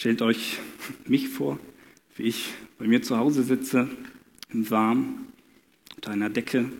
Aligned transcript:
Stellt 0.00 0.22
euch 0.22 0.56
mich 1.04 1.28
vor, 1.28 1.60
wie 2.16 2.22
ich 2.22 2.54
bei 2.78 2.86
mir 2.86 3.02
zu 3.02 3.18
Hause 3.18 3.42
sitze, 3.42 3.86
im 4.48 4.70
Warm, 4.70 5.26
unter 5.94 6.12
einer 6.12 6.30
Decke. 6.30 6.72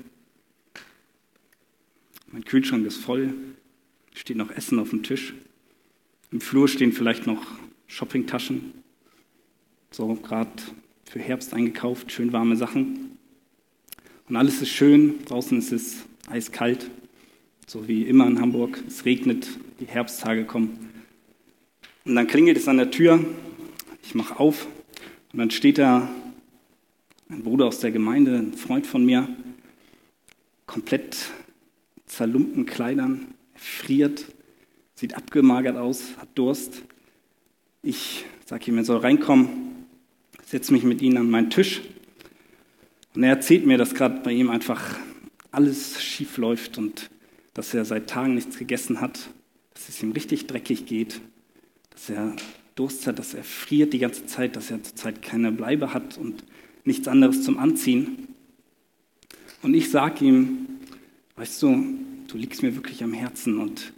Mein 2.32 2.46
Kühlschrank 2.46 2.86
ist 2.86 2.96
voll, 2.96 3.34
steht 4.14 4.38
noch 4.38 4.50
Essen 4.50 4.78
auf 4.78 4.88
dem 4.88 5.02
Tisch. 5.02 5.34
Im 6.30 6.40
Flur 6.40 6.66
stehen 6.66 6.92
vielleicht 6.92 7.26
noch 7.26 7.44
Shoppingtaschen, 7.88 8.72
so 9.90 10.14
gerade 10.14 10.48
für 11.04 11.18
Herbst 11.18 11.52
eingekauft, 11.52 12.10
schön 12.10 12.32
warme 12.32 12.56
Sachen. 12.56 13.18
Und 14.30 14.36
alles 14.36 14.62
ist 14.62 14.70
schön, 14.70 15.22
draußen 15.26 15.58
ist 15.58 15.72
es 15.72 16.06
eiskalt, 16.26 16.90
so 17.66 17.86
wie 17.86 18.04
immer 18.04 18.26
in 18.26 18.40
Hamburg. 18.40 18.82
Es 18.88 19.04
regnet, 19.04 19.46
die 19.78 19.84
Herbsttage 19.88 20.46
kommen. 20.46 20.89
Und 22.04 22.14
dann 22.14 22.26
klingelt 22.26 22.56
es 22.56 22.66
an 22.66 22.78
der 22.78 22.90
Tür, 22.90 23.24
ich 24.02 24.14
mache 24.14 24.40
auf. 24.40 24.66
Und 25.32 25.38
dann 25.38 25.50
steht 25.50 25.78
da 25.78 26.08
ein 27.28 27.42
Bruder 27.42 27.66
aus 27.66 27.80
der 27.80 27.90
Gemeinde, 27.90 28.36
ein 28.36 28.54
Freund 28.54 28.86
von 28.86 29.04
mir, 29.04 29.28
komplett 30.66 31.30
zerlumpten 32.06 32.66
Kleidern, 32.66 33.34
friert, 33.54 34.24
sieht 34.94 35.14
abgemagert 35.14 35.76
aus, 35.76 36.16
hat 36.16 36.28
Durst. 36.34 36.82
Ich 37.82 38.24
sage 38.46 38.70
ihm, 38.70 38.78
er 38.78 38.84
soll 38.84 38.98
reinkommen, 38.98 39.86
setze 40.44 40.72
mich 40.72 40.82
mit 40.82 41.02
ihm 41.02 41.16
an 41.16 41.30
meinen 41.30 41.50
Tisch. 41.50 41.82
Und 43.14 43.22
er 43.22 43.30
erzählt 43.30 43.66
mir, 43.66 43.78
dass 43.78 43.94
gerade 43.94 44.20
bei 44.20 44.32
ihm 44.32 44.50
einfach 44.50 44.96
alles 45.50 46.02
schief 46.02 46.36
läuft 46.38 46.78
und 46.78 47.10
dass 47.54 47.74
er 47.74 47.84
seit 47.84 48.08
Tagen 48.08 48.34
nichts 48.34 48.58
gegessen 48.58 49.00
hat, 49.00 49.30
dass 49.74 49.88
es 49.88 50.02
ihm 50.02 50.12
richtig 50.12 50.46
dreckig 50.46 50.86
geht, 50.86 51.20
dass 52.00 52.16
er 52.16 52.34
Durst 52.76 53.06
hat, 53.06 53.18
dass 53.18 53.34
er 53.34 53.44
friert 53.44 53.92
die 53.92 53.98
ganze 53.98 54.24
Zeit, 54.24 54.56
dass 54.56 54.70
er 54.70 54.82
zurzeit 54.82 55.20
keine 55.20 55.52
Bleibe 55.52 55.92
hat 55.92 56.16
und 56.16 56.44
nichts 56.84 57.06
anderes 57.08 57.42
zum 57.42 57.58
Anziehen. 57.58 58.28
Und 59.62 59.74
ich 59.74 59.90
sage 59.90 60.24
ihm, 60.24 60.66
weißt 61.36 61.62
du, 61.62 61.84
du 62.26 62.38
liegst 62.38 62.62
mir 62.62 62.74
wirklich 62.74 63.04
am 63.04 63.12
Herzen 63.12 63.58
und 63.58 63.92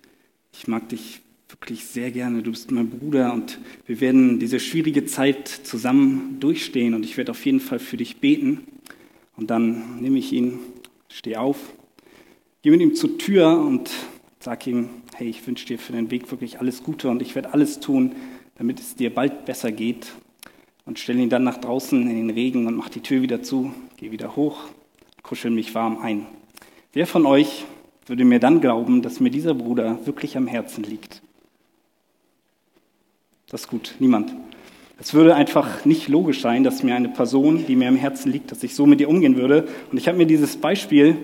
ich 0.52 0.66
mag 0.66 0.88
dich 0.88 1.20
wirklich 1.48 1.84
sehr 1.84 2.10
gerne. 2.10 2.42
Du 2.42 2.50
bist 2.50 2.72
mein 2.72 2.90
Bruder 2.90 3.32
und 3.32 3.60
wir 3.86 4.00
werden 4.00 4.40
diese 4.40 4.58
schwierige 4.58 5.04
Zeit 5.06 5.46
zusammen 5.46 6.38
durchstehen 6.40 6.94
und 6.94 7.04
ich 7.04 7.16
werde 7.16 7.30
auf 7.30 7.46
jeden 7.46 7.60
Fall 7.60 7.78
für 7.78 7.98
dich 7.98 8.16
beten. 8.16 8.62
Und 9.36 9.50
dann 9.50 10.00
nehme 10.00 10.18
ich 10.18 10.32
ihn, 10.32 10.58
stehe 11.08 11.38
auf, 11.38 11.72
gehe 12.62 12.72
mit 12.72 12.80
ihm 12.80 12.96
zur 12.96 13.16
Tür 13.16 13.60
und 13.60 13.90
sage 14.42 14.70
ihm, 14.70 14.90
hey, 15.14 15.28
ich 15.28 15.46
wünsche 15.46 15.66
dir 15.66 15.78
für 15.78 15.92
den 15.92 16.10
Weg 16.10 16.30
wirklich 16.30 16.58
alles 16.58 16.82
Gute 16.82 17.08
und 17.08 17.22
ich 17.22 17.34
werde 17.34 17.52
alles 17.52 17.78
tun, 17.78 18.16
damit 18.56 18.80
es 18.80 18.96
dir 18.96 19.14
bald 19.14 19.44
besser 19.44 19.70
geht. 19.70 20.12
Und 20.84 20.98
stelle 20.98 21.22
ihn 21.22 21.30
dann 21.30 21.44
nach 21.44 21.58
draußen 21.58 22.02
in 22.02 22.16
den 22.16 22.30
Regen 22.30 22.66
und 22.66 22.74
mache 22.74 22.90
die 22.90 23.00
Tür 23.00 23.22
wieder 23.22 23.40
zu, 23.40 23.72
gehe 23.98 24.10
wieder 24.10 24.34
hoch, 24.34 24.64
kuschel 25.22 25.52
mich 25.52 25.76
warm 25.76 25.98
ein. 25.98 26.26
Wer 26.92 27.06
von 27.06 27.24
euch 27.24 27.64
würde 28.06 28.24
mir 28.24 28.40
dann 28.40 28.60
glauben, 28.60 29.00
dass 29.00 29.20
mir 29.20 29.30
dieser 29.30 29.54
Bruder 29.54 30.04
wirklich 30.06 30.36
am 30.36 30.48
Herzen 30.48 30.82
liegt? 30.82 31.22
Das 33.48 33.62
ist 33.62 33.68
gut, 33.68 33.94
niemand. 34.00 34.34
Es 34.98 35.14
würde 35.14 35.36
einfach 35.36 35.84
nicht 35.84 36.08
logisch 36.08 36.40
sein, 36.40 36.64
dass 36.64 36.82
mir 36.82 36.96
eine 36.96 37.10
Person, 37.10 37.64
die 37.66 37.76
mir 37.76 37.86
am 37.86 37.96
Herzen 37.96 38.32
liegt, 38.32 38.50
dass 38.50 38.64
ich 38.64 38.74
so 38.74 38.86
mit 38.86 39.00
ihr 39.00 39.08
umgehen 39.08 39.36
würde. 39.36 39.68
Und 39.92 39.98
ich 39.98 40.08
habe 40.08 40.18
mir 40.18 40.26
dieses 40.26 40.56
Beispiel 40.56 41.16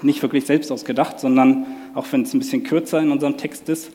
nicht 0.00 0.22
wirklich 0.22 0.46
selbst 0.46 0.72
ausgedacht, 0.72 1.20
sondern 1.20 1.66
auch 1.94 2.06
wenn 2.12 2.22
es 2.22 2.34
ein 2.34 2.38
bisschen 2.38 2.62
kürzer 2.62 3.00
in 3.00 3.10
unserem 3.10 3.36
Text 3.36 3.68
ist, 3.68 3.90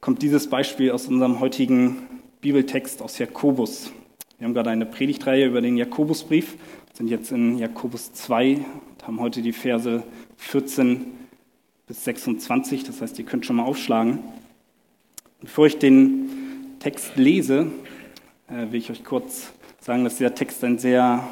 kommt 0.00 0.22
dieses 0.22 0.48
Beispiel 0.48 0.90
aus 0.90 1.06
unserem 1.06 1.40
heutigen 1.40 2.06
Bibeltext 2.40 3.02
aus 3.02 3.18
Jakobus. 3.18 3.92
Wir 4.38 4.46
haben 4.46 4.54
gerade 4.54 4.70
eine 4.70 4.86
Predigtreihe 4.86 5.46
über 5.46 5.60
den 5.60 5.76
Jakobusbrief, 5.76 6.56
sind 6.92 7.08
jetzt 7.08 7.32
in 7.32 7.58
Jakobus 7.58 8.12
2 8.12 8.54
und 8.54 9.06
haben 9.06 9.20
heute 9.20 9.42
die 9.42 9.52
Verse 9.52 10.02
14 10.36 11.06
bis 11.86 12.04
26, 12.04 12.84
das 12.84 13.00
heißt, 13.00 13.18
ihr 13.18 13.24
könnt 13.24 13.46
schon 13.46 13.56
mal 13.56 13.64
aufschlagen. 13.64 14.20
Bevor 15.40 15.66
ich 15.66 15.78
den 15.78 16.28
Text 16.78 17.16
lese, 17.16 17.66
äh, 18.48 18.70
will 18.70 18.78
ich 18.78 18.90
euch 18.90 19.04
kurz 19.04 19.52
sagen, 19.80 20.04
dass 20.04 20.18
dieser 20.18 20.34
Text 20.34 20.62
ein 20.64 20.78
sehr 20.78 21.28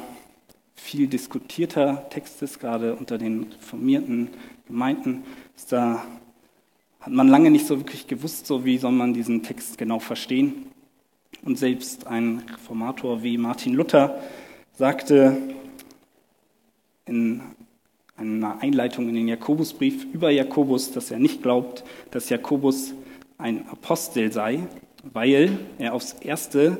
viel 0.75 1.07
diskutierter 1.07 2.07
Text 2.09 2.41
ist, 2.41 2.59
gerade 2.59 2.95
unter 2.95 3.17
den 3.17 3.47
reformierten 3.53 4.29
Gemeinden. 4.67 5.23
Ist 5.57 5.71
da 5.71 6.05
hat 7.01 7.11
man 7.11 7.27
lange 7.27 7.49
nicht 7.49 7.65
so 7.65 7.79
wirklich 7.79 8.05
gewusst, 8.05 8.45
so 8.45 8.63
wie 8.63 8.77
soll 8.77 8.91
man 8.91 9.13
diesen 9.13 9.41
Text 9.41 9.77
genau 9.79 9.97
verstehen. 9.97 10.67
Und 11.43 11.57
selbst 11.57 12.05
ein 12.05 12.43
Reformator 12.51 13.23
wie 13.23 13.39
Martin 13.39 13.73
Luther 13.73 14.21
sagte 14.73 15.35
in 17.05 17.41
einer 18.15 18.61
Einleitung 18.61 19.09
in 19.09 19.15
den 19.15 19.27
Jakobusbrief 19.27 20.05
über 20.13 20.29
Jakobus, 20.29 20.91
dass 20.91 21.09
er 21.09 21.17
nicht 21.17 21.41
glaubt, 21.41 21.83
dass 22.11 22.29
Jakobus 22.29 22.93
ein 23.39 23.67
Apostel 23.67 24.31
sei, 24.31 24.67
weil 25.11 25.57
er 25.79 25.93
aufs 25.93 26.13
Erste, 26.13 26.77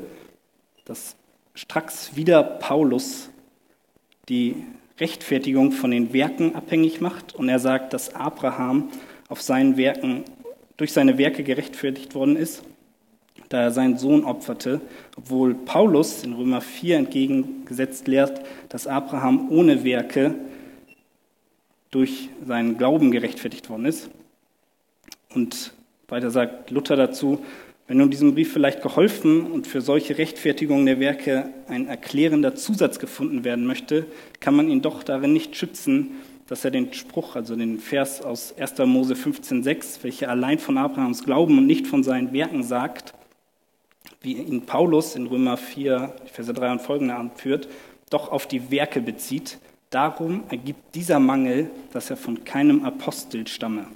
das 0.85 1.15
stracks 1.55 2.15
wieder 2.15 2.43
Paulus 2.43 3.29
die 4.29 4.63
Rechtfertigung 4.99 5.71
von 5.71 5.91
den 5.91 6.13
Werken 6.13 6.55
abhängig 6.55 7.01
macht 7.01 7.35
und 7.35 7.49
er 7.49 7.59
sagt, 7.59 7.93
dass 7.93 8.15
Abraham 8.15 8.89
auf 9.29 9.41
seinen 9.41 9.77
Werken, 9.77 10.23
durch 10.77 10.93
seine 10.93 11.17
Werke 11.17 11.43
gerechtfertigt 11.43 12.15
worden 12.15 12.35
ist, 12.35 12.63
da 13.49 13.61
er 13.61 13.71
seinen 13.71 13.97
Sohn 13.97 14.23
opferte, 14.23 14.81
obwohl 15.15 15.53
Paulus 15.53 16.23
in 16.23 16.33
Römer 16.33 16.61
4 16.61 16.97
entgegengesetzt 16.97 18.07
lehrt, 18.07 18.41
dass 18.69 18.87
Abraham 18.87 19.49
ohne 19.51 19.83
Werke 19.83 20.35
durch 21.91 22.29
seinen 22.45 22.77
Glauben 22.77 23.11
gerechtfertigt 23.11 23.69
worden 23.69 23.85
ist. 23.85 24.09
Und 25.33 25.73
weiter 26.07 26.31
sagt 26.31 26.71
Luther 26.71 26.95
dazu, 26.95 27.43
wenn 27.87 27.97
nun 27.97 28.11
diesem 28.11 28.33
Brief 28.33 28.51
vielleicht 28.51 28.81
geholfen 28.81 29.49
und 29.49 29.65
für 29.65 29.79
solche 29.79 30.17
Rechtfertigungen 30.17 30.85
der 30.85 30.99
Werke 30.99 31.53
ein 31.67 31.87
erklärender 31.87 32.53
Zusatz 32.53 32.99
gefunden 32.99 33.45
werden 33.45 33.65
möchte, 33.65 34.05
kann 34.41 34.55
man 34.55 34.69
ihn 34.69 34.81
doch 34.81 35.03
darin 35.03 35.31
nicht 35.31 35.55
schützen, 35.55 36.11
dass 36.47 36.65
er 36.65 36.71
den 36.71 36.93
Spruch, 36.93 37.35
also 37.35 37.55
den 37.55 37.79
Vers 37.79 38.21
aus 38.21 38.53
1. 38.57 38.77
Mose 38.79 39.13
15,6, 39.13 40.03
welcher 40.03 40.29
allein 40.29 40.59
von 40.59 40.77
Abrahams 40.77 41.23
Glauben 41.23 41.57
und 41.57 41.65
nicht 41.65 41.87
von 41.87 42.03
seinen 42.03 42.33
Werken 42.33 42.63
sagt, 42.63 43.13
wie 44.21 44.33
ihn 44.33 44.65
Paulus 44.65 45.15
in 45.15 45.27
Römer 45.27 45.55
4, 45.57 46.13
Verse 46.31 46.53
3 46.53 46.73
und 46.73 46.81
folgende 46.81 47.15
anführt, 47.15 47.69
doch 48.09 48.31
auf 48.31 48.47
die 48.47 48.71
Werke 48.71 48.99
bezieht. 48.99 49.59
Darum 49.89 50.43
ergibt 50.49 50.95
dieser 50.95 51.19
Mangel, 51.19 51.69
dass 51.93 52.09
er 52.09 52.17
von 52.17 52.43
keinem 52.43 52.83
Apostel 52.83 53.47
stamme. 53.47 53.87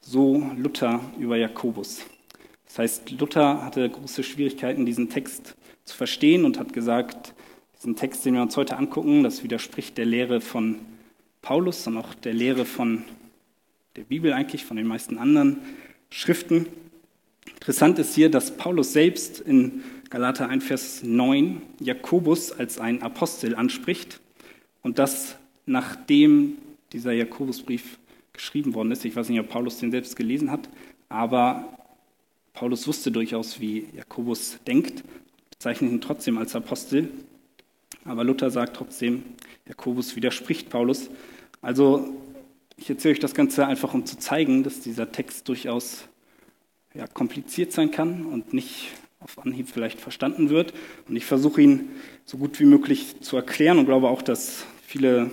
So 0.00 0.42
Luther 0.56 1.00
über 1.18 1.36
Jakobus. 1.36 2.06
Das 2.74 2.80
heißt, 2.80 3.20
Luther 3.20 3.64
hatte 3.64 3.88
große 3.88 4.24
Schwierigkeiten, 4.24 4.84
diesen 4.84 5.08
Text 5.08 5.54
zu 5.84 5.96
verstehen 5.96 6.44
und 6.44 6.58
hat 6.58 6.72
gesagt, 6.72 7.32
diesen 7.78 7.94
Text, 7.94 8.24
den 8.24 8.34
wir 8.34 8.42
uns 8.42 8.56
heute 8.56 8.76
angucken, 8.76 9.22
das 9.22 9.44
widerspricht 9.44 9.96
der 9.96 10.06
Lehre 10.06 10.40
von 10.40 10.80
Paulus 11.40 11.86
und 11.86 11.96
auch 11.96 12.14
der 12.14 12.34
Lehre 12.34 12.64
von 12.64 13.04
der 13.94 14.02
Bibel 14.02 14.32
eigentlich, 14.32 14.64
von 14.64 14.76
den 14.76 14.88
meisten 14.88 15.18
anderen 15.18 15.60
Schriften. 16.10 16.66
Interessant 17.46 18.00
ist 18.00 18.16
hier, 18.16 18.28
dass 18.28 18.56
Paulus 18.56 18.92
selbst 18.92 19.38
in 19.38 19.84
Galater 20.10 20.48
1, 20.48 20.64
Vers 20.64 21.04
9 21.04 21.62
Jakobus 21.78 22.50
als 22.50 22.80
einen 22.80 23.02
Apostel 23.02 23.54
anspricht 23.54 24.18
und 24.82 24.98
das 24.98 25.36
nachdem 25.64 26.58
dieser 26.92 27.12
Jakobusbrief 27.12 28.00
geschrieben 28.32 28.74
worden 28.74 28.90
ist. 28.90 29.04
Ich 29.04 29.14
weiß 29.14 29.28
nicht, 29.28 29.38
ob 29.38 29.48
Paulus 29.48 29.78
den 29.78 29.92
selbst 29.92 30.16
gelesen 30.16 30.50
hat, 30.50 30.68
aber 31.08 31.73
Paulus 32.54 32.86
wusste 32.86 33.10
durchaus, 33.10 33.60
wie 33.60 33.88
Jakobus 33.96 34.58
denkt, 34.64 35.02
bezeichnet 35.50 35.90
ihn 35.90 36.00
trotzdem 36.00 36.38
als 36.38 36.54
Apostel. 36.54 37.10
Aber 38.04 38.22
Luther 38.22 38.48
sagt 38.50 38.76
trotzdem, 38.76 39.24
Jakobus 39.66 40.14
widerspricht 40.14 40.70
Paulus. 40.70 41.10
Also 41.62 42.14
ich 42.76 42.88
erzähle 42.88 43.14
euch 43.14 43.20
das 43.20 43.34
Ganze 43.34 43.66
einfach, 43.66 43.92
um 43.92 44.06
zu 44.06 44.18
zeigen, 44.18 44.62
dass 44.62 44.78
dieser 44.80 45.10
Text 45.10 45.48
durchaus 45.48 46.06
ja, 46.94 47.08
kompliziert 47.08 47.72
sein 47.72 47.90
kann 47.90 48.24
und 48.24 48.52
nicht 48.52 48.92
auf 49.18 49.44
Anhieb 49.44 49.68
vielleicht 49.68 50.00
verstanden 50.00 50.48
wird. 50.48 50.74
Und 51.08 51.16
ich 51.16 51.26
versuche 51.26 51.60
ihn 51.60 51.88
so 52.24 52.36
gut 52.36 52.60
wie 52.60 52.66
möglich 52.66 53.20
zu 53.20 53.34
erklären 53.34 53.78
und 53.78 53.86
glaube 53.86 54.08
auch, 54.08 54.22
dass 54.22 54.64
viele 54.86 55.28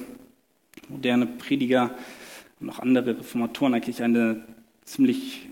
moderne 0.90 1.28
Prediger 1.28 1.96
und 2.60 2.72
auch 2.72 2.80
andere 2.80 3.20
Reformatoren 3.20 3.76
eigentlich 3.76 4.02
eine 4.02 4.44
ziemlich 4.86 5.51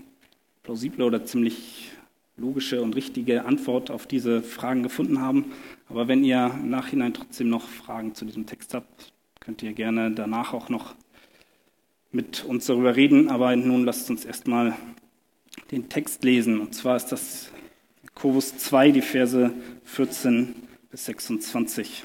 plausible 0.70 1.04
oder 1.04 1.24
ziemlich 1.24 1.90
logische 2.36 2.80
und 2.80 2.94
richtige 2.94 3.44
Antwort 3.44 3.90
auf 3.90 4.06
diese 4.06 4.40
Fragen 4.40 4.84
gefunden 4.84 5.20
haben. 5.20 5.46
Aber 5.88 6.06
wenn 6.06 6.22
ihr 6.22 6.48
im 6.62 6.70
Nachhinein 6.70 7.12
trotzdem 7.12 7.48
noch 7.48 7.66
Fragen 7.66 8.14
zu 8.14 8.24
diesem 8.24 8.46
Text 8.46 8.72
habt, 8.74 9.12
könnt 9.40 9.64
ihr 9.64 9.72
gerne 9.72 10.12
danach 10.12 10.54
auch 10.54 10.68
noch 10.68 10.94
mit 12.12 12.44
uns 12.44 12.66
darüber 12.66 12.94
reden. 12.94 13.30
Aber 13.30 13.56
nun 13.56 13.84
lasst 13.84 14.10
uns 14.10 14.24
erstmal 14.24 14.76
den 15.72 15.88
Text 15.88 16.22
lesen. 16.22 16.60
Und 16.60 16.72
zwar 16.72 16.94
ist 16.94 17.06
das 17.06 17.50
Jakobus 18.04 18.56
2, 18.56 18.92
die 18.92 19.02
Verse 19.02 19.52
14 19.82 20.54
bis 20.92 21.06
26. 21.06 22.04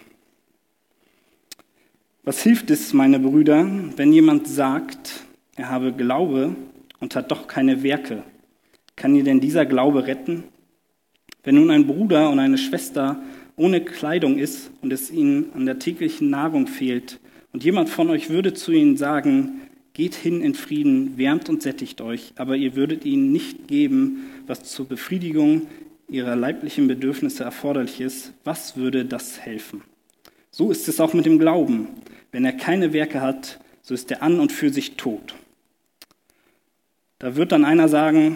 Was 2.23 2.41
hilft 2.41 2.71
es, 2.71 2.93
meine 2.93 3.19
Brüder, 3.19 3.63
wenn 3.95 4.11
jemand 4.11 4.47
sagt, 4.47 5.23
er 5.55 5.69
habe 5.69 5.93
Glaube 5.93 6.55
und 6.99 7.15
hat 7.15 7.29
doch 7.29 7.45
keine 7.45 7.83
Werke? 7.83 8.23
Kann 8.95 9.15
ihr 9.15 9.23
denn 9.23 9.39
dieser 9.39 9.65
Glaube 9.65 10.07
retten? 10.07 10.43
Wenn 11.43 11.55
nun 11.55 11.71
ein 11.71 11.87
Bruder 11.87 12.29
und 12.29 12.39
eine 12.39 12.57
Schwester 12.57 13.21
ohne 13.55 13.81
Kleidung 13.81 14.37
ist 14.37 14.71
und 14.81 14.91
es 14.91 15.11
ihnen 15.11 15.51
an 15.53 15.65
der 15.65 15.79
täglichen 15.79 16.29
Nahrung 16.29 16.67
fehlt, 16.67 17.19
und 17.55 17.63
jemand 17.63 17.89
von 17.89 18.09
euch 18.09 18.29
würde 18.29 18.53
zu 18.53 18.73
ihnen 18.73 18.97
sagen, 18.97 19.61
geht 19.93 20.13
hin 20.13 20.41
in 20.41 20.55
Frieden, 20.55 21.17
wärmt 21.17 21.47
und 21.47 21.63
sättigt 21.63 22.01
euch, 22.01 22.33
aber 22.35 22.57
ihr 22.57 22.75
würdet 22.75 23.05
ihnen 23.05 23.31
nicht 23.31 23.69
geben, 23.69 24.25
was 24.45 24.63
zur 24.63 24.85
Befriedigung 24.85 25.67
ihrer 26.09 26.35
leiblichen 26.35 26.89
Bedürfnisse 26.89 27.45
erforderlich 27.45 28.01
ist, 28.01 28.33
was 28.43 28.75
würde 28.75 29.05
das 29.05 29.39
helfen? 29.39 29.83
So 30.51 30.69
ist 30.69 30.89
es 30.89 30.99
auch 30.99 31.13
mit 31.13 31.25
dem 31.25 31.39
Glauben. 31.39 31.87
Wenn 32.33 32.43
er 32.43 32.51
keine 32.51 32.91
Werke 32.91 33.21
hat, 33.21 33.61
so 33.81 33.93
ist 33.93 34.11
er 34.11 34.21
an 34.21 34.41
und 34.41 34.51
für 34.51 34.69
sich 34.69 34.97
tot. 34.97 35.33
Da 37.19 37.37
wird 37.37 37.53
dann 37.53 37.63
einer 37.63 37.87
sagen, 37.87 38.35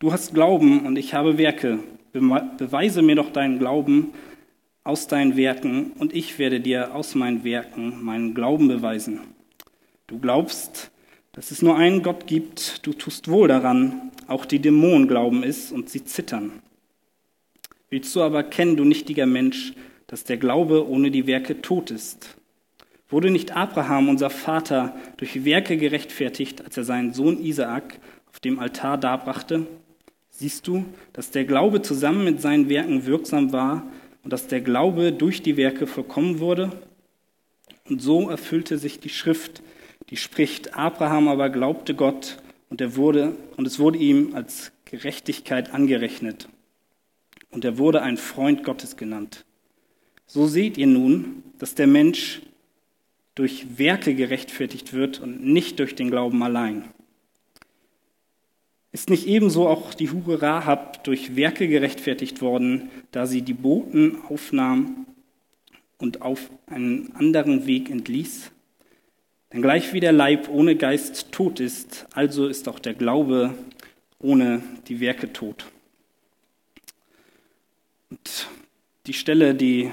du 0.00 0.12
hast 0.12 0.34
Glauben 0.34 0.86
und 0.86 0.96
ich 0.96 1.14
habe 1.14 1.38
Werke. 1.38 1.78
Beweise 2.12 3.02
mir 3.02 3.14
doch 3.14 3.30
deinen 3.30 3.60
Glauben 3.60 4.12
aus 4.82 5.06
deinen 5.06 5.36
Werken 5.36 5.92
und 5.98 6.12
ich 6.14 6.38
werde 6.40 6.58
dir 6.58 6.94
aus 6.94 7.14
meinen 7.14 7.44
Werken 7.44 8.02
meinen 8.02 8.34
Glauben 8.34 8.66
beweisen. 8.66 9.20
Du 10.08 10.18
glaubst, 10.18 10.90
dass 11.32 11.52
es 11.52 11.62
nur 11.62 11.76
einen 11.76 12.02
Gott 12.02 12.26
gibt, 12.26 12.84
du 12.84 12.92
tust 12.92 13.28
wohl 13.28 13.46
daran, 13.46 14.10
auch 14.26 14.44
die 14.44 14.58
Dämonen 14.58 15.06
glauben 15.06 15.44
es 15.44 15.70
und 15.70 15.88
sie 15.88 16.04
zittern. 16.04 16.62
Willst 17.90 18.14
du 18.16 18.22
aber 18.22 18.42
kennen, 18.42 18.76
du 18.76 18.84
nichtiger 18.84 19.26
Mensch, 19.26 19.74
dass 20.06 20.24
der 20.24 20.38
Glaube 20.38 20.88
ohne 20.88 21.10
die 21.10 21.26
Werke 21.26 21.60
tot 21.60 21.90
ist? 21.90 22.36
Wurde 23.08 23.30
nicht 23.30 23.56
Abraham, 23.56 24.08
unser 24.08 24.30
Vater, 24.30 24.96
durch 25.18 25.44
Werke 25.44 25.76
gerechtfertigt, 25.76 26.64
als 26.64 26.76
er 26.76 26.84
seinen 26.84 27.12
Sohn 27.12 27.40
Isaak 27.40 28.00
auf 28.28 28.40
dem 28.40 28.58
Altar 28.58 28.98
darbrachte? 28.98 29.66
Siehst 30.40 30.66
du, 30.66 30.86
dass 31.12 31.30
der 31.30 31.44
Glaube 31.44 31.82
zusammen 31.82 32.24
mit 32.24 32.40
seinen 32.40 32.70
Werken 32.70 33.04
wirksam 33.04 33.52
war 33.52 33.86
und 34.24 34.32
dass 34.32 34.46
der 34.46 34.62
Glaube 34.62 35.12
durch 35.12 35.42
die 35.42 35.58
Werke 35.58 35.86
vollkommen 35.86 36.38
wurde? 36.38 36.72
Und 37.90 38.00
so 38.00 38.30
erfüllte 38.30 38.78
sich 38.78 39.00
die 39.00 39.10
Schrift, 39.10 39.62
die 40.08 40.16
spricht, 40.16 40.72
Abraham 40.74 41.28
aber 41.28 41.50
glaubte 41.50 41.94
Gott 41.94 42.38
und, 42.70 42.80
er 42.80 42.96
wurde, 42.96 43.36
und 43.58 43.66
es 43.66 43.78
wurde 43.78 43.98
ihm 43.98 44.34
als 44.34 44.72
Gerechtigkeit 44.86 45.74
angerechnet. 45.74 46.48
Und 47.50 47.66
er 47.66 47.76
wurde 47.76 48.00
ein 48.00 48.16
Freund 48.16 48.64
Gottes 48.64 48.96
genannt. 48.96 49.44
So 50.24 50.46
seht 50.46 50.78
ihr 50.78 50.86
nun, 50.86 51.42
dass 51.58 51.74
der 51.74 51.86
Mensch 51.86 52.40
durch 53.34 53.76
Werke 53.76 54.14
gerechtfertigt 54.14 54.94
wird 54.94 55.20
und 55.20 55.44
nicht 55.44 55.80
durch 55.80 55.94
den 55.96 56.10
Glauben 56.10 56.42
allein. 56.42 56.84
Ist 58.92 59.08
nicht 59.08 59.26
ebenso 59.26 59.68
auch 59.68 59.94
die 59.94 60.10
Hure 60.10 60.42
Rahab 60.42 61.04
durch 61.04 61.36
Werke 61.36 61.68
gerechtfertigt 61.68 62.40
worden, 62.40 62.90
da 63.12 63.26
sie 63.26 63.42
die 63.42 63.54
Boten 63.54 64.18
aufnahm 64.28 65.06
und 65.98 66.22
auf 66.22 66.50
einen 66.66 67.14
anderen 67.14 67.66
Weg 67.66 67.88
entließ? 67.88 68.50
Denn 69.52 69.62
gleich 69.62 69.92
wie 69.92 70.00
der 70.00 70.12
Leib 70.12 70.48
ohne 70.48 70.74
Geist 70.76 71.30
tot 71.30 71.60
ist, 71.60 72.06
also 72.12 72.48
ist 72.48 72.68
auch 72.68 72.80
der 72.80 72.94
Glaube 72.94 73.54
ohne 74.18 74.62
die 74.88 75.00
Werke 75.00 75.32
tot. 75.32 75.66
Und 78.10 78.48
die 79.06 79.12
Stelle, 79.12 79.54
die 79.54 79.90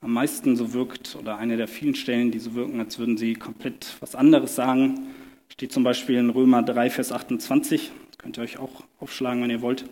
am 0.00 0.12
meisten 0.12 0.56
so 0.56 0.72
wirkt, 0.72 1.16
oder 1.16 1.38
eine 1.38 1.56
der 1.56 1.68
vielen 1.68 1.94
Stellen, 1.94 2.30
die 2.30 2.38
so 2.38 2.54
wirken, 2.54 2.80
als 2.80 2.98
würden 2.98 3.16
sie 3.16 3.34
komplett 3.34 3.96
was 4.00 4.14
anderes 4.14 4.54
sagen, 4.54 5.08
Steht 5.62 5.70
zum 5.70 5.84
Beispiel 5.84 6.16
in 6.16 6.30
Römer 6.30 6.64
3, 6.64 6.90
Vers 6.90 7.12
28. 7.12 7.92
Das 8.08 8.18
könnt 8.18 8.36
ihr 8.36 8.42
euch 8.42 8.58
auch 8.58 8.82
aufschlagen, 8.98 9.44
wenn 9.44 9.50
ihr 9.50 9.62
wollt. 9.62 9.84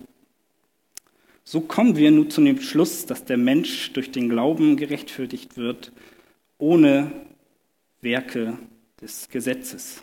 So 1.45 1.61
kommen 1.61 1.95
wir 1.95 2.11
nun 2.11 2.29
zu 2.29 2.43
dem 2.43 2.61
Schluss, 2.61 3.07
dass 3.07 3.25
der 3.25 3.37
Mensch 3.37 3.93
durch 3.93 4.11
den 4.11 4.29
Glauben 4.29 4.77
gerechtfertigt 4.77 5.57
wird, 5.57 5.93
ohne 6.59 7.13
Werke 8.01 8.59
des 9.01 9.29
Gesetzes. 9.29 10.03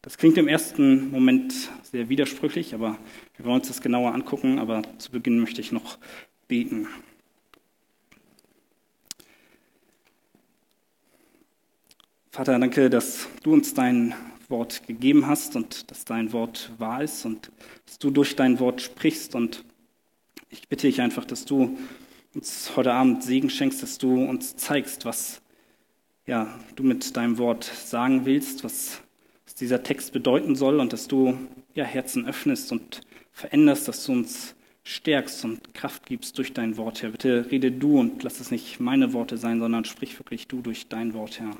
Das 0.00 0.16
klingt 0.16 0.38
im 0.38 0.46
ersten 0.46 1.10
Moment 1.10 1.52
sehr 1.82 2.08
widersprüchlich, 2.08 2.72
aber 2.72 2.96
wir 3.34 3.46
wollen 3.46 3.56
uns 3.56 3.66
das 3.66 3.80
genauer 3.80 4.14
angucken. 4.14 4.60
Aber 4.60 4.82
zu 4.98 5.10
Beginn 5.10 5.40
möchte 5.40 5.60
ich 5.60 5.72
noch 5.72 5.98
beten. 6.46 6.86
Vater, 12.36 12.58
danke, 12.58 12.90
dass 12.90 13.28
du 13.44 13.54
uns 13.54 13.72
dein 13.72 14.14
Wort 14.50 14.86
gegeben 14.86 15.26
hast 15.26 15.56
und 15.56 15.90
dass 15.90 16.04
dein 16.04 16.34
Wort 16.34 16.70
wahr 16.76 17.02
ist 17.02 17.24
und 17.24 17.50
dass 17.86 17.98
du 17.98 18.10
durch 18.10 18.36
dein 18.36 18.60
Wort 18.60 18.82
sprichst. 18.82 19.34
Und 19.34 19.64
ich 20.50 20.68
bitte 20.68 20.86
dich 20.86 21.00
einfach, 21.00 21.24
dass 21.24 21.46
du 21.46 21.78
uns 22.34 22.72
heute 22.76 22.92
Abend 22.92 23.22
Segen 23.22 23.48
schenkst, 23.48 23.82
dass 23.82 23.96
du 23.96 24.22
uns 24.22 24.54
zeigst, 24.54 25.06
was 25.06 25.40
ja, 26.26 26.60
du 26.74 26.82
mit 26.82 27.16
deinem 27.16 27.38
Wort 27.38 27.64
sagen 27.64 28.26
willst, 28.26 28.64
was, 28.64 29.00
was 29.46 29.54
dieser 29.54 29.82
Text 29.82 30.12
bedeuten 30.12 30.56
soll 30.56 30.78
und 30.78 30.92
dass 30.92 31.08
du 31.08 31.38
ja, 31.74 31.84
Herzen 31.84 32.26
öffnest 32.26 32.70
und 32.70 33.00
veränderst, 33.32 33.88
dass 33.88 34.04
du 34.04 34.12
uns 34.12 34.54
stärkst 34.84 35.42
und 35.46 35.72
Kraft 35.72 36.04
gibst 36.04 36.36
durch 36.36 36.52
dein 36.52 36.76
Wort, 36.76 37.00
Herr. 37.00 37.12
Bitte 37.12 37.50
rede 37.50 37.72
du 37.72 37.98
und 37.98 38.22
lass 38.22 38.40
es 38.40 38.50
nicht 38.50 38.78
meine 38.78 39.14
Worte 39.14 39.38
sein, 39.38 39.58
sondern 39.58 39.86
sprich 39.86 40.18
wirklich 40.20 40.48
du 40.48 40.60
durch 40.60 40.86
dein 40.88 41.14
Wort, 41.14 41.40
Herr. 41.40 41.56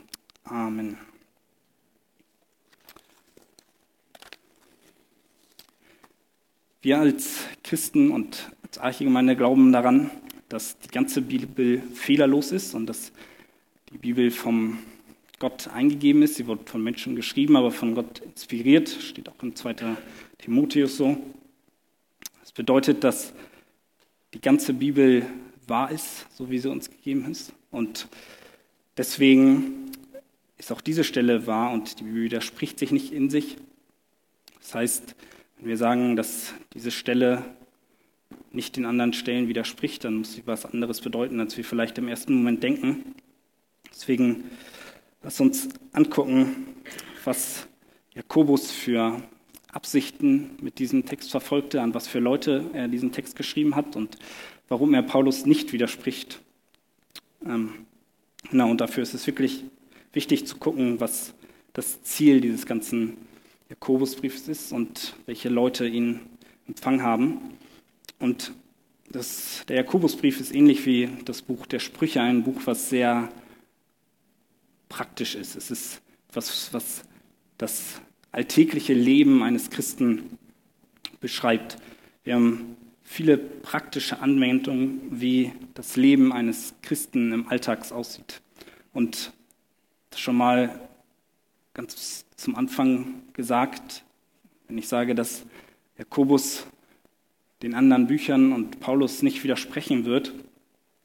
Amen. 0.48 0.96
Wir 6.82 7.00
als 7.00 7.40
Christen 7.64 8.12
und 8.12 8.52
als 8.62 8.78
Archegemeinde 8.78 9.34
glauben 9.34 9.72
daran, 9.72 10.08
dass 10.48 10.78
die 10.78 10.88
ganze 10.88 11.20
Bibel 11.20 11.82
fehlerlos 11.94 12.52
ist 12.52 12.74
und 12.74 12.86
dass 12.86 13.10
die 13.90 13.98
Bibel 13.98 14.30
vom 14.30 14.78
Gott 15.40 15.66
eingegeben 15.66 16.22
ist. 16.22 16.36
Sie 16.36 16.46
wird 16.46 16.70
von 16.70 16.80
Menschen 16.80 17.16
geschrieben, 17.16 17.56
aber 17.56 17.72
von 17.72 17.96
Gott 17.96 18.20
inspiriert. 18.20 18.88
Steht 18.88 19.28
auch 19.28 19.42
in 19.42 19.56
2. 19.56 19.74
Timotheus 20.38 20.96
so. 20.96 21.18
Das 22.40 22.52
bedeutet, 22.52 23.02
dass 23.02 23.32
die 24.32 24.40
ganze 24.40 24.74
Bibel 24.74 25.26
wahr 25.66 25.90
ist, 25.90 26.26
so 26.36 26.48
wie 26.50 26.60
sie 26.60 26.70
uns 26.70 26.88
gegeben 26.88 27.28
ist. 27.28 27.52
Und 27.72 28.06
deswegen 28.96 29.85
ist 30.58 30.72
auch 30.72 30.80
diese 30.80 31.04
Stelle 31.04 31.46
wahr 31.46 31.72
und 31.72 32.00
die 32.00 32.04
Bibel 32.04 32.22
widerspricht 32.22 32.78
sich 32.78 32.90
nicht 32.90 33.12
in 33.12 33.30
sich. 33.30 33.56
Das 34.60 34.74
heißt, 34.74 35.14
wenn 35.58 35.68
wir 35.68 35.76
sagen, 35.76 36.16
dass 36.16 36.54
diese 36.74 36.90
Stelle 36.90 37.44
nicht 38.52 38.76
den 38.76 38.86
anderen 38.86 39.12
Stellen 39.12 39.48
widerspricht, 39.48 40.04
dann 40.04 40.16
muss 40.16 40.32
sie 40.32 40.42
was 40.46 40.64
anderes 40.64 41.00
bedeuten, 41.00 41.40
als 41.40 41.56
wir 41.56 41.64
vielleicht 41.64 41.98
im 41.98 42.08
ersten 42.08 42.34
Moment 42.34 42.62
denken. 42.62 43.14
Deswegen 43.90 44.44
lass 45.22 45.40
uns 45.40 45.68
angucken, 45.92 46.66
was 47.24 47.66
Jakobus 48.14 48.70
für 48.70 49.22
Absichten 49.68 50.56
mit 50.62 50.78
diesem 50.78 51.04
Text 51.04 51.30
verfolgte, 51.30 51.82
an 51.82 51.92
was 51.92 52.08
für 52.08 52.18
Leute 52.18 52.64
er 52.72 52.88
diesen 52.88 53.12
Text 53.12 53.36
geschrieben 53.36 53.76
hat 53.76 53.94
und 53.94 54.16
warum 54.68 54.94
er 54.94 55.02
Paulus 55.02 55.44
nicht 55.44 55.72
widerspricht. 55.72 56.40
Ähm, 57.44 57.86
genau, 58.50 58.70
und 58.70 58.80
dafür 58.80 59.02
ist 59.02 59.12
es 59.12 59.26
wirklich 59.26 59.64
wichtig 60.16 60.46
zu 60.46 60.56
gucken, 60.56 60.98
was 60.98 61.34
das 61.74 62.02
Ziel 62.02 62.40
dieses 62.40 62.66
ganzen 62.66 63.18
Jakobusbriefs 63.68 64.48
ist 64.48 64.72
und 64.72 65.14
welche 65.26 65.50
Leute 65.50 65.86
ihn 65.86 66.20
empfangen 66.66 67.02
haben. 67.02 67.38
Und 68.18 68.52
das, 69.10 69.62
der 69.68 69.76
Jakobusbrief 69.76 70.40
ist 70.40 70.54
ähnlich 70.54 70.86
wie 70.86 71.10
das 71.26 71.42
Buch 71.42 71.66
der 71.66 71.78
Sprüche, 71.78 72.22
ein 72.22 72.42
Buch, 72.44 72.62
was 72.64 72.88
sehr 72.88 73.28
praktisch 74.88 75.34
ist. 75.34 75.54
Es 75.54 75.70
ist 75.70 76.00
was, 76.32 76.72
was 76.72 77.04
das 77.58 78.00
alltägliche 78.32 78.94
Leben 78.94 79.42
eines 79.42 79.68
Christen 79.68 80.38
beschreibt. 81.20 81.76
Wir 82.24 82.36
haben 82.36 82.76
viele 83.02 83.36
praktische 83.36 84.20
Anwendungen, 84.20 85.00
wie 85.10 85.52
das 85.74 85.96
Leben 85.96 86.32
eines 86.32 86.74
Christen 86.80 87.32
im 87.32 87.48
Alltag 87.48 87.92
aussieht. 87.92 88.40
Und 88.94 89.32
schon 90.16 90.36
mal 90.36 90.80
ganz 91.74 92.26
zum 92.36 92.56
Anfang 92.56 93.22
gesagt, 93.32 94.04
wenn 94.68 94.78
ich 94.78 94.88
sage, 94.88 95.14
dass 95.14 95.44
Jakobus 95.98 96.66
den 97.62 97.74
anderen 97.74 98.06
Büchern 98.06 98.52
und 98.52 98.80
Paulus 98.80 99.22
nicht 99.22 99.42
widersprechen 99.44 100.04
wird, 100.04 100.32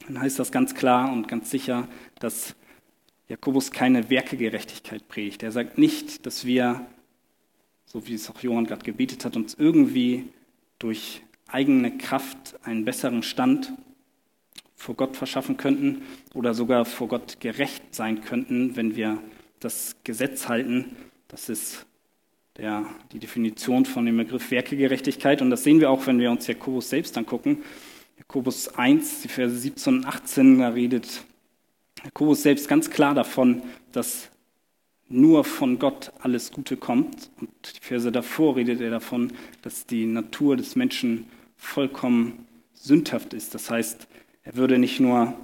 dann 0.06 0.20
heißt 0.20 0.38
das 0.38 0.52
ganz 0.52 0.74
klar 0.74 1.12
und 1.12 1.28
ganz 1.28 1.50
sicher, 1.50 1.88
dass 2.18 2.54
Jakobus 3.28 3.70
keine 3.70 4.10
Werkegerechtigkeit 4.10 5.08
predigt. 5.08 5.42
Er 5.42 5.52
sagt 5.52 5.78
nicht, 5.78 6.26
dass 6.26 6.44
wir 6.44 6.86
so 7.92 8.06
wie 8.06 8.14
es 8.14 8.30
auch 8.30 8.40
Johann 8.40 8.64
gerade 8.64 8.84
gebetet 8.84 9.24
hat, 9.26 9.36
uns 9.36 9.54
irgendwie 9.54 10.30
durch 10.78 11.22
eigene 11.46 11.98
Kraft 11.98 12.58
einen 12.62 12.86
besseren 12.86 13.22
Stand 13.22 13.72
vor 14.82 14.96
Gott 14.96 15.16
verschaffen 15.16 15.56
könnten 15.56 16.02
oder 16.34 16.54
sogar 16.54 16.84
vor 16.84 17.06
Gott 17.06 17.38
gerecht 17.38 17.94
sein 17.94 18.20
könnten, 18.20 18.74
wenn 18.74 18.96
wir 18.96 19.22
das 19.60 19.94
Gesetz 20.02 20.48
halten. 20.48 20.96
Das 21.28 21.48
ist 21.48 21.86
der, 22.56 22.84
die 23.12 23.20
Definition 23.20 23.86
von 23.86 24.04
dem 24.06 24.16
Begriff 24.16 24.50
Werkegerechtigkeit. 24.50 25.40
Und 25.40 25.50
das 25.50 25.62
sehen 25.62 25.78
wir 25.78 25.88
auch, 25.88 26.08
wenn 26.08 26.18
wir 26.18 26.32
uns 26.32 26.48
Jakobus 26.48 26.90
selbst 26.90 27.16
angucken. 27.16 27.62
Jakobus 28.18 28.76
1, 28.76 29.22
die 29.22 29.28
Verse 29.28 29.54
17 29.54 29.98
und 29.98 30.04
18, 30.04 30.58
da 30.58 30.70
redet 30.70 31.22
Jakobus 32.02 32.42
selbst 32.42 32.66
ganz 32.66 32.90
klar 32.90 33.14
davon, 33.14 33.62
dass 33.92 34.30
nur 35.08 35.44
von 35.44 35.78
Gott 35.78 36.12
alles 36.18 36.50
Gute 36.50 36.76
kommt. 36.76 37.30
Und 37.40 37.50
die 37.76 37.86
Verse 37.86 38.10
davor 38.10 38.56
redet 38.56 38.80
er 38.80 38.90
davon, 38.90 39.32
dass 39.62 39.86
die 39.86 40.06
Natur 40.06 40.56
des 40.56 40.74
Menschen 40.74 41.28
vollkommen 41.56 42.48
sündhaft 42.72 43.32
ist. 43.32 43.54
Das 43.54 43.70
heißt, 43.70 44.08
er 44.44 44.56
würde 44.56 44.78
nicht 44.78 45.00
nur 45.00 45.34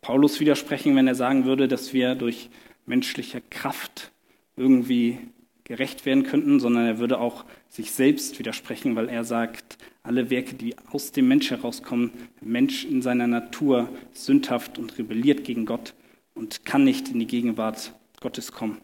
Paulus 0.00 0.40
widersprechen, 0.40 0.96
wenn 0.96 1.06
er 1.06 1.14
sagen 1.14 1.44
würde, 1.44 1.68
dass 1.68 1.92
wir 1.92 2.14
durch 2.14 2.50
menschliche 2.86 3.40
Kraft 3.50 4.10
irgendwie 4.56 5.18
gerecht 5.64 6.04
werden 6.04 6.24
könnten, 6.24 6.58
sondern 6.58 6.86
er 6.86 6.98
würde 6.98 7.18
auch 7.18 7.44
sich 7.68 7.92
selbst 7.92 8.38
widersprechen, 8.38 8.96
weil 8.96 9.08
er 9.08 9.22
sagt, 9.22 9.78
alle 10.02 10.30
Werke, 10.30 10.54
die 10.54 10.74
aus 10.90 11.12
dem 11.12 11.28
Mensch 11.28 11.50
herauskommen, 11.50 12.10
der 12.40 12.48
Mensch 12.48 12.84
in 12.84 13.02
seiner 13.02 13.26
Natur 13.26 13.88
sündhaft 14.12 14.78
und 14.78 14.98
rebelliert 14.98 15.44
gegen 15.44 15.66
Gott 15.66 15.94
und 16.34 16.64
kann 16.64 16.82
nicht 16.82 17.10
in 17.10 17.20
die 17.20 17.26
Gegenwart 17.26 17.94
Gottes 18.20 18.50
kommen. 18.50 18.78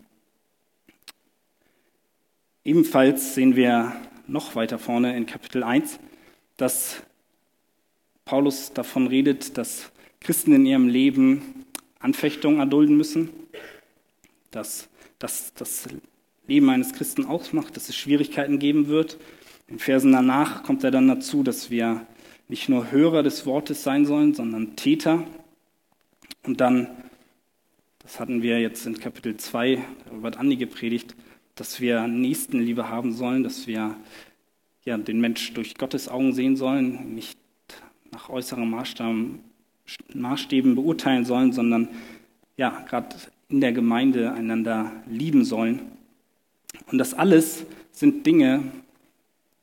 Ebenfalls 2.65 3.35
sehen 3.35 3.57
wir 3.57 3.97
noch 4.27 4.55
weiter 4.55 4.79
vorne 4.79 5.17
in 5.17 5.27
Kapitel 5.27 5.63
1, 5.63 5.99
dass 6.57 7.03
Paulus 8.27 8.73
davon 8.73 9.07
redet, 9.07 9.57
dass 9.57 9.93
Christen 10.21 10.53
in 10.53 10.67
ihrem 10.67 10.89
Leben 10.89 11.65
Anfechtungen 12.01 12.59
erdulden 12.59 12.97
müssen, 12.97 13.31
dass 14.51 14.89
das 15.21 15.55
das 15.55 15.89
Leben 16.49 16.69
eines 16.69 16.93
Christen 16.93 17.25
ausmacht, 17.25 17.77
dass 17.77 17.89
es 17.89 17.95
Schwierigkeiten 17.95 18.59
geben 18.59 18.89
wird. 18.89 19.19
In 19.69 19.79
Versen 19.79 20.11
danach 20.11 20.65
kommt 20.65 20.83
er 20.83 20.91
dann 20.91 21.07
dazu, 21.07 21.45
dass 21.45 21.71
wir 21.71 22.05
nicht 22.49 22.69
nur 22.69 22.91
Hörer 22.91 23.23
des 23.23 23.47
Wortes 23.47 23.85
sein 23.85 24.05
sollen, 24.07 24.35
sondern 24.35 24.75
Täter. 24.75 25.25
Und 26.45 26.61
dann, 26.61 26.89
das 28.01 28.19
hatten 28.19 28.43
wir 28.43 28.61
jetzt 28.61 28.87
in 28.87 28.99
Kapitel 28.99 29.37
2, 29.37 29.85
darüber 30.05 30.27
hat 30.27 30.37
Andi 30.37 30.57
gepredigt, 30.57 31.15
dass 31.55 31.81
wir 31.81 32.09
Nächstenliebe 32.09 32.89
haben 32.89 33.13
sollen, 33.13 33.45
dass 33.45 33.69
wir 33.69 33.97
ja, 34.85 34.99
den 34.99 35.21
Mensch 35.21 35.55
durch 35.55 35.77
Gottes 35.77 36.09
Augen 36.09 36.33
sehen 36.33 36.57
sollen, 36.57 37.15
nicht 37.15 37.39
nach 38.17 38.31
äußeren 38.31 38.71
Maßstäben, 40.15 40.75
beurteilen 40.75 41.27
sollen, 41.27 41.53
sondern 41.53 41.91
ja, 42.57 42.71
gerade 42.89 43.15
in 43.51 43.61
der 43.61 43.73
Gemeinde 43.73 44.33
einander 44.33 44.91
lieben 45.07 45.45
sollen. 45.45 45.83
Und 46.91 46.97
das 46.97 47.13
alles 47.13 47.67
sind 47.93 48.25
Dinge, 48.25 48.63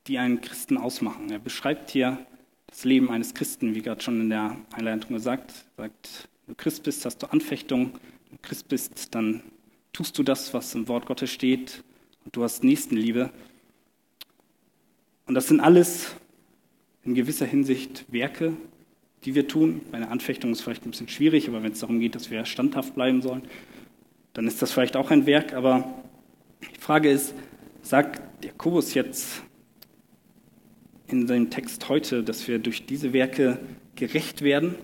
die 0.05 0.19
einen 0.19 0.39
Christen 0.39 0.77
ausmachen. 0.77 1.31
Er 1.31 1.39
beschreibt 1.39 1.89
hier 1.89 2.19
das 2.67 2.83
Leben 2.83 3.09
eines 3.09 3.33
Christen, 3.33 3.73
wie 3.73 3.81
gerade 3.81 4.03
schon 4.03 4.21
in 4.21 4.29
der 4.29 4.55
Einleitung 4.71 5.15
gesagt. 5.15 5.65
Er 5.77 5.85
sagt, 5.85 6.29
wenn 6.45 6.53
du 6.53 6.61
Christ 6.61 6.83
bist, 6.83 7.05
hast 7.05 7.23
du 7.23 7.31
Anfechtung. 7.31 7.93
Wenn 8.29 8.37
du 8.37 8.41
Christ 8.43 8.67
bist, 8.67 9.15
dann 9.15 9.41
tust 9.93 10.15
du 10.19 10.21
das, 10.21 10.53
was 10.53 10.75
im 10.75 10.87
Wort 10.87 11.07
Gottes 11.07 11.31
steht. 11.31 11.83
Und 12.23 12.35
du 12.35 12.43
hast 12.43 12.63
Nächstenliebe. 12.63 13.31
Und 15.25 15.33
das 15.33 15.47
sind 15.47 15.59
alles 15.59 16.15
in 17.05 17.15
gewisser 17.15 17.45
Hinsicht 17.45 18.05
Werke, 18.09 18.53
die 19.25 19.35
wir 19.35 19.47
tun. 19.47 19.81
Bei 19.91 19.97
einer 19.97 20.11
Anfechtung 20.11 20.51
ist 20.51 20.59
es 20.59 20.63
vielleicht 20.63 20.85
ein 20.85 20.91
bisschen 20.91 21.09
schwierig, 21.09 21.47
aber 21.47 21.63
wenn 21.63 21.73
es 21.73 21.79
darum 21.79 21.99
geht, 21.99 22.15
dass 22.15 22.31
wir 22.31 22.45
standhaft 22.45 22.95
bleiben 22.95 23.21
sollen, 23.21 23.43
dann 24.33 24.47
ist 24.47 24.61
das 24.61 24.71
vielleicht 24.71 24.95
auch 24.95 25.11
ein 25.11 25.25
Werk. 25.25 25.53
Aber 25.53 25.93
die 26.61 26.79
Frage 26.79 27.09
ist, 27.09 27.33
sagt 27.81 28.21
Jakobus 28.43 28.93
jetzt 28.93 29.43
in 31.07 31.27
seinem 31.27 31.49
Text 31.49 31.89
heute, 31.89 32.23
dass 32.23 32.47
wir 32.47 32.59
durch 32.59 32.85
diese 32.85 33.13
Werke 33.13 33.59
gerecht 33.95 34.41
werden? 34.41 34.75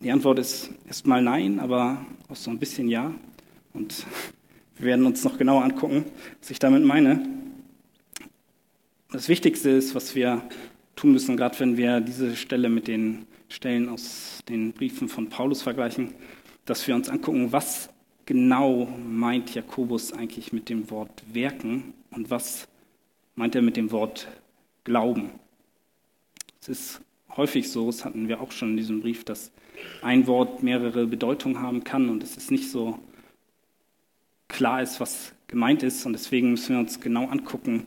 Die 0.00 0.12
Antwort 0.12 0.38
ist 0.38 0.70
erstmal 0.86 1.22
nein, 1.22 1.58
aber 1.58 2.06
auch 2.28 2.36
so 2.36 2.50
ein 2.50 2.58
bisschen 2.58 2.88
ja. 2.88 3.12
Und 3.72 4.06
wir 4.76 4.86
werden 4.86 5.06
uns 5.06 5.24
noch 5.24 5.38
genauer 5.38 5.64
angucken, 5.64 6.04
was 6.40 6.50
ich 6.50 6.58
damit 6.58 6.84
meine. 6.84 7.37
Das 9.10 9.30
Wichtigste 9.30 9.70
ist, 9.70 9.94
was 9.94 10.14
wir 10.14 10.42
tun 10.94 11.12
müssen, 11.12 11.38
gerade 11.38 11.58
wenn 11.60 11.78
wir 11.78 12.02
diese 12.02 12.36
Stelle 12.36 12.68
mit 12.68 12.88
den 12.88 13.24
Stellen 13.48 13.88
aus 13.88 14.42
den 14.50 14.74
Briefen 14.74 15.08
von 15.08 15.30
Paulus 15.30 15.62
vergleichen, 15.62 16.12
dass 16.66 16.86
wir 16.86 16.94
uns 16.94 17.08
angucken, 17.08 17.50
was 17.50 17.88
genau 18.26 18.86
meint 19.08 19.54
Jakobus 19.54 20.12
eigentlich 20.12 20.52
mit 20.52 20.68
dem 20.68 20.90
Wort 20.90 21.22
werken 21.32 21.94
und 22.10 22.30
was 22.30 22.68
meint 23.34 23.54
er 23.54 23.62
mit 23.62 23.78
dem 23.78 23.92
Wort 23.92 24.28
glauben. 24.84 25.30
Es 26.60 26.68
ist 26.68 27.00
häufig 27.34 27.70
so, 27.70 27.86
das 27.86 28.04
hatten 28.04 28.28
wir 28.28 28.42
auch 28.42 28.52
schon 28.52 28.72
in 28.72 28.76
diesem 28.76 29.00
Brief, 29.00 29.24
dass 29.24 29.50
ein 30.02 30.26
Wort 30.26 30.62
mehrere 30.62 31.06
Bedeutungen 31.06 31.62
haben 31.62 31.82
kann 31.82 32.10
und 32.10 32.22
es 32.22 32.36
ist 32.36 32.50
nicht 32.50 32.70
so 32.70 32.98
klar 34.48 34.82
ist, 34.82 35.00
was 35.00 35.32
gemeint 35.46 35.82
ist. 35.82 36.04
Und 36.04 36.12
deswegen 36.12 36.50
müssen 36.50 36.74
wir 36.74 36.80
uns 36.80 37.00
genau 37.00 37.26
angucken, 37.28 37.86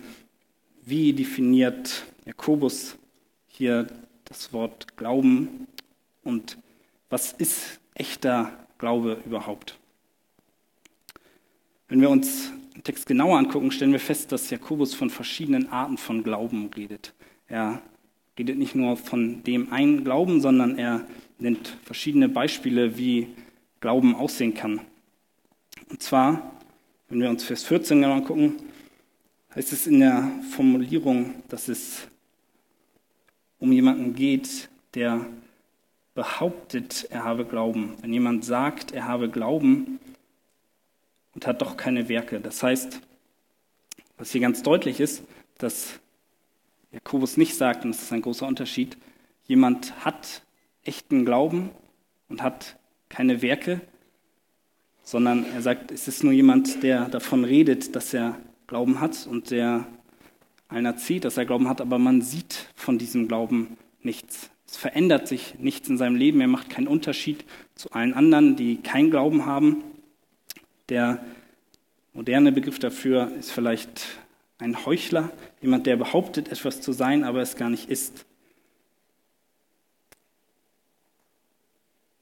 wie 0.84 1.14
definiert 1.14 2.04
Jakobus 2.26 2.98
hier 3.48 3.88
das 4.26 4.54
Wort 4.54 4.98
Glauben 4.98 5.68
und 6.24 6.58
was 7.10 7.34
ist 7.34 7.80
echter 7.94 8.52
Glaube 8.78 9.22
überhaupt? 9.26 9.78
Wenn 11.88 12.02
wir 12.02 12.10
uns 12.10 12.52
den 12.76 12.84
Text 12.84 13.06
genauer 13.06 13.38
angucken, 13.38 13.72
stellen 13.72 13.92
wir 13.92 14.00
fest, 14.00 14.32
dass 14.32 14.50
Jakobus 14.50 14.94
von 14.94 15.10
verschiedenen 15.10 15.70
Arten 15.70 15.98
von 15.98 16.24
Glauben 16.24 16.70
redet. 16.76 17.14
Er 17.48 17.82
redet 18.40 18.58
nicht 18.58 18.76
nur 18.76 18.96
von 18.96 19.44
dem 19.44 19.74
einen 19.74 20.04
Glauben, 20.06 20.40
sondern 20.40 20.78
er 20.78 21.06
nennt 21.38 21.76
verschiedene 21.84 22.30
Beispiele, 22.30 22.98
wie 22.98 23.28
Glauben 23.82 24.16
aussehen 24.16 24.54
kann. 24.54 24.80
Und 25.90 26.02
zwar, 26.02 26.60
wenn 27.10 27.20
wir 27.20 27.30
uns 27.30 27.44
Vers 27.44 27.64
14 27.66 28.02
genauer 28.02 28.16
angucken, 28.16 28.56
heißt 29.56 29.74
es 29.74 29.88
in 29.88 30.00
der 30.00 30.30
Formulierung, 30.52 31.36
dass 31.50 31.68
es 31.68 32.08
um 33.60 33.72
jemanden 33.72 34.16
geht, 34.16 34.70
der 34.94 35.26
behauptet, 36.14 37.08
er 37.10 37.24
habe 37.24 37.46
Glauben. 37.46 37.96
Wenn 38.02 38.14
jemand 38.14 38.46
sagt, 38.46 38.92
er 38.92 39.08
habe 39.08 39.30
Glauben 39.30 40.00
und 41.34 41.48
hat 41.48 41.62
doch 41.62 41.78
keine 41.78 42.10
Werke. 42.10 42.40
Das 42.40 42.64
heißt, 42.64 43.02
was 44.18 44.32
hier 44.32 44.42
ganz 44.42 44.64
deutlich 44.64 45.00
ist, 45.00 45.24
dass 45.58 46.00
Jakobus 46.92 47.38
nicht 47.38 47.56
sagt, 47.56 47.86
und 47.86 47.92
das 47.92 48.04
ist 48.04 48.12
ein 48.12 48.22
großer 48.22 48.48
Unterschied, 48.48 48.98
jemand 49.46 50.06
hat 50.06 50.44
echten 50.84 51.26
Glauben 51.26 51.70
und 52.30 52.42
hat 52.42 52.78
keine 53.10 53.42
Werke, 53.42 53.82
sondern 55.04 55.46
er 55.46 55.62
sagt, 55.62 55.92
es 55.92 56.08
ist 56.08 56.24
nur 56.24 56.34
jemand, 56.34 56.84
der 56.84 57.10
davon 57.10 57.44
redet, 57.44 57.96
dass 57.96 58.14
er 58.14 58.38
Glauben 58.72 59.02
hat 59.02 59.28
und 59.28 59.52
der 59.52 59.86
einer 60.70 60.96
zieht, 60.96 61.26
dass 61.26 61.36
er 61.36 61.46
Glauben 61.46 61.68
hat, 61.68 61.82
aber 61.82 62.00
man 62.00 62.22
sieht 62.22 62.70
von 62.74 62.98
diesem 62.98 63.28
Glauben 63.28 63.76
nichts. 64.02 64.50
Es 64.66 64.78
verändert 64.78 65.28
sich 65.28 65.56
nichts 65.60 65.90
in 65.90 65.98
seinem 65.98 66.16
Leben. 66.16 66.40
Er 66.40 66.48
macht 66.48 66.70
keinen 66.70 66.88
Unterschied 66.88 67.44
zu 67.76 67.92
allen 67.92 68.14
anderen, 68.14 68.56
die 68.56 68.78
keinen 68.78 69.12
Glauben 69.12 69.46
haben. 69.46 69.84
Der 70.88 71.22
moderne 72.14 72.54
Begriff 72.54 72.80
dafür 72.80 73.30
ist 73.38 73.52
vielleicht 73.52 74.08
ein 74.58 74.86
Heuchler, 74.86 75.34
jemand, 75.60 75.86
der 75.86 75.98
behauptet, 75.98 76.48
etwas 76.48 76.80
zu 76.80 76.94
sein, 76.94 77.26
aber 77.26 77.42
es 77.42 77.58
gar 77.58 77.70
nicht 77.70 77.90
ist. 77.90 78.26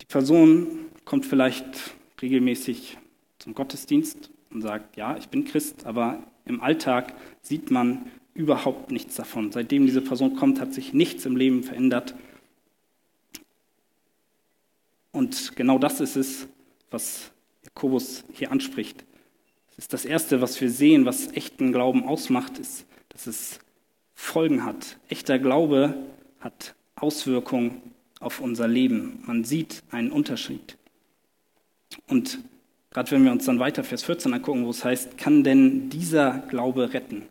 Die 0.01 0.05
Person 0.05 0.87
kommt 1.05 1.27
vielleicht 1.27 1.93
regelmäßig 2.23 2.97
zum 3.37 3.53
Gottesdienst 3.53 4.31
und 4.49 4.63
sagt, 4.63 4.97
ja, 4.97 5.15
ich 5.15 5.29
bin 5.29 5.45
Christ, 5.45 5.85
aber 5.85 6.23
im 6.49 6.61
Alltag 6.61 7.13
sieht 7.41 7.71
man 7.71 8.11
überhaupt 8.33 8.91
nichts 8.91 9.15
davon. 9.15 9.51
Seitdem 9.51 9.85
diese 9.85 10.01
Person 10.01 10.35
kommt, 10.35 10.59
hat 10.59 10.73
sich 10.73 10.93
nichts 10.93 11.25
im 11.25 11.35
Leben 11.35 11.63
verändert. 11.63 12.15
Und 15.11 15.55
genau 15.55 15.77
das 15.77 15.99
ist 15.99 16.15
es, 16.15 16.47
was 16.91 17.31
Jakobus 17.63 18.23
hier 18.33 18.51
anspricht. 18.51 19.05
Das 19.67 19.79
ist 19.79 19.93
das 19.93 20.05
Erste, 20.05 20.41
was 20.41 20.59
wir 20.59 20.69
sehen, 20.69 21.05
was 21.05 21.31
echten 21.33 21.71
Glauben 21.71 22.03
ausmacht, 22.03 22.57
ist, 22.59 22.85
dass 23.09 23.27
es 23.27 23.59
Folgen 24.13 24.65
hat. 24.65 24.97
Echter 25.07 25.39
Glaube 25.39 25.95
hat 26.39 26.75
Auswirkungen 26.95 27.81
auf 28.19 28.39
unser 28.41 28.67
Leben. 28.67 29.23
Man 29.25 29.43
sieht 29.43 29.83
einen 29.91 30.11
Unterschied. 30.11 30.77
Und 32.07 32.39
Gerade 32.91 33.11
wenn 33.11 33.23
wir 33.23 33.31
uns 33.31 33.45
dann 33.45 33.59
weiter 33.59 33.83
Vers 33.83 34.03
14 34.03 34.33
angucken, 34.33 34.65
wo 34.65 34.71
es 34.71 34.83
heißt, 34.83 35.17
kann 35.17 35.43
denn 35.43 35.89
dieser 35.89 36.39
Glaube 36.49 36.93
retten? 36.93 37.23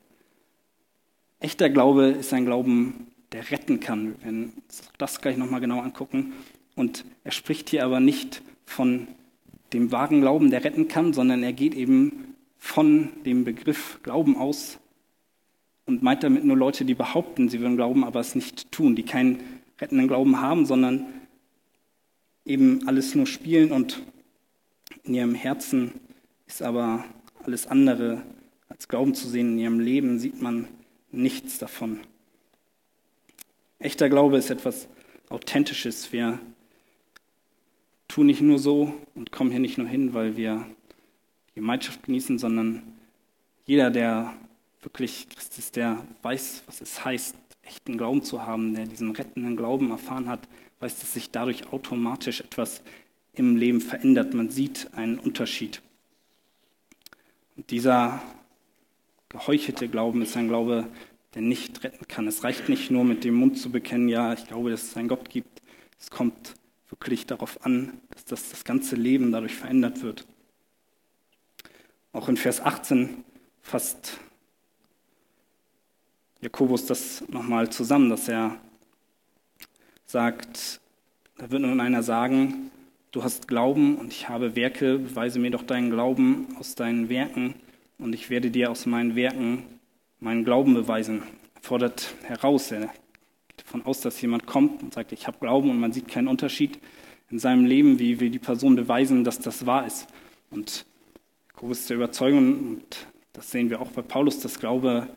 Echter 1.40 1.68
Glaube 1.68 2.06
ist 2.06 2.32
ein 2.32 2.44
Glauben, 2.44 3.08
der 3.32 3.50
retten 3.50 3.80
kann. 3.80 4.14
Wir 4.18 4.24
werden 4.24 4.52
das 4.98 5.20
gleich 5.20 5.36
nochmal 5.36 5.60
genau 5.60 5.80
angucken. 5.80 6.32
Und 6.76 7.04
er 7.24 7.32
spricht 7.32 7.70
hier 7.70 7.84
aber 7.84 8.00
nicht 8.00 8.42
von 8.64 9.08
dem 9.72 9.90
wahren 9.92 10.20
Glauben, 10.20 10.50
der 10.50 10.64
retten 10.64 10.88
kann, 10.88 11.12
sondern 11.12 11.42
er 11.42 11.52
geht 11.52 11.74
eben 11.74 12.34
von 12.56 13.10
dem 13.24 13.44
Begriff 13.44 13.98
Glauben 14.02 14.36
aus 14.36 14.78
und 15.86 16.02
meint 16.02 16.22
damit 16.22 16.44
nur 16.44 16.56
Leute, 16.56 16.84
die 16.84 16.94
behaupten, 16.94 17.48
sie 17.48 17.60
würden 17.60 17.76
glauben, 17.76 18.04
aber 18.04 18.20
es 18.20 18.34
nicht 18.34 18.70
tun, 18.70 18.94
die 18.94 19.04
keinen 19.04 19.40
rettenden 19.80 20.08
Glauben 20.08 20.40
haben, 20.40 20.66
sondern 20.66 21.06
eben 22.44 22.86
alles 22.86 23.14
nur 23.14 23.26
spielen 23.26 23.72
und 23.72 24.02
in 25.08 25.14
ihrem 25.14 25.34
Herzen 25.34 25.92
ist 26.46 26.62
aber 26.62 27.04
alles 27.42 27.66
andere 27.66 28.22
als 28.68 28.88
Glauben 28.88 29.14
zu 29.14 29.26
sehen. 29.26 29.54
In 29.54 29.58
ihrem 29.58 29.80
Leben 29.80 30.18
sieht 30.18 30.40
man 30.40 30.68
nichts 31.10 31.58
davon. 31.58 32.00
Echter 33.78 34.10
Glaube 34.10 34.36
ist 34.36 34.50
etwas 34.50 34.86
Authentisches. 35.30 36.12
Wir 36.12 36.38
tun 38.06 38.26
nicht 38.26 38.42
nur 38.42 38.58
so 38.58 38.94
und 39.14 39.32
kommen 39.32 39.50
hier 39.50 39.60
nicht 39.60 39.78
nur 39.78 39.86
hin, 39.86 40.12
weil 40.12 40.36
wir 40.36 40.66
Gemeinschaft 41.54 42.02
genießen, 42.04 42.38
sondern 42.38 42.82
jeder, 43.64 43.90
der 43.90 44.34
wirklich 44.82 45.28
Christ 45.28 45.58
ist, 45.58 45.76
der 45.76 46.04
weiß, 46.22 46.64
was 46.66 46.80
es 46.80 47.04
heißt, 47.04 47.34
echten 47.62 47.98
Glauben 47.98 48.22
zu 48.22 48.46
haben, 48.46 48.74
der 48.74 48.86
diesen 48.86 49.10
rettenden 49.12 49.56
Glauben 49.56 49.90
erfahren 49.90 50.28
hat, 50.28 50.48
weiß, 50.80 51.00
dass 51.00 51.14
sich 51.14 51.30
dadurch 51.30 51.72
automatisch 51.72 52.40
etwas 52.40 52.82
im 53.34 53.56
Leben 53.56 53.80
verändert. 53.80 54.34
Man 54.34 54.50
sieht 54.50 54.88
einen 54.94 55.18
Unterschied. 55.18 55.82
Und 57.56 57.70
dieser 57.70 58.22
geheuchelte 59.28 59.88
Glauben 59.88 60.22
ist 60.22 60.36
ein 60.36 60.48
Glaube, 60.48 60.88
der 61.34 61.42
nicht 61.42 61.84
retten 61.84 62.08
kann. 62.08 62.26
Es 62.26 62.44
reicht 62.44 62.68
nicht 62.68 62.90
nur 62.90 63.04
mit 63.04 63.24
dem 63.24 63.34
Mund 63.34 63.58
zu 63.58 63.70
bekennen, 63.70 64.08
ja, 64.08 64.32
ich 64.32 64.46
glaube, 64.46 64.70
dass 64.70 64.84
es 64.84 64.96
einen 64.96 65.08
Gott 65.08 65.28
gibt. 65.28 65.62
Es 65.98 66.10
kommt 66.10 66.54
wirklich 66.88 67.26
darauf 67.26 67.64
an, 67.64 68.00
dass 68.10 68.24
das, 68.24 68.50
das 68.50 68.64
ganze 68.64 68.96
Leben 68.96 69.30
dadurch 69.30 69.54
verändert 69.54 70.02
wird. 70.02 70.26
Auch 72.12 72.28
in 72.28 72.36
Vers 72.36 72.60
18 72.60 73.24
fasst 73.60 74.18
Jakobus 76.40 76.86
das 76.86 77.24
nochmal 77.28 77.70
zusammen, 77.70 78.10
dass 78.10 78.28
er 78.28 78.60
sagt, 80.06 80.80
da 81.36 81.50
wird 81.50 81.62
nun 81.62 81.80
einer 81.80 82.02
sagen, 82.02 82.70
du 83.12 83.22
hast 83.22 83.48
Glauben 83.48 83.96
und 83.96 84.12
ich 84.12 84.28
habe 84.28 84.56
Werke, 84.56 84.98
beweise 84.98 85.38
mir 85.38 85.50
doch 85.50 85.62
deinen 85.62 85.90
Glauben 85.90 86.48
aus 86.58 86.74
deinen 86.74 87.08
Werken 87.08 87.54
und 87.98 88.14
ich 88.14 88.30
werde 88.30 88.50
dir 88.50 88.70
aus 88.70 88.86
meinen 88.86 89.16
Werken 89.16 89.64
meinen 90.20 90.44
Glauben 90.44 90.74
beweisen. 90.74 91.22
Er 91.54 91.62
fordert 91.62 92.14
heraus, 92.24 92.70
er 92.70 92.92
geht 93.48 93.60
davon 93.64 93.84
aus, 93.84 94.00
dass 94.00 94.20
jemand 94.20 94.46
kommt 94.46 94.82
und 94.82 94.94
sagt, 94.94 95.12
ich 95.12 95.26
habe 95.26 95.38
Glauben 95.40 95.70
und 95.70 95.80
man 95.80 95.92
sieht 95.92 96.08
keinen 96.08 96.28
Unterschied 96.28 96.78
in 97.30 97.38
seinem 97.38 97.64
Leben, 97.64 97.98
wie 97.98 98.20
will 98.20 98.30
die 98.30 98.38
Person 98.38 98.76
beweisen, 98.76 99.24
dass 99.24 99.38
das 99.38 99.66
wahr 99.66 99.86
ist. 99.86 100.06
Und 100.50 100.86
Jakobus 101.48 101.80
ist 101.80 101.90
der 101.90 101.96
Überzeugung, 101.96 102.70
und 102.70 103.06
das 103.32 103.50
sehen 103.50 103.70
wir 103.70 103.80
auch 103.80 103.90
bei 103.90 104.02
Paulus, 104.02 104.40
dass 104.40 104.58
Glaube 104.58 105.08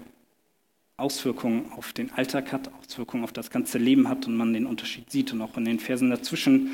Auswirkungen 0.98 1.72
auf 1.72 1.94
den 1.94 2.12
Alltag 2.12 2.52
hat, 2.52 2.70
Auswirkungen 2.80 3.24
auf 3.24 3.32
das 3.32 3.50
ganze 3.50 3.78
Leben 3.78 4.08
hat 4.08 4.28
und 4.28 4.36
man 4.36 4.54
den 4.54 4.66
Unterschied 4.66 5.10
sieht. 5.10 5.34
Und 5.34 5.42
auch 5.42 5.58
in 5.58 5.66
den 5.66 5.80
Versen 5.80 6.10
dazwischen 6.10 6.70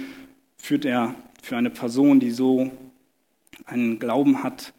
führt 0.58 0.86
er 0.86 1.16
für 1.42 1.58
eine 1.58 1.70
Person, 1.70 2.20
die 2.20 2.32
so 2.32 2.72
einen 3.66 4.00
Glauben 4.00 4.44
hat, 4.44 4.74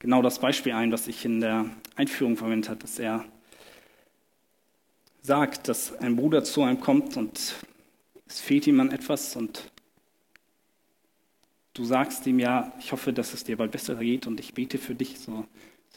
genau 0.00 0.22
das 0.22 0.38
Beispiel 0.38 0.72
ein, 0.72 0.92
was 0.92 1.08
ich 1.08 1.24
in 1.24 1.40
der 1.40 1.66
Einführung 1.96 2.36
verwendet 2.36 2.68
habe, 2.68 2.80
dass 2.80 2.98
er 2.98 3.24
sagt, 5.22 5.68
dass 5.68 5.96
ein 5.98 6.16
Bruder 6.16 6.44
zu 6.44 6.62
einem 6.62 6.80
kommt 6.80 7.16
und 7.16 7.54
es 8.26 8.40
fehlt 8.40 8.66
ihm 8.66 8.80
an 8.80 8.90
etwas 8.90 9.36
und 9.36 9.70
du 11.72 11.84
sagst 11.84 12.26
ihm 12.26 12.38
ja, 12.38 12.72
ich 12.78 12.92
hoffe, 12.92 13.12
dass 13.12 13.32
es 13.32 13.44
dir 13.44 13.56
bald 13.56 13.72
besser 13.72 13.94
geht 13.94 14.26
und 14.26 14.40
ich 14.40 14.54
bete 14.54 14.78
für 14.78 14.94
dich, 14.94 15.18
so 15.18 15.46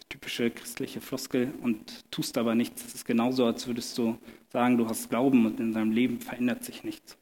typische 0.09 0.49
christliche 0.51 1.01
Floskel 1.01 1.53
und 1.61 2.09
tust 2.11 2.37
aber 2.37 2.55
nichts. 2.55 2.85
Es 2.85 2.95
ist 2.95 3.05
genauso, 3.05 3.45
als 3.45 3.67
würdest 3.67 3.97
du 3.97 4.17
sagen, 4.49 4.77
du 4.77 4.87
hast 4.87 5.09
Glauben 5.09 5.45
und 5.45 5.59
in 5.59 5.73
deinem 5.73 5.91
Leben 5.91 6.21
verändert 6.21 6.63
sich 6.63 6.83
nichts. 6.83 7.17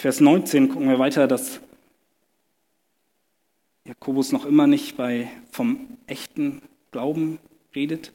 Vers 0.00 0.18
19 0.18 0.70
gucken 0.70 0.88
wir 0.88 0.98
weiter, 0.98 1.28
dass 1.28 1.60
Jakobus 3.84 4.32
noch 4.32 4.46
immer 4.46 4.66
nicht 4.66 4.96
bei, 4.96 5.30
vom 5.50 5.98
echten 6.06 6.62
Glauben 6.90 7.38
redet, 7.74 8.10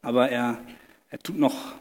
aber 0.00 0.30
er, 0.30 0.62
er 1.10 1.18
tut 1.18 1.36
noch 1.36 1.74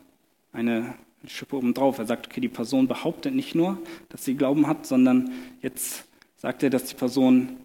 eine 0.51 0.93
Schippe 1.25 1.55
obendrauf. 1.55 1.99
Er 1.99 2.05
sagt, 2.05 2.27
okay, 2.27 2.41
die 2.41 2.49
Person 2.49 2.89
behauptet 2.89 3.33
nicht 3.33 3.55
nur, 3.55 3.81
dass 4.09 4.25
sie 4.25 4.35
Glauben 4.35 4.67
hat, 4.67 4.85
sondern 4.85 5.31
jetzt 5.61 6.03
sagt 6.35 6.61
er, 6.61 6.69
dass 6.69 6.83
die 6.83 6.95
Person 6.95 7.61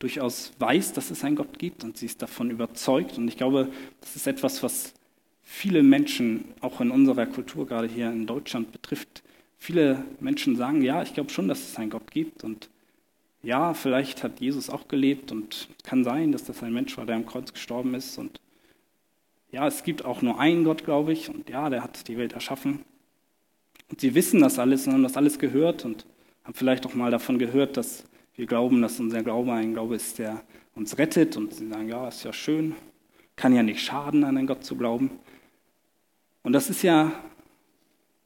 durchaus 0.00 0.54
weiß, 0.58 0.92
dass 0.92 1.12
es 1.12 1.22
einen 1.22 1.36
Gott 1.36 1.56
gibt 1.56 1.84
und 1.84 1.96
sie 1.96 2.06
ist 2.06 2.20
davon 2.20 2.50
überzeugt. 2.50 3.16
Und 3.16 3.28
ich 3.28 3.36
glaube, 3.36 3.68
das 4.00 4.16
ist 4.16 4.26
etwas, 4.26 4.60
was 4.64 4.92
viele 5.40 5.84
Menschen, 5.84 6.46
auch 6.62 6.80
in 6.80 6.90
unserer 6.90 7.26
Kultur, 7.26 7.64
gerade 7.64 7.86
hier 7.86 8.10
in 8.10 8.26
Deutschland, 8.26 8.72
betrifft. 8.72 9.22
Viele 9.58 10.04
Menschen 10.20 10.56
sagen, 10.56 10.82
ja, 10.82 11.02
ich 11.02 11.14
glaube 11.14 11.30
schon, 11.30 11.48
dass 11.48 11.60
es 11.60 11.76
einen 11.76 11.90
Gott 11.90 12.10
gibt. 12.10 12.44
Und 12.44 12.70
ja, 13.42 13.74
vielleicht 13.74 14.22
hat 14.22 14.40
Jesus 14.40 14.70
auch 14.70 14.88
gelebt 14.88 15.32
und 15.32 15.68
kann 15.82 16.04
sein, 16.04 16.32
dass 16.32 16.44
das 16.44 16.62
ein 16.62 16.72
Mensch 16.72 16.96
war, 16.96 17.06
der 17.06 17.16
am 17.16 17.26
Kreuz 17.26 17.52
gestorben 17.52 17.94
ist. 17.94 18.18
Und 18.18 18.40
ja, 19.50 19.66
es 19.66 19.82
gibt 19.82 20.04
auch 20.04 20.22
nur 20.22 20.38
einen 20.38 20.64
Gott, 20.64 20.84
glaube 20.84 21.12
ich. 21.12 21.28
Und 21.28 21.48
ja, 21.48 21.68
der 21.68 21.82
hat 21.82 22.08
die 22.08 22.16
Welt 22.16 22.32
erschaffen. 22.32 22.84
Und 23.90 24.00
sie 24.00 24.14
wissen 24.14 24.40
das 24.40 24.58
alles 24.58 24.86
und 24.86 24.92
haben 24.92 25.02
das 25.02 25.16
alles 25.16 25.38
gehört 25.38 25.84
und 25.84 26.06
haben 26.44 26.54
vielleicht 26.54 26.86
auch 26.86 26.94
mal 26.94 27.10
davon 27.10 27.38
gehört, 27.38 27.76
dass 27.76 28.04
wir 28.34 28.46
glauben, 28.46 28.80
dass 28.80 29.00
unser 29.00 29.22
Glaube 29.22 29.52
ein 29.52 29.72
Glaube 29.72 29.96
ist, 29.96 30.18
der 30.18 30.42
uns 30.74 30.98
rettet. 30.98 31.36
Und 31.36 31.52
sie 31.54 31.68
sagen, 31.68 31.88
ja, 31.88 32.06
ist 32.08 32.24
ja 32.24 32.32
schön, 32.32 32.74
kann 33.34 33.54
ja 33.54 33.62
nicht 33.62 33.80
schaden, 33.80 34.24
an 34.24 34.36
einen 34.36 34.46
Gott 34.46 34.64
zu 34.64 34.76
glauben. 34.76 35.10
Und 36.42 36.52
das 36.52 36.70
ist 36.70 36.82
ja 36.82 37.12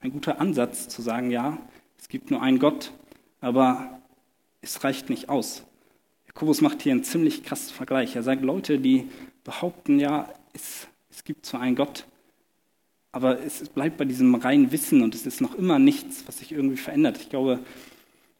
ein 0.02 0.12
guter 0.12 0.40
Ansatz 0.40 0.88
zu 0.88 1.00
sagen, 1.00 1.30
ja, 1.30 1.58
es 1.98 2.08
gibt 2.08 2.30
nur 2.30 2.42
einen 2.42 2.58
Gott, 2.58 2.92
aber 3.40 4.00
es 4.60 4.82
reicht 4.84 5.08
nicht 5.08 5.28
aus. 5.28 5.64
Jakobus 6.26 6.60
macht 6.60 6.82
hier 6.82 6.92
einen 6.92 7.04
ziemlich 7.04 7.44
krassen 7.44 7.74
Vergleich. 7.74 8.16
Er 8.16 8.22
sagt, 8.22 8.42
Leute, 8.42 8.78
die 8.78 9.08
behaupten, 9.44 9.98
ja, 9.98 10.28
es, 10.52 10.88
es 11.10 11.24
gibt 11.24 11.46
zwar 11.46 11.60
einen 11.60 11.76
Gott, 11.76 12.06
aber 13.12 13.40
es 13.40 13.68
bleibt 13.68 13.96
bei 13.98 14.04
diesem 14.04 14.34
reinen 14.34 14.72
Wissen 14.72 15.02
und 15.02 15.14
es 15.14 15.26
ist 15.26 15.40
noch 15.40 15.54
immer 15.54 15.78
nichts, 15.78 16.24
was 16.26 16.38
sich 16.38 16.52
irgendwie 16.52 16.78
verändert. 16.78 17.18
Ich 17.18 17.28
glaube, 17.28 17.60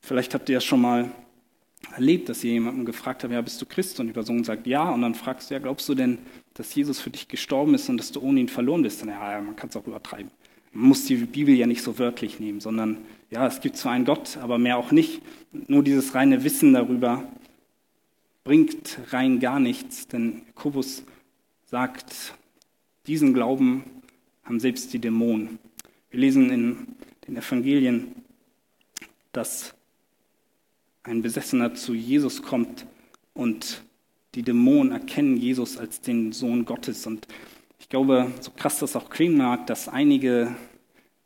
vielleicht 0.01 0.35
habt 0.35 0.49
ihr 0.49 0.57
das 0.57 0.65
schon 0.65 0.81
mal 0.81 1.13
erlebt, 1.95 2.29
dass 2.29 2.43
ihr 2.43 2.53
jemanden 2.53 2.85
gefragt 2.85 3.23
habt, 3.23 3.33
ja, 3.33 3.41
bist 3.41 3.61
du 3.61 3.67
Christ? 3.67 4.01
Und 4.01 4.07
die 4.07 4.13
Person 4.13 4.45
sagt 4.45 4.67
ja. 4.67 4.89
Und 4.91 5.03
dann 5.03 5.15
fragst 5.15 5.51
du, 5.51 5.55
ja, 5.55 5.61
glaubst 5.61 5.89
du 5.89 5.95
denn, 5.95 6.19
dass 6.55 6.75
Jesus 6.75 7.01
für 7.01 7.11
dich 7.11 7.29
gestorben 7.29 7.75
ist 7.75 7.89
und 7.89 7.99
dass 7.99 8.13
du 8.13 8.21
ohne 8.21 8.41
ihn 8.41 8.49
verloren 8.49 8.83
bist? 8.83 9.03
Und 9.03 9.11
ja, 9.11 9.41
man 9.41 9.57
kann 9.57 9.69
es 9.69 9.77
auch 9.77 9.87
übertreiben. 9.87 10.31
Man 10.73 10.89
muss 10.89 11.05
die 11.05 11.17
Bibel 11.17 11.55
ja 11.55 11.67
nicht 11.67 11.83
so 11.83 11.99
wörtlich 11.99 12.41
nehmen, 12.41 12.61
sondern 12.61 12.99
ja, 13.31 13.47
es 13.47 13.61
gibt 13.61 13.77
zwar 13.77 13.93
einen 13.93 14.05
Gott, 14.05 14.39
aber 14.39 14.59
mehr 14.59 14.79
auch 14.79 14.91
nicht. 14.91 15.23
Nur 15.53 15.83
dieses 15.83 16.15
reine 16.15 16.45
Wissen 16.45 16.73
darüber 16.73 17.25
bringt 18.45 18.99
rein 19.11 19.39
gar 19.41 19.61
nichts, 19.61 20.09
denn 20.09 20.43
Jakobus 20.49 21.05
sagt, 21.67 22.35
diesen 23.07 23.35
Glauben 23.35 23.85
haben 24.45 24.61
selbst 24.61 24.93
die 24.93 24.99
Dämonen. 24.99 25.59
Wir 26.11 26.21
lesen 26.21 26.51
in 26.51 26.87
den 27.27 27.37
Evangelien, 27.37 28.15
dass 29.33 29.75
ein 31.03 31.23
Besessener 31.23 31.75
zu 31.75 31.95
Jesus 31.95 32.43
kommt 32.43 32.87
und 33.35 33.83
die 34.35 34.43
Dämonen 34.43 34.93
erkennen 34.93 35.37
Jesus 35.37 35.77
als 35.77 36.01
den 36.01 36.33
Sohn 36.33 36.65
Gottes. 36.65 37.07
Und 37.07 37.27
ich 37.83 37.89
glaube, 37.89 38.33
so 38.41 38.53
krass 38.53 38.79
das 38.79 38.95
auch 38.95 39.11
klingen 39.11 39.37
mag, 39.37 39.67
dass 39.67 39.89
einige 39.89 40.55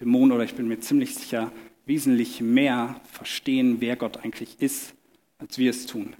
Dämonen, 0.00 0.32
oder 0.32 0.42
ich 0.42 0.54
bin 0.54 0.66
mir 0.66 0.80
ziemlich 0.80 1.14
sicher, 1.14 1.52
wesentlich 1.84 2.40
mehr 2.40 2.98
verstehen, 3.04 3.76
wer 3.80 3.94
Gott 3.94 4.24
eigentlich 4.24 4.56
ist, 4.60 4.94
als 5.36 5.58
wir 5.58 5.70
es 5.70 5.84
tun. 5.84 6.16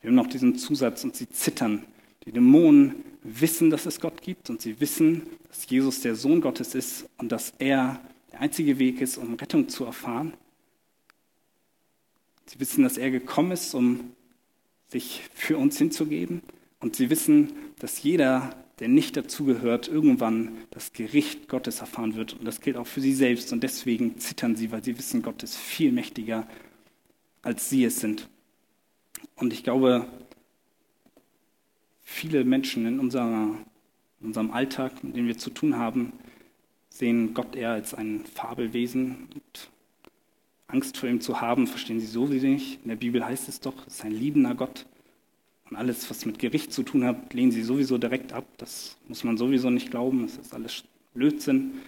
Wir 0.00 0.08
haben 0.08 0.16
noch 0.16 0.26
diesen 0.26 0.56
Zusatz 0.56 1.04
und 1.04 1.14
sie 1.14 1.28
zittern. 1.28 1.84
Die 2.24 2.32
Dämonen 2.32 2.96
wissen, 3.22 3.70
dass 3.70 3.86
es 3.86 4.00
Gott 4.00 4.22
gibt 4.22 4.50
und 4.50 4.60
sie 4.60 4.80
wissen, 4.80 5.22
dass 5.46 5.70
Jesus 5.70 6.00
der 6.00 6.16
Sohn 6.16 6.40
Gottes 6.40 6.74
ist 6.74 7.08
und 7.16 7.30
dass 7.30 7.52
er 7.60 8.00
der 8.32 8.40
einzige 8.40 8.80
Weg 8.80 9.00
ist, 9.00 9.18
um 9.18 9.34
Rettung 9.34 9.68
zu 9.68 9.84
erfahren. 9.84 10.34
Sie 12.46 12.58
wissen, 12.58 12.82
dass 12.82 12.98
er 12.98 13.12
gekommen 13.12 13.52
ist, 13.52 13.72
um 13.72 14.12
sich 14.88 15.22
für 15.32 15.56
uns 15.58 15.78
hinzugeben. 15.78 16.42
Und 16.80 16.96
sie 16.96 17.08
wissen, 17.08 17.52
dass 17.78 18.02
jeder, 18.02 18.56
der 18.80 18.88
nicht 18.88 19.16
dazugehört, 19.16 19.88
irgendwann 19.88 20.56
das 20.70 20.92
Gericht 20.92 21.48
Gottes 21.48 21.80
erfahren 21.80 22.14
wird. 22.14 22.34
Und 22.34 22.44
das 22.44 22.60
gilt 22.60 22.76
auch 22.76 22.86
für 22.86 23.00
sie 23.00 23.14
selbst. 23.14 23.52
Und 23.52 23.62
deswegen 23.62 24.18
zittern 24.18 24.56
sie, 24.56 24.70
weil 24.70 24.84
sie 24.84 24.98
wissen, 24.98 25.22
Gott 25.22 25.42
ist 25.42 25.56
viel 25.56 25.92
mächtiger 25.92 26.46
als 27.42 27.70
sie 27.70 27.84
es 27.84 28.00
sind. 28.00 28.28
Und 29.36 29.52
ich 29.52 29.62
glaube, 29.64 30.06
viele 32.02 32.44
Menschen 32.44 32.86
in, 32.86 33.00
unserer, 33.00 33.56
in 34.20 34.26
unserem 34.26 34.50
Alltag, 34.50 35.02
mit 35.04 35.16
dem 35.16 35.26
wir 35.26 35.38
zu 35.38 35.50
tun 35.50 35.76
haben, 35.76 36.12
sehen 36.90 37.34
Gott 37.34 37.54
eher 37.54 37.70
als 37.70 37.94
ein 37.94 38.24
Fabelwesen 38.26 39.28
und 39.34 39.70
Angst 40.66 40.98
vor 40.98 41.08
ihm 41.08 41.20
zu 41.20 41.40
haben, 41.40 41.66
verstehen 41.66 42.00
sie 42.00 42.06
sowieso 42.06 42.46
nicht. 42.46 42.82
In 42.82 42.88
der 42.88 42.96
Bibel 42.96 43.24
heißt 43.24 43.48
es 43.48 43.60
doch, 43.60 43.86
es 43.86 43.94
ist 43.94 44.04
ein 44.04 44.12
liebender 44.12 44.54
Gott. 44.54 44.86
Und 45.70 45.76
alles, 45.76 46.08
was 46.08 46.24
mit 46.24 46.38
Gericht 46.38 46.72
zu 46.72 46.82
tun 46.82 47.04
hat, 47.04 47.34
lehnen 47.34 47.52
sie 47.52 47.62
sowieso 47.62 47.98
direkt 47.98 48.32
ab. 48.32 48.46
Das 48.56 48.96
muss 49.06 49.24
man 49.24 49.36
sowieso 49.36 49.70
nicht 49.70 49.90
glauben. 49.90 50.22
Das 50.22 50.36
ist 50.36 50.54
alles 50.54 50.84
Blödsinn. 51.14 51.80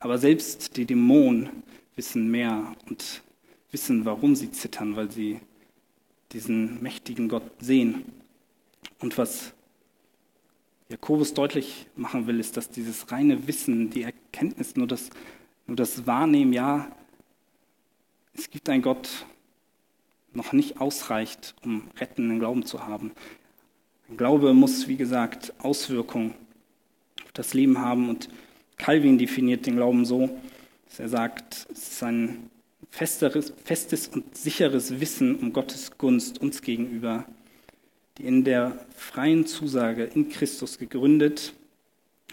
Aber 0.00 0.18
selbst 0.18 0.76
die 0.76 0.84
Dämonen 0.84 1.50
wissen 1.96 2.30
mehr 2.30 2.74
und 2.88 3.22
wissen, 3.70 4.04
warum 4.04 4.34
sie 4.34 4.50
zittern, 4.50 4.96
weil 4.96 5.10
sie 5.10 5.40
diesen 6.32 6.82
mächtigen 6.82 7.28
Gott 7.28 7.50
sehen. 7.60 8.04
Und 9.00 9.16
was 9.18 9.52
Jakobus 10.88 11.34
deutlich 11.34 11.86
machen 11.96 12.26
will, 12.26 12.40
ist, 12.40 12.56
dass 12.56 12.70
dieses 12.70 13.10
reine 13.12 13.46
Wissen, 13.46 13.90
die 13.90 14.02
Erkenntnis, 14.02 14.76
nur 14.76 14.86
das, 14.86 15.10
nur 15.66 15.76
das 15.76 16.06
Wahrnehmen, 16.06 16.52
ja, 16.52 16.90
es 18.32 18.48
gibt 18.48 18.68
einen 18.68 18.82
Gott, 18.82 19.26
noch 20.38 20.52
nicht 20.52 20.80
ausreicht, 20.80 21.54
um 21.62 21.88
rettenden 21.98 22.38
Glauben 22.38 22.64
zu 22.64 22.86
haben. 22.86 23.12
Glaube 24.16 24.54
muss, 24.54 24.88
wie 24.88 24.96
gesagt, 24.96 25.52
Auswirkungen 25.58 26.34
auf 27.24 27.32
das 27.34 27.52
Leben 27.52 27.78
haben. 27.78 28.08
Und 28.08 28.30
Calvin 28.78 29.18
definiert 29.18 29.66
den 29.66 29.76
Glauben 29.76 30.06
so, 30.06 30.30
dass 30.86 31.00
er 31.00 31.08
sagt, 31.10 31.66
es 31.70 31.88
ist 31.90 32.02
ein 32.02 32.48
festeres, 32.88 33.52
festes 33.64 34.08
und 34.08 34.34
sicheres 34.34 35.00
Wissen 35.00 35.36
um 35.36 35.52
Gottes 35.52 35.98
Gunst 35.98 36.40
uns 36.40 36.62
gegenüber, 36.62 37.26
die 38.16 38.24
in 38.24 38.44
der 38.44 38.78
freien 38.96 39.46
Zusage 39.46 40.04
in 40.04 40.30
Christus 40.30 40.78
gegründet, 40.78 41.52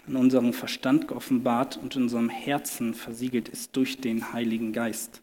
in 0.08 0.16
unserem 0.16 0.52
Verstand 0.52 1.08
geoffenbart 1.08 1.76
und 1.76 1.96
in 1.96 2.04
unserem 2.04 2.28
Herzen 2.28 2.94
versiegelt 2.94 3.48
ist 3.48 3.76
durch 3.76 4.00
den 4.00 4.32
Heiligen 4.32 4.72
Geist. 4.72 5.20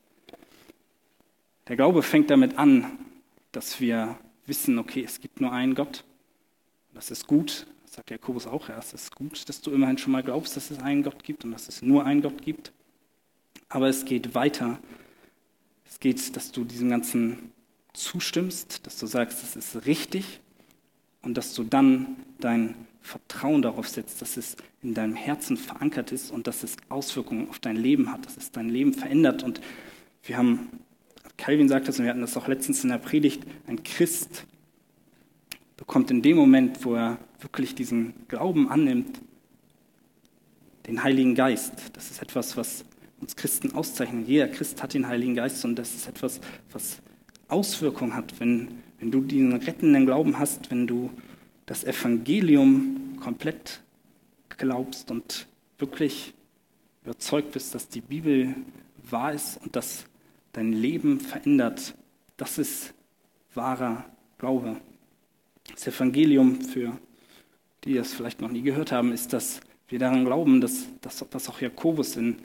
Der 1.67 1.75
Glaube 1.75 2.03
fängt 2.03 2.29
damit 2.29 2.57
an, 2.57 2.99
dass 3.51 3.79
wir 3.79 4.17
wissen, 4.45 4.77
okay, 4.79 5.03
es 5.03 5.21
gibt 5.21 5.39
nur 5.39 5.51
einen 5.51 5.75
Gott. 5.75 6.03
Das 6.93 7.09
ist 7.09 7.27
gut, 7.27 7.67
das 7.83 7.93
sagt 7.93 8.11
Jakobus 8.11 8.47
auch, 8.47 8.69
ja, 8.69 8.77
es 8.77 8.93
ist 8.93 9.15
gut, 9.15 9.47
dass 9.47 9.61
du 9.61 9.71
immerhin 9.71 9.97
schon 9.97 10.11
mal 10.11 10.23
glaubst, 10.23 10.57
dass 10.57 10.71
es 10.71 10.79
einen 10.79 11.03
Gott 11.03 11.23
gibt 11.23 11.45
und 11.45 11.51
dass 11.51 11.69
es 11.69 11.81
nur 11.81 12.05
einen 12.05 12.21
Gott 12.21 12.41
gibt. 12.41 12.71
Aber 13.69 13.87
es 13.87 14.05
geht 14.05 14.35
weiter. 14.35 14.79
Es 15.85 15.99
geht, 15.99 16.35
dass 16.35 16.51
du 16.51 16.63
diesem 16.63 16.89
Ganzen 16.89 17.51
zustimmst, 17.93 18.85
dass 18.85 18.97
du 18.97 19.05
sagst, 19.05 19.43
es 19.43 19.55
ist 19.55 19.85
richtig 19.85 20.41
und 21.21 21.35
dass 21.37 21.53
du 21.53 21.63
dann 21.63 22.17
dein 22.39 22.75
Vertrauen 23.01 23.61
darauf 23.61 23.87
setzt, 23.87 24.21
dass 24.21 24.37
es 24.37 24.55
in 24.81 24.93
deinem 24.93 25.15
Herzen 25.15 25.57
verankert 25.57 26.11
ist 26.11 26.31
und 26.31 26.47
dass 26.47 26.63
es 26.63 26.77
Auswirkungen 26.89 27.49
auf 27.49 27.59
dein 27.59 27.75
Leben 27.75 28.11
hat, 28.11 28.25
dass 28.25 28.37
es 28.37 28.51
dein 28.51 28.69
Leben 28.69 28.93
verändert. 28.93 29.43
Und 29.43 29.61
wir 30.23 30.37
haben, 30.37 30.69
Calvin 31.43 31.67
sagt 31.67 31.89
das, 31.89 31.99
und 31.99 32.05
wir 32.05 32.09
hatten 32.09 32.21
das 32.21 32.37
auch 32.37 32.47
letztens 32.47 32.85
in 32.85 32.89
der 32.89 32.99
Predigt, 32.99 33.43
ein 33.67 33.83
Christ 33.83 34.45
bekommt 35.75 36.09
in 36.09 36.21
dem 36.21 36.37
Moment, 36.37 36.85
wo 36.85 36.95
er 36.95 37.17
wirklich 37.41 37.75
diesen 37.75 38.13
Glauben 38.29 38.69
annimmt, 38.69 39.19
den 40.87 41.03
Heiligen 41.03 41.35
Geist. 41.35 41.73
Das 41.91 42.09
ist 42.09 42.21
etwas, 42.21 42.55
was 42.55 42.85
uns 43.19 43.35
Christen 43.35 43.75
auszeichnet. 43.75 44.25
Jeder 44.25 44.47
Christ 44.47 44.81
hat 44.81 44.93
den 44.93 45.05
Heiligen 45.05 45.35
Geist 45.35 45.65
und 45.65 45.75
das 45.75 45.93
ist 45.93 46.07
etwas, 46.07 46.39
was 46.71 47.01
Auswirkungen 47.49 48.15
hat, 48.15 48.39
wenn, 48.39 48.69
wenn 48.99 49.11
du 49.11 49.19
diesen 49.19 49.51
rettenden 49.51 50.05
Glauben 50.05 50.39
hast, 50.39 50.71
wenn 50.71 50.87
du 50.87 51.09
das 51.65 51.83
Evangelium 51.83 53.17
komplett 53.19 53.81
glaubst 54.47 55.11
und 55.11 55.47
wirklich 55.77 56.33
überzeugt 57.03 57.51
bist, 57.51 57.75
dass 57.75 57.89
die 57.89 57.99
Bibel 57.99 58.55
wahr 59.09 59.33
ist 59.33 59.59
und 59.61 59.75
dass 59.75 60.05
dein 60.53 60.71
Leben 60.71 61.19
verändert. 61.19 61.95
Das 62.37 62.57
ist 62.57 62.93
wahrer 63.53 64.05
Glaube. 64.37 64.77
Das 65.71 65.87
Evangelium, 65.87 66.61
für 66.61 66.97
die 67.83 67.95
das 67.95 68.13
vielleicht 68.13 68.41
noch 68.41 68.51
nie 68.51 68.61
gehört 68.61 68.91
haben, 68.91 69.11
ist, 69.11 69.33
dass 69.33 69.59
wir 69.89 69.99
daran 69.99 70.25
glauben, 70.25 70.61
dass, 70.61 70.87
dass, 71.01 71.25
dass 71.29 71.49
auch 71.49 71.61
Jakobus 71.61 72.15
in 72.15 72.37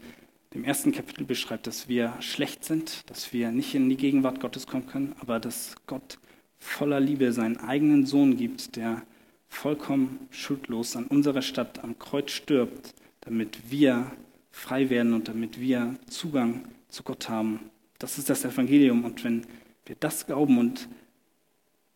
dem 0.54 0.64
ersten 0.64 0.92
Kapitel 0.92 1.24
beschreibt, 1.24 1.66
dass 1.66 1.88
wir 1.88 2.14
schlecht 2.20 2.64
sind, 2.64 3.08
dass 3.10 3.32
wir 3.32 3.50
nicht 3.52 3.74
in 3.74 3.88
die 3.88 3.96
Gegenwart 3.96 4.40
Gottes 4.40 4.66
kommen 4.66 4.86
können, 4.86 5.14
aber 5.20 5.38
dass 5.38 5.74
Gott 5.86 6.18
voller 6.58 7.00
Liebe 7.00 7.32
seinen 7.32 7.58
eigenen 7.58 8.06
Sohn 8.06 8.36
gibt, 8.36 8.76
der 8.76 9.02
vollkommen 9.48 10.26
schuldlos 10.30 10.96
an 10.96 11.06
unserer 11.06 11.42
Stadt 11.42 11.82
am 11.84 11.98
Kreuz 11.98 12.30
stirbt, 12.30 12.94
damit 13.20 13.70
wir 13.70 14.10
frei 14.50 14.90
werden 14.90 15.14
und 15.14 15.28
damit 15.28 15.60
wir 15.60 15.96
Zugang 16.08 16.64
zu 16.88 17.02
Gott 17.02 17.28
haben. 17.28 17.70
Das 17.98 18.18
ist 18.18 18.30
das 18.30 18.44
Evangelium. 18.44 19.04
Und 19.04 19.24
wenn 19.24 19.46
wir 19.86 19.96
das 19.98 20.26
glauben 20.26 20.58
und 20.58 20.88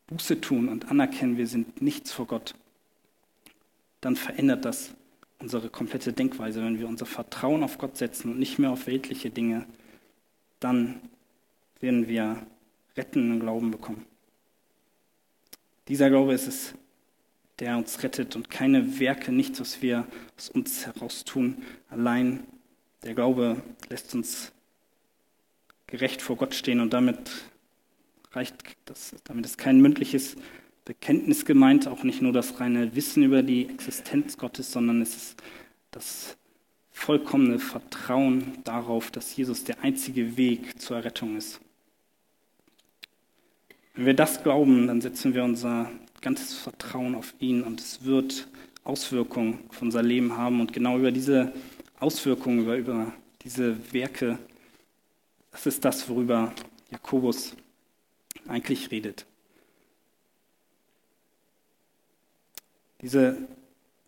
Buße 0.09 0.41
tun 0.41 0.69
und 0.69 0.91
anerkennen, 0.91 1.37
wir 1.37 1.47
sind 1.47 1.81
nichts 1.81 2.13
vor 2.13 2.27
Gott, 2.27 2.55
dann 4.01 4.17
verändert 4.17 4.65
das 4.65 4.95
unsere 5.39 5.69
komplette 5.71 6.13
Denkweise, 6.13 6.63
wenn 6.63 6.79
wir 6.79 6.87
unser 6.87 7.07
Vertrauen 7.07 7.63
auf 7.65 7.79
Gott 7.79 7.97
setzen 7.97 8.31
und 8.31 8.39
nicht 8.39 8.59
mehr 8.59 8.71
auf 8.71 8.87
weltliche 8.87 9.31
Dinge, 9.31 9.67
dann 10.61 11.01
werden 11.81 12.07
wir 12.07 12.47
rettenden 12.97 13.41
Glauben 13.41 13.73
bekommen. 13.73 14.07
Dieser 15.89 16.11
Glaube 16.11 16.33
ist 16.33 16.47
es, 16.47 16.75
der 17.59 17.77
uns 17.77 18.03
rettet 18.03 18.37
und 18.37 18.51
keine 18.51 19.01
Werke, 19.01 19.33
nichts, 19.33 19.61
was 19.61 19.83
wir 19.83 20.07
aus 20.37 20.49
uns 20.49 20.87
heraus 20.87 21.25
tun. 21.25 21.63
Allein 21.91 22.45
der 23.03 23.15
Glaube 23.15 23.61
lässt 23.89 24.15
uns 24.15 24.53
gerecht 25.93 26.23
vor 26.23 26.37
Gott 26.37 26.55
stehen 26.55 26.81
und 26.81 26.95
damit 26.95 27.19
reicht 28.33 28.57
das, 28.87 29.15
damit 29.25 29.45
ist 29.45 29.59
kein 29.59 29.79
mündliches 29.83 30.37
Bekenntnis 30.87 31.45
gemeint, 31.45 31.87
auch 31.87 32.03
nicht 32.03 32.23
nur 32.23 32.33
das 32.33 32.59
reine 32.59 32.97
Wissen 32.97 33.23
über 33.23 33.43
die 33.43 33.69
Existenz 33.69 34.39
Gottes, 34.39 34.73
sondern 34.73 35.03
es 35.03 35.15
ist 35.15 35.43
das 35.91 36.39
vollkommene 36.93 37.59
Vertrauen 37.59 38.59
darauf, 38.65 39.11
dass 39.11 39.37
Jesus 39.37 39.65
der 39.65 39.83
einzige 39.83 40.39
Weg 40.39 40.81
zur 40.81 40.97
Errettung 40.97 41.37
ist. 41.37 41.61
Wenn 43.95 44.07
wir 44.07 44.15
das 44.15 44.43
glauben, 44.43 44.87
dann 44.87 45.03
setzen 45.03 45.35
wir 45.35 45.45
unser 45.45 45.91
ganzes 46.23 46.55
Vertrauen 46.55 47.15
auf 47.15 47.35
ihn 47.39 47.63
und 47.63 47.81
es 47.81 48.03
wird 48.07 48.49
Auswirkungen 48.83 49.59
auf 49.69 49.83
unser 49.83 50.03
Leben 50.03 50.39
haben. 50.39 50.63
Und 50.63 50.73
genau 50.73 50.97
über 50.97 51.13
diese 51.13 51.53
Auswirkungen, 52.01 52.61
über, 52.61 52.77
über 52.79 53.13
diese 53.45 53.77
Werke, 53.93 54.39
das 55.53 55.67
ist 55.67 55.85
das, 55.85 56.09
worüber 56.09 56.53
Jakobus 56.91 57.55
eigentlich 58.49 58.91
redet. 58.91 59.27
Diese, 63.01 63.49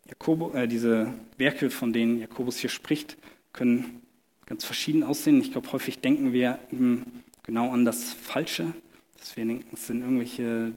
Jakobo, 0.07 0.53
äh, 0.53 0.67
diese 0.67 1.13
Werke, 1.37 1.69
von 1.69 1.93
denen 1.93 2.19
Jakobus 2.19 2.57
hier 2.57 2.69
spricht, 2.69 3.17
können 3.53 4.01
ganz 4.45 4.63
verschieden 4.63 5.03
aussehen. 5.03 5.41
Ich 5.41 5.51
glaube, 5.51 5.71
häufig 5.71 5.99
denken 5.99 6.33
wir 6.33 6.59
eben 6.71 7.23
genau 7.43 7.71
an 7.71 7.85
das 7.85 8.13
Falsche, 8.13 8.73
dass 9.17 9.35
wir 9.35 9.45
denken, 9.45 9.67
es 9.73 9.87
sind 9.87 10.01
irgendwelche 10.01 10.73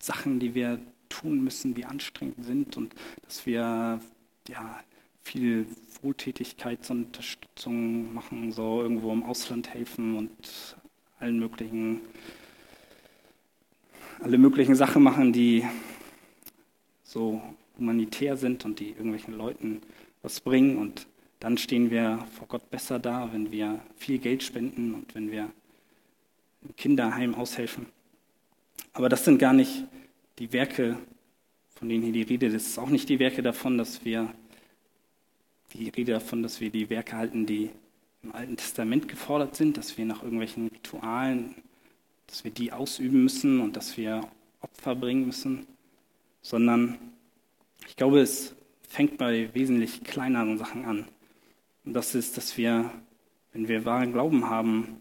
Sachen, 0.00 0.40
die 0.40 0.54
wir 0.54 0.80
tun 1.08 1.42
müssen, 1.42 1.74
die 1.74 1.84
anstrengend 1.84 2.44
sind 2.44 2.76
und 2.76 2.94
dass 3.22 3.46
wir 3.46 4.00
ja, 4.48 4.80
viel 5.22 5.66
Wohltätigkeitsunterstützung 6.02 8.14
machen, 8.14 8.52
so 8.52 8.82
irgendwo 8.82 9.12
im 9.12 9.22
Ausland 9.22 9.72
helfen 9.72 10.16
und 10.16 10.76
allen 11.18 11.38
möglichen, 11.38 12.00
alle 14.20 14.38
möglichen 14.38 14.74
Sachen 14.74 15.02
machen, 15.02 15.32
die 15.32 15.64
so 17.02 17.42
humanitär 17.78 18.36
sind 18.36 18.64
und 18.64 18.80
die 18.80 18.90
irgendwelchen 18.90 19.34
Leuten 19.34 19.82
was 20.22 20.40
bringen. 20.40 20.78
Und 20.78 21.06
dann 21.38 21.58
stehen 21.58 21.90
wir 21.90 22.26
vor 22.32 22.48
Gott 22.48 22.70
besser 22.70 22.98
da, 22.98 23.30
wenn 23.32 23.50
wir 23.50 23.80
viel 23.96 24.18
Geld 24.18 24.42
spenden 24.42 24.94
und 24.94 25.14
wenn 25.14 25.30
wir 25.30 25.50
im 26.62 26.76
Kinderheim 26.76 27.34
aushelfen. 27.34 27.86
Aber 28.92 29.08
das 29.08 29.24
sind 29.24 29.38
gar 29.38 29.52
nicht 29.52 29.84
die 30.38 30.52
Werke, 30.52 30.98
von 31.70 31.88
denen 31.88 32.02
hier 32.02 32.12
die 32.12 32.22
Rede 32.22 32.46
ist. 32.46 32.54
Das 32.54 32.66
ist 32.66 32.78
auch 32.78 32.90
nicht 32.90 33.08
die 33.08 33.18
Werke 33.18 33.42
davon, 33.42 33.78
dass 33.78 34.04
wir 34.04 34.34
die 35.72 35.88
Rede 35.88 36.12
davon, 36.12 36.42
dass 36.42 36.60
wir 36.60 36.70
die 36.70 36.90
Werke 36.90 37.16
halten, 37.16 37.46
die 37.46 37.70
im 38.22 38.32
Alten 38.32 38.56
Testament 38.56 39.08
gefordert 39.08 39.56
sind, 39.56 39.76
dass 39.76 39.96
wir 39.96 40.04
nach 40.04 40.22
irgendwelchen 40.22 40.68
Ritualen, 40.68 41.54
dass 42.26 42.44
wir 42.44 42.50
die 42.50 42.72
ausüben 42.72 43.22
müssen 43.22 43.60
und 43.60 43.76
dass 43.76 43.96
wir 43.96 44.28
Opfer 44.60 44.94
bringen 44.94 45.26
müssen, 45.26 45.66
sondern 46.42 46.98
ich 47.88 47.96
glaube, 47.96 48.20
es 48.20 48.54
fängt 48.82 49.16
bei 49.16 49.52
wesentlich 49.54 50.04
kleineren 50.04 50.58
Sachen 50.58 50.84
an. 50.84 51.06
Und 51.84 51.94
das 51.94 52.14
ist, 52.14 52.36
dass 52.36 52.56
wir, 52.56 52.90
wenn 53.52 53.68
wir 53.68 53.84
wahren 53.84 54.12
Glauben 54.12 54.48
haben, 54.48 55.00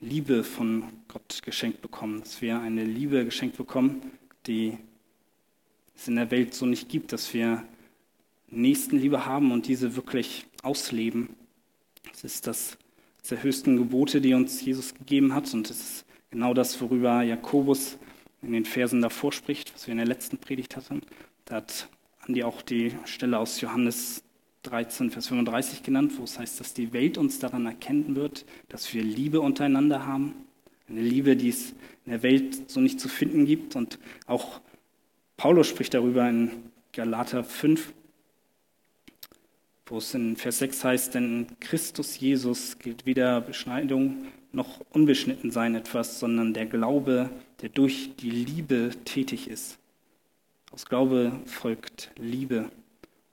Liebe 0.00 0.42
von 0.42 0.84
Gott 1.08 1.42
geschenkt 1.44 1.80
bekommen, 1.80 2.20
dass 2.20 2.42
wir 2.42 2.58
eine 2.60 2.84
Liebe 2.84 3.24
geschenkt 3.24 3.56
bekommen, 3.56 4.02
die 4.46 4.76
es 5.96 6.08
in 6.08 6.16
der 6.16 6.30
Welt 6.30 6.54
so 6.54 6.66
nicht 6.66 6.88
gibt, 6.88 7.12
dass 7.12 7.32
wir 7.32 7.64
Nächstenliebe 8.52 9.26
haben 9.26 9.50
und 9.50 9.66
diese 9.66 9.96
wirklich 9.96 10.46
ausleben. 10.62 11.30
Das 12.12 12.24
ist 12.24 12.46
das 12.46 12.78
der 13.30 13.42
höchsten 13.42 13.76
Gebote, 13.76 14.20
die 14.20 14.34
uns 14.34 14.62
Jesus 14.64 14.94
gegeben 14.94 15.34
hat 15.34 15.52
und 15.54 15.70
es 15.70 15.80
ist 15.80 16.04
genau 16.30 16.54
das, 16.54 16.80
worüber 16.80 17.22
Jakobus 17.22 17.98
in 18.42 18.52
den 18.52 18.64
Versen 18.64 19.00
davor 19.00 19.32
spricht, 19.32 19.72
was 19.74 19.86
wir 19.86 19.92
in 19.92 19.98
der 19.98 20.06
letzten 20.06 20.38
Predigt 20.38 20.76
hatten. 20.76 21.02
Da 21.44 21.56
hat 21.56 21.88
Andi 22.20 22.42
auch 22.42 22.62
die 22.62 22.92
Stelle 23.04 23.38
aus 23.38 23.60
Johannes 23.60 24.24
13, 24.64 25.10
Vers 25.10 25.28
35 25.28 25.82
genannt, 25.82 26.12
wo 26.18 26.24
es 26.24 26.38
heißt, 26.38 26.60
dass 26.60 26.74
die 26.74 26.92
Welt 26.92 27.18
uns 27.18 27.38
daran 27.38 27.66
erkennen 27.66 28.14
wird, 28.16 28.44
dass 28.68 28.92
wir 28.92 29.02
Liebe 29.02 29.40
untereinander 29.40 30.06
haben. 30.06 30.34
Eine 30.88 31.02
Liebe, 31.02 31.36
die 31.36 31.48
es 31.48 31.70
in 32.04 32.12
der 32.12 32.22
Welt 32.22 32.70
so 32.70 32.80
nicht 32.80 33.00
zu 33.00 33.08
finden 33.08 33.46
gibt. 33.46 33.76
Und 33.76 33.98
auch 34.26 34.60
Paulus 35.36 35.68
spricht 35.68 35.94
darüber 35.94 36.28
in 36.28 36.50
Galater 36.92 37.44
5, 37.44 37.92
wo 39.92 39.98
es 39.98 40.14
in 40.14 40.36
Vers 40.36 40.60
6 40.60 40.84
heißt, 40.84 41.14
denn 41.14 41.24
in 41.42 41.60
Christus 41.60 42.18
Jesus 42.18 42.78
gilt 42.78 43.04
weder 43.04 43.42
Beschneidung 43.42 44.24
noch 44.50 44.80
Unbeschnittensein 44.88 45.74
etwas, 45.74 46.18
sondern 46.18 46.54
der 46.54 46.64
Glaube, 46.64 47.28
der 47.60 47.68
durch 47.68 48.16
die 48.16 48.30
Liebe 48.30 48.92
tätig 49.04 49.48
ist. 49.48 49.78
Aus 50.70 50.86
Glaube 50.86 51.32
folgt 51.44 52.10
Liebe. 52.16 52.70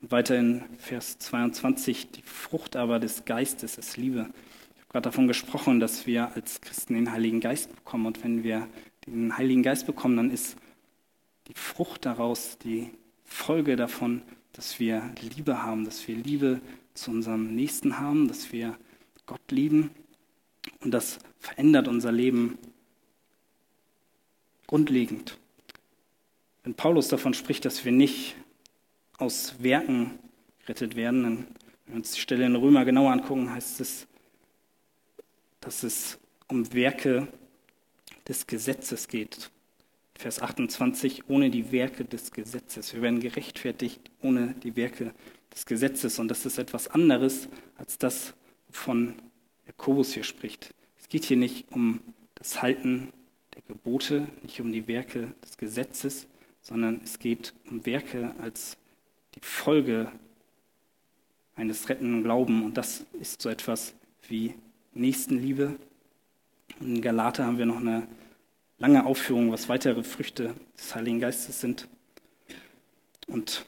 Und 0.02 0.12
weiter 0.12 0.38
in 0.38 0.64
Vers 0.78 1.18
22, 1.20 2.12
die 2.12 2.24
Frucht 2.24 2.76
aber 2.76 3.00
des 3.00 3.24
Geistes 3.24 3.78
ist 3.78 3.96
Liebe. 3.96 4.28
Ich 4.76 4.82
habe 4.82 4.90
gerade 4.90 5.04
davon 5.04 5.30
gesprochen, 5.30 5.80
dass 5.80 6.08
wir 6.08 6.36
als 6.36 6.60
Christen 6.60 6.96
den 6.96 7.14
Heiligen 7.14 7.40
Geist 7.40 7.74
bekommen. 7.74 8.06
Und 8.06 8.22
wenn 8.22 8.44
wir 8.44 8.68
den 9.08 9.38
Heiligen 9.38 9.64
Geist 9.64 9.88
bekommen, 9.88 10.18
dann 10.18 10.30
ist 10.30 10.58
die 11.48 11.54
Frucht 11.56 12.06
daraus, 12.06 12.58
die 12.58 12.90
Folge 13.24 13.78
davon, 13.78 14.24
dass 14.60 14.78
wir 14.78 15.10
Liebe 15.22 15.64
haben, 15.64 15.86
dass 15.86 16.06
wir 16.06 16.18
Liebe 16.18 16.60
zu 16.94 17.12
unserem 17.12 17.56
Nächsten 17.56 17.98
haben, 17.98 18.28
dass 18.28 18.52
wir 18.52 18.78
Gott 19.26 19.40
lieben. 19.52 19.90
Und 20.82 20.92
das 20.92 21.20
verändert 21.40 21.88
unser 21.88 22.12
Leben 22.12 22.58
grundlegend. 24.68 25.38
Wenn 26.64 26.74
Paulus 26.74 27.08
davon 27.08 27.34
spricht, 27.34 27.64
dass 27.64 27.86
wir 27.86 27.94
nicht 27.94 28.36
aus 29.18 29.64
Werken 29.64 30.20
gerettet 30.60 30.98
werden, 30.98 31.24
dann, 31.24 31.38
wenn 31.86 31.94
wir 31.94 31.96
uns 31.96 32.12
die 32.12 32.20
Stelle 32.20 32.46
in 32.46 32.58
Römer 32.58 32.84
genauer 32.84 33.14
angucken, 33.14 33.54
heißt 33.54 33.80
es, 33.80 34.08
dass 35.62 35.84
es 35.84 36.20
um 36.50 36.74
Werke 36.74 37.30
des 38.28 38.46
Gesetzes 38.46 39.08
geht. 39.08 39.52
Vers 40.20 40.42
28, 40.42 41.30
ohne 41.30 41.50
die 41.50 41.72
Werke 41.72 42.04
des 42.04 42.34
Gesetzes. 42.34 42.94
Wir 42.94 43.02
werden 43.02 43.22
gerechtfertigt 43.22 44.12
ohne 44.22 44.54
die 44.62 44.76
Werke 44.76 45.14
des 45.54 45.66
Gesetzes. 45.66 46.20
Und 46.20 46.28
das 46.28 46.46
ist 46.46 46.58
etwas 46.58 46.90
anderes 46.90 47.48
als 47.78 47.98
das, 47.98 48.34
wovon 48.68 49.16
Jakobus 49.66 50.14
hier 50.14 50.26
spricht. 50.26 50.76
Es 51.00 51.08
geht 51.08 51.24
hier 51.24 51.38
nicht 51.38 51.72
um 51.72 52.02
das 52.36 52.62
Halten 52.62 53.14
der 53.56 53.62
Gebote, 53.70 54.28
nicht 54.44 54.60
um 54.60 54.74
die 54.74 54.90
Werke 54.90 55.32
des 55.42 55.58
Gesetzes, 55.58 56.28
sondern 56.60 57.00
es 57.02 57.20
geht 57.20 57.54
um 57.72 57.86
Werke 57.86 58.36
als 58.42 58.76
die 59.36 59.42
Folge 59.42 60.12
eines 61.56 61.88
rettenden 61.88 62.24
Glauben. 62.24 62.66
Und 62.66 62.76
das 62.76 63.06
ist 63.22 63.42
so 63.42 63.48
etwas 63.48 63.94
wie 64.28 64.54
Nächstenliebe. 64.94 65.78
Und 66.82 66.96
in 66.98 67.02
Galater 67.02 67.46
haben 67.46 67.58
wir 67.58 67.66
noch 67.66 67.80
eine 67.80 68.06
lange 68.80 69.06
Aufführung, 69.06 69.52
was 69.52 69.70
weitere 69.70 70.04
Früchte 70.04 70.56
des 70.78 70.96
Heiligen 70.96 71.20
Geistes 71.20 71.62
sind. 71.62 71.88
Und 73.28 73.66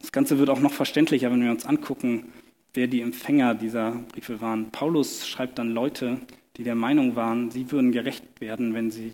das 0.00 0.12
Ganze 0.12 0.38
wird 0.38 0.50
auch 0.50 0.60
noch 0.60 0.72
verständlicher, 0.72 1.30
wenn 1.30 1.42
wir 1.42 1.50
uns 1.50 1.64
angucken, 1.64 2.32
wer 2.74 2.86
die 2.86 3.00
Empfänger 3.00 3.54
dieser 3.54 3.92
Briefe 4.12 4.40
waren. 4.40 4.70
Paulus 4.70 5.26
schreibt 5.26 5.58
dann 5.58 5.72
Leute, 5.72 6.18
die 6.56 6.64
der 6.64 6.74
Meinung 6.74 7.16
waren, 7.16 7.50
sie 7.50 7.70
würden 7.70 7.92
gerecht 7.92 8.40
werden, 8.40 8.74
wenn 8.74 8.90
sie 8.90 9.12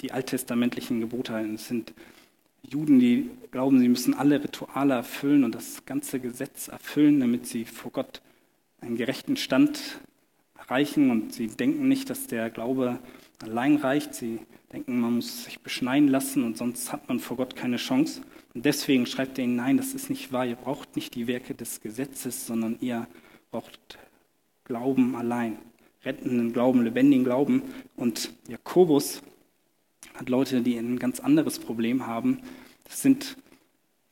die 0.00 0.12
alttestamentlichen 0.12 1.00
Gebote 1.00 1.32
halten. 1.32 1.54
Es 1.54 1.68
sind 1.68 1.92
Juden, 2.62 2.98
die 2.98 3.30
glauben, 3.50 3.78
sie 3.78 3.88
müssen 3.88 4.14
alle 4.14 4.42
Rituale 4.42 4.94
erfüllen 4.94 5.44
und 5.44 5.54
das 5.54 5.84
ganze 5.84 6.20
Gesetz 6.20 6.68
erfüllen, 6.68 7.20
damit 7.20 7.46
sie 7.46 7.64
vor 7.64 7.90
Gott 7.92 8.22
einen 8.80 8.96
gerechten 8.96 9.36
Stand 9.36 10.00
erreichen. 10.58 11.10
Und 11.10 11.32
sie 11.32 11.48
denken 11.48 11.88
nicht, 11.88 12.08
dass 12.10 12.26
der 12.26 12.50
Glaube 12.50 12.98
allein 13.40 13.76
reicht. 13.76 14.14
Sie 14.14 14.40
denken, 14.72 15.00
man 15.00 15.16
muss 15.16 15.44
sich 15.44 15.60
beschneiden 15.60 16.08
lassen 16.08 16.44
und 16.44 16.56
sonst 16.56 16.92
hat 16.92 17.08
man 17.08 17.20
vor 17.20 17.36
Gott 17.36 17.56
keine 17.56 17.76
Chance. 17.76 18.22
Und 18.54 18.64
deswegen 18.64 19.06
schreibt 19.06 19.38
er 19.38 19.44
ihnen, 19.44 19.56
nein, 19.56 19.76
das 19.76 19.94
ist 19.94 20.10
nicht 20.10 20.32
wahr. 20.32 20.46
Ihr 20.46 20.56
braucht 20.56 20.96
nicht 20.96 21.14
die 21.14 21.26
Werke 21.26 21.54
des 21.54 21.80
Gesetzes, 21.80 22.46
sondern 22.46 22.76
ihr 22.80 23.06
braucht 23.50 23.98
Glauben 24.64 25.16
allein. 25.16 25.58
Rettenden 26.04 26.52
Glauben, 26.52 26.82
lebendigen 26.82 27.24
Glauben. 27.24 27.62
Und 27.96 28.32
Jakobus 28.48 29.22
hat 30.14 30.28
Leute, 30.28 30.62
die 30.62 30.76
ein 30.76 30.98
ganz 30.98 31.20
anderes 31.20 31.58
Problem 31.58 32.06
haben. 32.06 32.42
Das 32.84 33.02
sind 33.02 33.36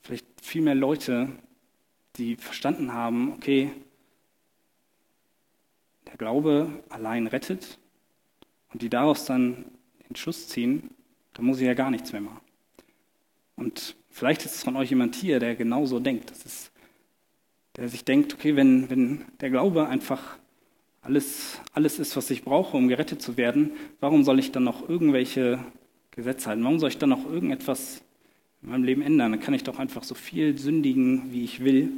vielleicht 0.01 0.27
viel 0.41 0.63
mehr 0.63 0.75
Leute, 0.75 1.29
die 2.17 2.37
verstanden 2.37 2.93
haben, 2.93 3.33
okay, 3.33 3.71
der 6.07 6.17
Glaube 6.17 6.83
allein 6.89 7.27
rettet 7.27 7.79
und 8.73 8.83
die 8.83 8.89
daraus 8.89 9.25
dann 9.25 9.65
den 10.09 10.17
Schluss 10.17 10.49
ziehen, 10.49 10.91
da 11.35 11.43
muss 11.43 11.59
ich 11.61 11.67
ja 11.67 11.75
gar 11.75 11.91
nichts 11.91 12.13
mehr 12.13 12.21
machen. 12.21 12.41
Und 13.57 13.97
vielleicht 14.11 14.45
ist 14.45 14.55
es 14.57 14.65
von 14.65 14.77
euch 14.77 14.91
jemand 14.91 15.15
hier, 15.15 15.39
der 15.39 15.55
genauso 15.55 16.01
denkt. 16.01 16.31
Das 16.31 16.45
ist, 16.45 16.73
der 17.77 17.89
sich 17.89 18.05
denkt, 18.05 18.35
okay, 18.35 18.57
wenn, 18.57 18.91
wenn 18.91 19.25
der 19.41 19.51
Glaube 19.51 19.87
einfach 19.87 20.39
alles, 21.03 21.61
alles 21.73 21.99
ist, 21.99 22.17
was 22.17 22.31
ich 22.31 22.43
brauche, 22.43 22.77
um 22.77 22.89
gerettet 22.89 23.23
zu 23.23 23.37
werden, 23.37 23.73
warum 24.01 24.25
soll 24.25 24.39
ich 24.39 24.53
dann 24.53 24.65
noch 24.65 24.89
irgendwelche 24.89 25.65
Gesetze 26.11 26.49
halten? 26.49 26.65
Warum 26.65 26.79
soll 26.79 26.91
ich 26.91 26.99
dann 26.99 27.11
noch 27.11 27.31
irgendetwas 27.31 28.03
in 28.63 28.71
meinem 28.71 28.85
Leben 28.85 29.03
ändern? 29.03 29.33
Dann 29.33 29.41
kann 29.41 29.55
ich 29.55 29.65
doch 29.65 29.79
einfach 29.79 30.03
so 30.03 30.15
viel 30.15 30.59
sündigen, 30.59 31.33
wie 31.33 31.45
ich 31.45 31.65
will. 31.65 31.93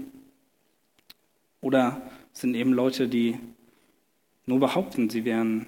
Oder 1.60 2.02
sind 2.32 2.54
eben 2.54 2.72
Leute, 2.72 3.08
die 3.08 3.38
nur 4.46 4.60
behaupten, 4.60 5.10
sie 5.10 5.24
wären 5.24 5.66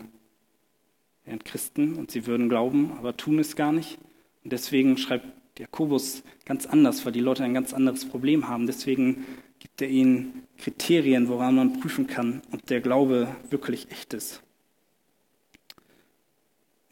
wären 1.25 1.43
Christen 1.43 1.95
und 1.95 2.11
sie 2.11 2.27
würden 2.27 2.49
glauben, 2.49 2.93
aber 2.99 3.17
tun 3.17 3.39
es 3.39 3.57
gar 3.57 3.73
nicht. 3.73 3.99
Und 4.43 4.53
deswegen 4.53 4.97
schreibt 4.99 5.27
Jakobus 5.59 6.23
ganz 6.45 6.67
anders, 6.67 7.05
weil 7.05 7.13
die 7.13 7.21
Leute 7.21 7.45
ein 7.45 7.55
ganz 7.55 7.73
anderes 7.73 8.05
Problem 8.05 8.49
haben. 8.49 8.67
Deswegen 8.67 9.25
gibt 9.59 9.81
er 9.81 9.89
ihnen 9.89 10.43
Kriterien, 10.59 11.29
woran 11.29 11.55
man 11.55 11.81
prüfen 11.81 12.07
kann, 12.07 12.43
ob 12.53 12.67
der 12.67 12.81
Glaube 12.81 13.35
wirklich 13.51 13.91
echt 13.91 14.13
ist. 14.15 14.43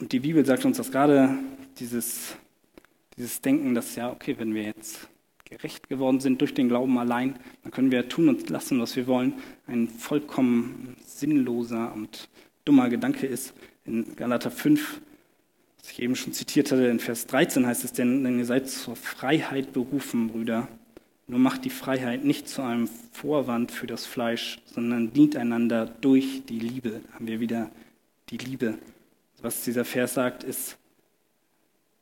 Und 0.01 0.13
die 0.13 0.21
Bibel 0.21 0.45
sagt 0.45 0.65
uns, 0.65 0.79
dass 0.79 0.91
gerade 0.91 1.39
dieses, 1.79 2.37
dieses 3.17 3.41
Denken, 3.41 3.75
dass 3.75 3.95
ja, 3.97 4.11
okay, 4.11 4.37
wenn 4.39 4.55
wir 4.55 4.63
jetzt 4.63 5.09
gerecht 5.45 5.89
geworden 5.89 6.21
sind 6.21 6.41
durch 6.41 6.55
den 6.55 6.69
Glauben 6.69 6.99
allein, 6.99 7.39
dann 7.63 7.73
können 7.73 7.91
wir 7.91 8.09
tun 8.09 8.29
und 8.29 8.49
lassen, 8.49 8.81
was 8.81 8.97
wir 8.97 9.07
wollen, 9.07 9.35
ein 9.67 9.89
vollkommen 9.89 10.97
sinnloser 11.05 11.93
und 11.93 12.29
dummer 12.65 12.89
Gedanke 12.89 13.27
ist, 13.27 13.55
in 13.85 14.17
Galater 14.17 14.51
5, 14.51 15.01
was 15.81 15.91
ich 15.91 16.03
eben 16.03 16.15
schon 16.17 16.33
zitiert 16.33 16.71
hatte, 16.71 16.87
in 16.87 17.01
Vers 17.01 17.27
13 17.27 17.67
heißt 17.67 17.85
es, 17.85 17.93
denn, 17.93 18.23
denn 18.23 18.39
ihr 18.39 18.45
seid 18.45 18.69
zur 18.69 18.97
Freiheit 18.97 19.73
berufen, 19.73 20.29
Brüder. 20.29 20.69
Nur 21.27 21.39
macht 21.39 21.65
die 21.65 21.71
Freiheit 21.71 22.25
nicht 22.25 22.49
zu 22.49 22.63
einem 22.63 22.89
Vorwand 23.13 23.73
für 23.73 23.87
das 23.87 24.07
Fleisch, 24.07 24.61
sondern 24.67 25.13
dient 25.13 25.37
einander 25.37 25.87
durch 25.87 26.45
die 26.47 26.59
Liebe. 26.59 27.01
Da 27.07 27.15
haben 27.15 27.27
wir 27.27 27.41
wieder 27.41 27.71
die 28.31 28.39
Liebe. 28.39 28.79
Was 29.41 29.65
dieser 29.65 29.85
Vers 29.85 30.15
sagt, 30.15 30.45
ist, 30.45 30.77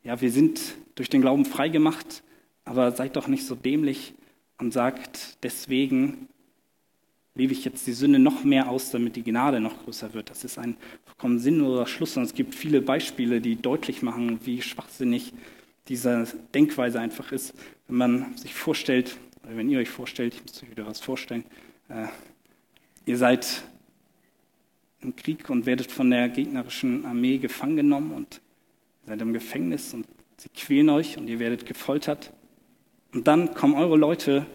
ja, 0.02 0.20
wir 0.20 0.30
sind 0.30 0.60
durch 0.94 1.08
den 1.08 1.20
Glauben 1.20 1.44
frei 1.44 1.68
gemacht, 1.68 2.22
aber 2.64 2.92
seid 2.92 3.16
doch 3.16 3.28
nicht 3.28 3.46
so 3.46 3.54
dämlich 3.54 4.14
und 4.58 4.72
sagt 4.72 5.42
deswegen, 5.42 6.28
lebe 7.34 7.52
ich 7.52 7.64
jetzt 7.64 7.86
die 7.86 7.92
Sünde 7.92 8.18
noch 8.18 8.44
mehr 8.44 8.68
aus, 8.68 8.90
damit 8.90 9.16
die 9.16 9.22
Gnade 9.22 9.60
noch 9.60 9.84
größer 9.84 10.14
wird. 10.14 10.30
Das 10.30 10.44
ist 10.44 10.58
ein 10.58 10.76
vollkommen 11.04 11.38
sinnloser 11.38 11.86
Schluss. 11.86 12.16
Und 12.16 12.24
es 12.24 12.34
gibt 12.34 12.54
viele 12.54 12.82
Beispiele, 12.82 13.40
die 13.40 13.56
deutlich 13.56 14.02
machen, 14.02 14.40
wie 14.44 14.62
schwachsinnig 14.62 15.32
diese 15.88 16.26
Denkweise 16.54 17.00
einfach 17.00 17.32
ist. 17.32 17.54
Wenn 17.86 17.96
man 17.96 18.36
sich 18.36 18.54
vorstellt, 18.54 19.16
oder 19.44 19.56
wenn 19.56 19.70
ihr 19.70 19.78
euch 19.78 19.90
vorstellt, 19.90 20.34
ich 20.34 20.42
muss 20.42 20.62
euch 20.62 20.70
wieder 20.70 20.86
was 20.86 21.00
vorstellen, 21.00 21.44
äh, 21.88 22.06
ihr 23.06 23.16
seid 23.16 23.62
im 25.00 25.16
Krieg 25.16 25.48
und 25.48 25.66
werdet 25.66 25.90
von 25.90 26.10
der 26.10 26.28
gegnerischen 26.28 27.06
Armee 27.06 27.38
gefangen 27.38 27.76
genommen 27.76 28.12
und 28.12 28.40
seid 29.06 29.20
im 29.22 29.32
Gefängnis 29.32 29.94
und 29.94 30.06
sie 30.36 30.50
quälen 30.50 30.90
euch 30.90 31.16
und 31.16 31.28
ihr 31.28 31.38
werdet 31.38 31.64
gefoltert. 31.64 32.32
Und 33.12 33.26
dann 33.26 33.54
kommen 33.54 33.74
eure 33.74 33.96
Leute 33.96 34.46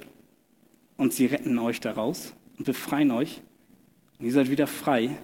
und 0.98 1.14
sie 1.14 1.26
retten 1.26 1.58
euch 1.58 1.80
daraus 1.80 2.34
und 2.58 2.66
befreien 2.66 3.12
euch. 3.12 3.42
Und 4.20 4.26
ihr 4.26 4.32
seid 4.32 4.50
wieder 4.50 4.68
frei. 4.68 5.18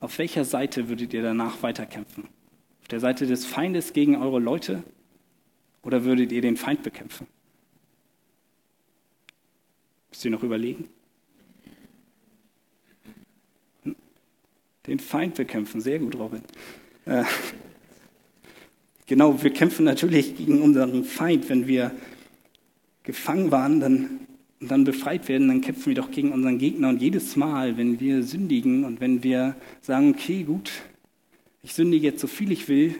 auf 0.00 0.18
welcher 0.18 0.44
Seite 0.44 0.88
würdet 0.88 1.14
ihr 1.14 1.22
danach 1.22 1.62
weiterkämpfen? 1.62 2.24
Auf 2.82 2.88
der 2.88 3.00
Seite 3.00 3.26
des 3.26 3.46
Feindes 3.46 3.94
gegen 3.94 4.16
eure 4.16 4.38
Leute 4.38 4.82
oder 5.82 6.04
würdet 6.04 6.32
ihr 6.32 6.42
den 6.42 6.58
Feind 6.58 6.82
bekämpfen? 6.82 7.26
Müsst 10.10 10.24
ihr 10.24 10.30
noch 10.30 10.42
überlegen? 10.42 10.88
Den 14.86 14.98
Feind 14.98 15.34
bekämpfen, 15.34 15.80
sehr 15.80 15.98
gut, 15.98 16.14
Robin. 16.16 16.42
Äh, 17.06 17.24
genau, 19.06 19.42
wir 19.42 19.50
kämpfen 19.50 19.84
natürlich 19.86 20.36
gegen 20.36 20.60
unseren 20.60 21.04
Feind. 21.04 21.48
Wenn 21.48 21.66
wir 21.66 21.90
gefangen 23.02 23.50
waren 23.50 23.80
dann, 23.80 24.23
dann 24.60 24.84
befreit 24.84 25.28
werden, 25.28 25.48
dann 25.48 25.60
kämpfen 25.60 25.86
wir 25.86 25.94
doch 25.94 26.10
gegen 26.10 26.32
unseren 26.32 26.58
Gegner. 26.58 26.88
Und 26.88 27.02
jedes 27.02 27.36
Mal, 27.36 27.76
wenn 27.76 28.00
wir 28.00 28.22
sündigen 28.22 28.84
und 28.84 29.00
wenn 29.00 29.22
wir 29.22 29.56
sagen, 29.80 30.14
okay, 30.14 30.42
gut, 30.44 30.70
ich 31.62 31.74
sündige 31.74 32.06
jetzt 32.06 32.20
so 32.20 32.26
viel 32.26 32.52
ich 32.52 32.68
will, 32.68 32.94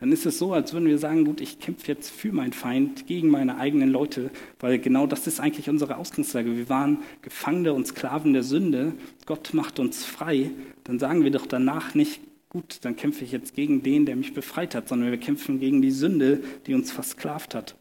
dann 0.00 0.12
ist 0.12 0.26
es 0.26 0.38
so, 0.38 0.52
als 0.52 0.72
würden 0.72 0.86
wir 0.86 0.98
sagen, 0.98 1.24
gut, 1.24 1.40
ich 1.40 1.60
kämpfe 1.60 1.88
jetzt 1.88 2.10
für 2.10 2.32
meinen 2.32 2.52
Feind, 2.52 3.06
gegen 3.06 3.28
meine 3.28 3.56
eigenen 3.56 3.90
Leute, 3.90 4.30
weil 4.60 4.78
genau 4.78 5.06
das 5.06 5.26
ist 5.26 5.40
eigentlich 5.40 5.70
unsere 5.70 5.96
Ausgangslage. 5.96 6.56
Wir 6.56 6.68
waren 6.68 6.98
Gefangene 7.22 7.72
und 7.72 7.86
Sklaven 7.86 8.32
der 8.32 8.42
Sünde, 8.42 8.92
Gott 9.24 9.54
macht 9.54 9.78
uns 9.78 10.04
frei, 10.04 10.50
dann 10.84 10.98
sagen 10.98 11.24
wir 11.24 11.30
doch 11.30 11.46
danach 11.46 11.94
nicht, 11.94 12.20
gut, 12.50 12.80
dann 12.82 12.96
kämpfe 12.96 13.24
ich 13.24 13.32
jetzt 13.32 13.54
gegen 13.54 13.82
den, 13.82 14.04
der 14.04 14.16
mich 14.16 14.34
befreit 14.34 14.74
hat, 14.74 14.88
sondern 14.88 15.10
wir 15.10 15.18
kämpfen 15.18 15.58
gegen 15.58 15.80
die 15.80 15.90
Sünde, 15.90 16.42
die 16.66 16.74
uns 16.74 16.92
versklavt 16.92 17.54
hat. 17.54 17.76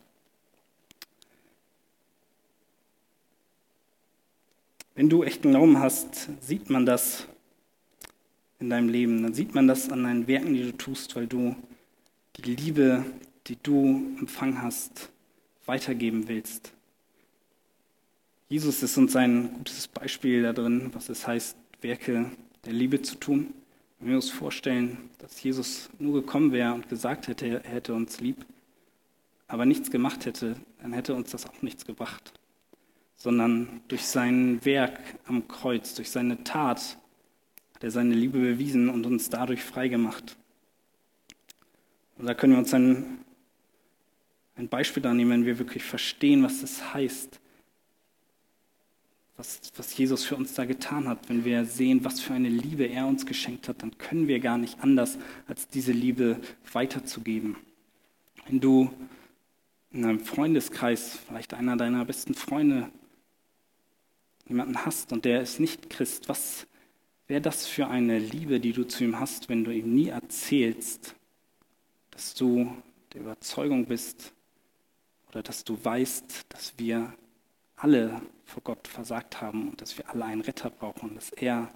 Wenn 4.95 5.10
du 5.10 5.23
echten 5.23 5.49
Glauben 5.49 5.79
hast, 5.79 6.29
sieht 6.39 6.69
man 6.69 6.86
das 6.86 7.27
in 8.60 8.69
deinem 8.69 8.89
Leben, 8.89 9.23
dann 9.23 9.34
sieht 9.34 9.56
man 9.56 9.67
das 9.67 9.89
an 9.89 10.03
deinen 10.03 10.27
Werken, 10.27 10.53
die 10.53 10.63
du 10.63 10.77
tust, 10.77 11.15
weil 11.15 11.25
du 11.25 11.56
die 12.38 12.53
Liebe, 12.53 13.03
die 13.47 13.58
du 13.62 14.15
empfangen 14.19 14.62
hast, 14.62 15.10
weitergeben 15.65 16.27
willst. 16.27 16.73
Jesus 18.49 18.84
ist 18.84 18.95
uns 18.97 19.15
ein 19.15 19.51
gutes 19.53 19.88
Beispiel 19.88 20.43
da 20.43 20.53
drin, 20.53 20.91
was 20.93 21.10
es 21.10 21.25
heißt, 21.25 21.58
Werke 21.82 22.29
der 22.65 22.73
Liebe 22.73 23.01
zu 23.01 23.15
tun. 23.15 23.51
Wenn 23.99 24.10
wir 24.10 24.15
uns 24.17 24.29
vorstellen, 24.29 25.10
dass 25.17 25.41
Jesus 25.41 25.89
nur 25.97 26.21
gekommen 26.21 26.51
wäre 26.51 26.73
und 26.73 26.88
gesagt 26.88 27.27
hätte, 27.27 27.63
er 27.63 27.69
hätte 27.69 27.95
uns 27.95 28.19
lieb, 28.19 28.45
aber 29.47 29.65
nichts 29.65 29.89
gemacht 29.89 30.27
hätte, 30.27 30.56
dann 30.82 30.93
hätte 30.93 31.15
uns 31.15 31.32
das 31.32 31.47
auch 31.47 31.63
nichts 31.63 31.84
gebracht. 31.84 32.34
Sondern 33.23 33.79
durch 33.88 34.01
sein 34.01 34.65
Werk 34.65 34.99
am 35.27 35.47
Kreuz, 35.47 35.95
durch 35.95 36.09
seine 36.09 36.43
Tat 36.43 36.97
hat 37.73 37.81
er 37.81 37.89
seine 37.89 38.15
Liebe 38.15 38.38
bewiesen 38.38 38.89
und 38.89 39.05
uns 39.05 39.29
dadurch 39.29 39.63
freigemacht. 39.63 40.36
Und 42.17 42.25
da 42.25 42.33
können 42.33 42.51
wir 42.51 42.59
uns 42.59 42.73
ein, 42.73 43.19
ein 44.57 44.67
Beispiel 44.67 45.07
annehmen, 45.07 45.31
wenn 45.31 45.45
wir 45.45 45.57
wirklich 45.57 45.86
verstehen, 45.86 46.43
was 46.43 46.59
das 46.59 46.93
heißt, 46.93 47.39
was, 49.38 49.71
was 49.77 49.97
Jesus 49.97 50.25
für 50.25 50.36
uns 50.36 50.53
da 50.53 50.65
getan 50.65 51.07
hat. 51.07 51.29
Wenn 51.29 51.45
wir 51.45 51.63
sehen, 51.63 52.03
was 52.03 52.19
für 52.19 52.33
eine 52.33 52.49
Liebe 52.49 52.83
er 52.83 53.07
uns 53.07 53.25
geschenkt 53.25 53.69
hat, 53.69 53.83
dann 53.83 53.97
können 53.97 54.27
wir 54.27 54.41
gar 54.41 54.57
nicht 54.57 54.81
anders, 54.81 55.17
als 55.47 55.69
diese 55.69 55.93
Liebe 55.93 56.41
weiterzugeben. 56.73 57.55
Wenn 58.47 58.59
du 58.59 58.91
in 59.91 60.03
einem 60.03 60.19
Freundeskreis, 60.19 61.19
vielleicht 61.25 61.53
einer 61.53 61.77
deiner 61.77 62.03
besten 62.03 62.33
Freunde, 62.33 62.91
jemanden 64.47 64.86
hast 64.86 65.12
und 65.12 65.25
der 65.25 65.41
ist 65.41 65.60
nicht 65.60 65.89
Christ, 65.89 66.29
was 66.29 66.67
wäre 67.27 67.41
das 67.41 67.65
für 67.65 67.88
eine 67.88 68.19
Liebe, 68.19 68.60
die 68.60 68.73
du 68.73 68.84
zu 68.84 69.03
ihm 69.03 69.19
hast, 69.19 69.49
wenn 69.49 69.63
du 69.63 69.71
ihm 69.71 69.93
nie 69.93 70.10
erzählst, 70.10 71.15
dass 72.12 72.34
du 72.34 72.71
der 73.13 73.21
Überzeugung 73.21 73.86
bist 73.86 74.34
oder 75.29 75.41
dass 75.41 75.63
du 75.63 75.77
weißt, 75.84 76.45
dass 76.49 76.73
wir 76.77 77.13
alle 77.75 78.21
vor 78.45 78.62
Gott 78.63 78.88
versagt 78.88 79.41
haben 79.41 79.69
und 79.69 79.82
dass 79.82 79.97
wir 79.97 80.10
alle 80.10 80.25
einen 80.25 80.41
Retter 80.41 80.69
brauchen, 80.69 81.15
dass 81.15 81.32
er 81.32 81.69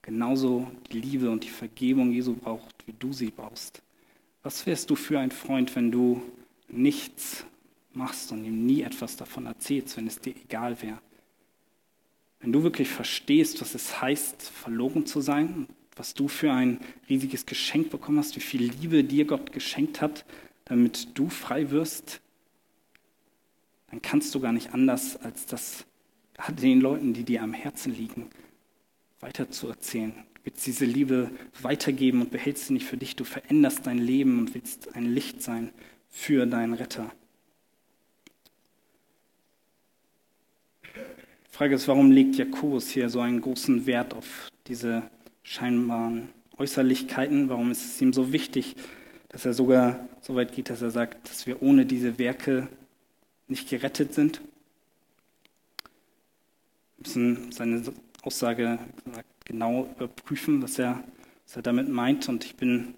genauso 0.00 0.70
die 0.90 1.00
Liebe 1.00 1.30
und 1.30 1.44
die 1.44 1.50
Vergebung 1.50 2.12
Jesu 2.12 2.34
braucht, 2.34 2.86
wie 2.86 2.94
du 2.98 3.12
sie 3.12 3.30
brauchst. 3.30 3.82
Was 4.42 4.66
wärst 4.66 4.90
du 4.90 4.96
für 4.96 5.18
ein 5.18 5.30
Freund, 5.30 5.74
wenn 5.76 5.92
du 5.92 6.22
nichts 6.68 7.44
machst 7.92 8.32
und 8.32 8.44
ihm 8.44 8.66
nie 8.66 8.82
etwas 8.82 9.16
davon 9.16 9.46
erzählst, 9.46 9.96
wenn 9.96 10.06
es 10.06 10.18
dir 10.18 10.34
egal 10.34 10.80
wäre? 10.82 10.98
Wenn 12.42 12.52
du 12.52 12.64
wirklich 12.64 12.88
verstehst, 12.88 13.60
was 13.60 13.74
es 13.74 14.02
heißt, 14.02 14.42
verloren 14.42 15.06
zu 15.06 15.20
sein, 15.20 15.68
was 15.94 16.12
du 16.12 16.26
für 16.26 16.52
ein 16.52 16.80
riesiges 17.08 17.46
Geschenk 17.46 17.90
bekommen 17.90 18.18
hast, 18.18 18.34
wie 18.36 18.40
viel 18.40 18.72
Liebe 18.80 19.04
dir 19.04 19.24
Gott 19.24 19.52
geschenkt 19.52 20.00
hat, 20.00 20.24
damit 20.64 21.16
du 21.16 21.28
frei 21.28 21.70
wirst, 21.70 22.20
dann 23.90 24.02
kannst 24.02 24.34
du 24.34 24.40
gar 24.40 24.52
nicht 24.52 24.74
anders, 24.74 25.16
als 25.16 25.46
das 25.46 25.86
den 26.60 26.80
Leuten, 26.80 27.12
die 27.12 27.22
dir 27.22 27.42
am 27.42 27.52
Herzen 27.52 27.94
liegen, 27.94 28.28
weiterzuerzählen. 29.20 30.12
Du 30.34 30.40
willst 30.44 30.66
diese 30.66 30.84
Liebe 30.84 31.30
weitergeben 31.60 32.20
und 32.20 32.32
behältst 32.32 32.66
sie 32.66 32.72
nicht 32.72 32.86
für 32.86 32.96
dich. 32.96 33.14
Du 33.14 33.22
veränderst 33.22 33.86
dein 33.86 33.98
Leben 33.98 34.40
und 34.40 34.54
willst 34.54 34.96
ein 34.96 35.04
Licht 35.04 35.42
sein 35.42 35.70
für 36.08 36.46
deinen 36.46 36.74
Retter. 36.74 37.12
Die 41.52 41.58
Frage 41.58 41.74
ist, 41.74 41.86
warum 41.86 42.10
legt 42.10 42.36
Jakobus 42.36 42.88
hier 42.88 43.10
so 43.10 43.20
einen 43.20 43.42
großen 43.42 43.84
Wert 43.84 44.14
auf 44.14 44.48
diese 44.68 45.02
scheinbaren 45.42 46.30
Äußerlichkeiten? 46.56 47.50
Warum 47.50 47.70
ist 47.70 47.84
es 47.84 48.00
ihm 48.00 48.14
so 48.14 48.32
wichtig, 48.32 48.74
dass 49.28 49.44
er 49.44 49.52
sogar 49.52 50.08
so 50.22 50.34
weit 50.34 50.54
geht, 50.54 50.70
dass 50.70 50.80
er 50.80 50.90
sagt, 50.90 51.28
dass 51.28 51.46
wir 51.46 51.60
ohne 51.60 51.84
diese 51.84 52.18
Werke 52.18 52.68
nicht 53.48 53.68
gerettet 53.68 54.14
sind? 54.14 54.40
Wir 56.96 57.02
müssen 57.06 57.52
seine 57.52 57.82
Aussage 58.22 58.78
genau 59.44 59.90
überprüfen, 59.94 60.62
was 60.62 60.78
er, 60.78 61.04
was 61.44 61.56
er 61.56 61.62
damit 61.62 61.90
meint. 61.90 62.30
Und 62.30 62.46
ich 62.46 62.56
bin 62.56 62.94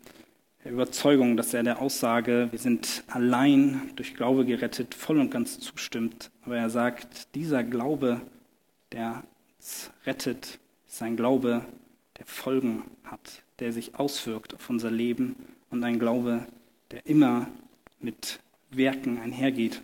der 0.62 0.70
Überzeugung, 0.70 1.36
dass 1.36 1.54
er 1.54 1.64
der 1.64 1.82
Aussage, 1.82 2.46
wir 2.52 2.60
sind 2.60 3.02
allein 3.08 3.90
durch 3.96 4.14
Glaube 4.14 4.44
gerettet, 4.44 4.94
voll 4.94 5.18
und 5.18 5.32
ganz 5.32 5.58
zustimmt. 5.58 6.30
Aber 6.42 6.56
er 6.56 6.70
sagt, 6.70 7.34
dieser 7.34 7.64
Glaube, 7.64 8.20
der 8.94 9.24
rettet, 10.06 10.58
ist 10.86 11.02
ein 11.02 11.16
Glaube, 11.16 11.64
der 12.18 12.26
Folgen 12.26 12.84
hat, 13.02 13.42
der 13.58 13.72
sich 13.72 13.96
auswirkt 13.96 14.54
auf 14.54 14.70
unser 14.70 14.90
Leben 14.90 15.34
und 15.70 15.82
ein 15.82 15.98
Glaube, 15.98 16.46
der 16.92 17.04
immer 17.06 17.48
mit 17.98 18.38
Werken 18.70 19.18
einhergeht. 19.18 19.82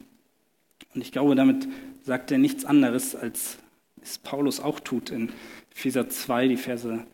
Und 0.95 1.01
ich 1.01 1.11
glaube, 1.11 1.35
damit 1.35 1.67
sagt 2.03 2.31
er 2.31 2.39
nichts 2.39 2.65
anderes, 2.65 3.17
als 3.17 3.59
es 4.01 4.19
Paulus 4.19 4.61
auch 4.61 4.79
tut 4.79 5.11
in 5.11 5.31
Epheser 5.73 6.09
2, 6.09 6.49
die 6.49 6.57
Verse 6.57 7.05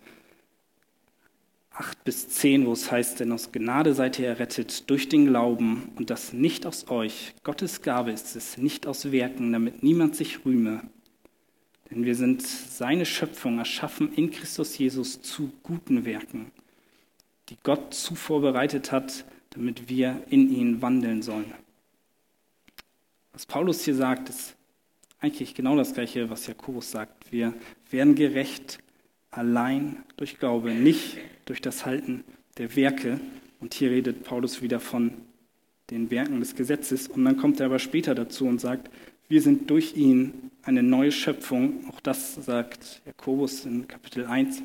8 1.70 2.04
bis 2.04 2.28
10, 2.28 2.66
wo 2.66 2.72
es 2.72 2.90
heißt, 2.90 3.20
denn 3.20 3.32
aus 3.32 3.52
Gnade 3.52 3.94
seid 3.94 4.18
ihr 4.18 4.28
errettet 4.28 4.88
durch 4.88 5.08
den 5.08 5.26
Glauben 5.26 5.92
und 5.96 6.10
das 6.10 6.32
nicht 6.32 6.66
aus 6.66 6.88
euch. 6.88 7.34
Gottes 7.42 7.82
Gabe 7.82 8.12
ist 8.12 8.36
es, 8.36 8.56
nicht 8.58 8.86
aus 8.86 9.12
Werken, 9.12 9.52
damit 9.52 9.82
niemand 9.82 10.14
sich 10.14 10.44
rühme. 10.44 10.82
Denn 11.90 12.04
wir 12.04 12.14
sind 12.14 12.42
seine 12.42 13.06
Schöpfung, 13.06 13.58
erschaffen 13.58 14.12
in 14.14 14.30
Christus 14.30 14.76
Jesus 14.76 15.22
zu 15.22 15.52
guten 15.62 16.04
Werken, 16.04 16.50
die 17.48 17.56
Gott 17.62 17.94
zuvor 17.94 18.40
bereitet 18.40 18.92
hat, 18.92 19.24
damit 19.50 19.88
wir 19.88 20.22
in 20.28 20.50
ihn 20.50 20.82
wandeln 20.82 21.22
sollen. 21.22 21.52
Was 23.32 23.46
Paulus 23.46 23.84
hier 23.84 23.94
sagt, 23.94 24.28
ist 24.28 24.56
eigentlich 25.20 25.54
genau 25.54 25.76
das 25.76 25.94
Gleiche, 25.94 26.30
was 26.30 26.46
Jakobus 26.46 26.90
sagt. 26.90 27.30
Wir 27.32 27.54
werden 27.90 28.14
gerecht 28.14 28.78
allein 29.30 30.02
durch 30.16 30.38
Glaube, 30.38 30.72
nicht 30.72 31.18
durch 31.44 31.60
das 31.60 31.86
Halten 31.86 32.24
der 32.58 32.74
Werke. 32.76 33.20
Und 33.60 33.74
hier 33.74 33.90
redet 33.90 34.24
Paulus 34.24 34.62
wieder 34.62 34.80
von 34.80 35.12
den 35.90 36.10
Werken 36.10 36.40
des 36.40 36.56
Gesetzes. 36.56 37.08
Und 37.08 37.24
dann 37.24 37.36
kommt 37.36 37.60
er 37.60 37.66
aber 37.66 37.78
später 37.78 38.14
dazu 38.14 38.46
und 38.46 38.60
sagt, 38.60 38.90
wir 39.28 39.42
sind 39.42 39.70
durch 39.70 39.96
ihn 39.96 40.50
eine 40.62 40.82
neue 40.82 41.12
Schöpfung. 41.12 41.84
Auch 41.90 42.00
das 42.00 42.34
sagt 42.34 43.02
Jakobus 43.04 43.64
in 43.64 43.88
Kapitel 43.88 44.26
1 44.26 44.62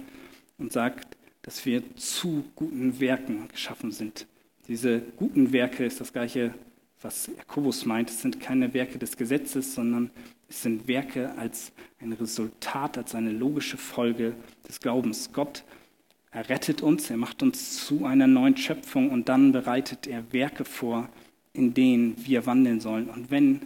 und 0.58 0.72
sagt, 0.72 1.18
dass 1.42 1.66
wir 1.66 1.84
zu 1.96 2.44
guten 2.56 3.00
Werken 3.00 3.48
geschaffen 3.50 3.92
sind. 3.92 4.28
Diese 4.68 5.02
guten 5.18 5.52
Werke 5.52 5.86
ist 5.86 6.00
das 6.00 6.14
gleiche, 6.14 6.54
was 7.02 7.30
Jakobus 7.36 7.86
meint. 7.86 8.10
Es 8.10 8.22
sind 8.22 8.40
keine 8.40 8.74
Werke 8.74 9.00
des 9.00 9.18
Gesetzes, 9.18 9.74
sondern 9.74 10.12
es 10.48 10.62
sind 10.62 10.88
Werke 10.88 11.36
als 11.38 11.72
ein 12.00 12.14
Resultat, 12.14 12.98
als 12.98 13.16
eine 13.16 13.32
logische 13.32 13.78
Folge 13.78 14.36
des 14.68 14.80
Glaubens. 14.80 15.32
Gott 15.34 15.64
errettet 16.30 16.82
uns, 16.82 17.10
er 17.10 17.18
macht 17.18 17.42
uns 17.42 17.86
zu 17.86 18.06
einer 18.06 18.28
neuen 18.28 18.56
Schöpfung 18.56 19.10
und 19.10 19.28
dann 19.28 19.52
bereitet 19.52 20.08
er 20.08 20.32
Werke 20.32 20.66
vor, 20.66 21.10
in 21.54 21.74
denen 21.74 22.16
wir 22.26 22.46
wandeln 22.46 22.80
sollen. 22.80 23.10
Und 23.10 23.32
wenn 23.32 23.62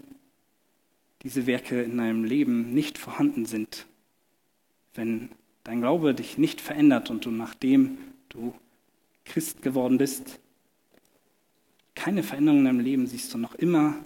diese 1.25 1.47
Werke 1.47 1.81
in 1.81 1.97
deinem 1.97 2.23
Leben 2.23 2.71
nicht 2.71 2.99
vorhanden 2.99 3.47
sind, 3.47 3.87
wenn 4.93 5.29
dein 5.63 5.81
Glaube 5.81 6.13
dich 6.13 6.37
nicht 6.37 6.61
verändert 6.61 7.09
und 7.09 7.25
du 7.25 7.31
nach 7.31 7.55
dem 7.55 7.97
du 8.29 8.53
Christ 9.25 9.63
geworden 9.63 9.97
bist, 9.97 10.39
keine 11.95 12.21
Veränderung 12.21 12.59
in 12.59 12.65
deinem 12.65 12.79
Leben 12.79 13.07
siehst 13.07 13.33
du 13.33 13.39
noch 13.39 13.55
immer 13.55 13.97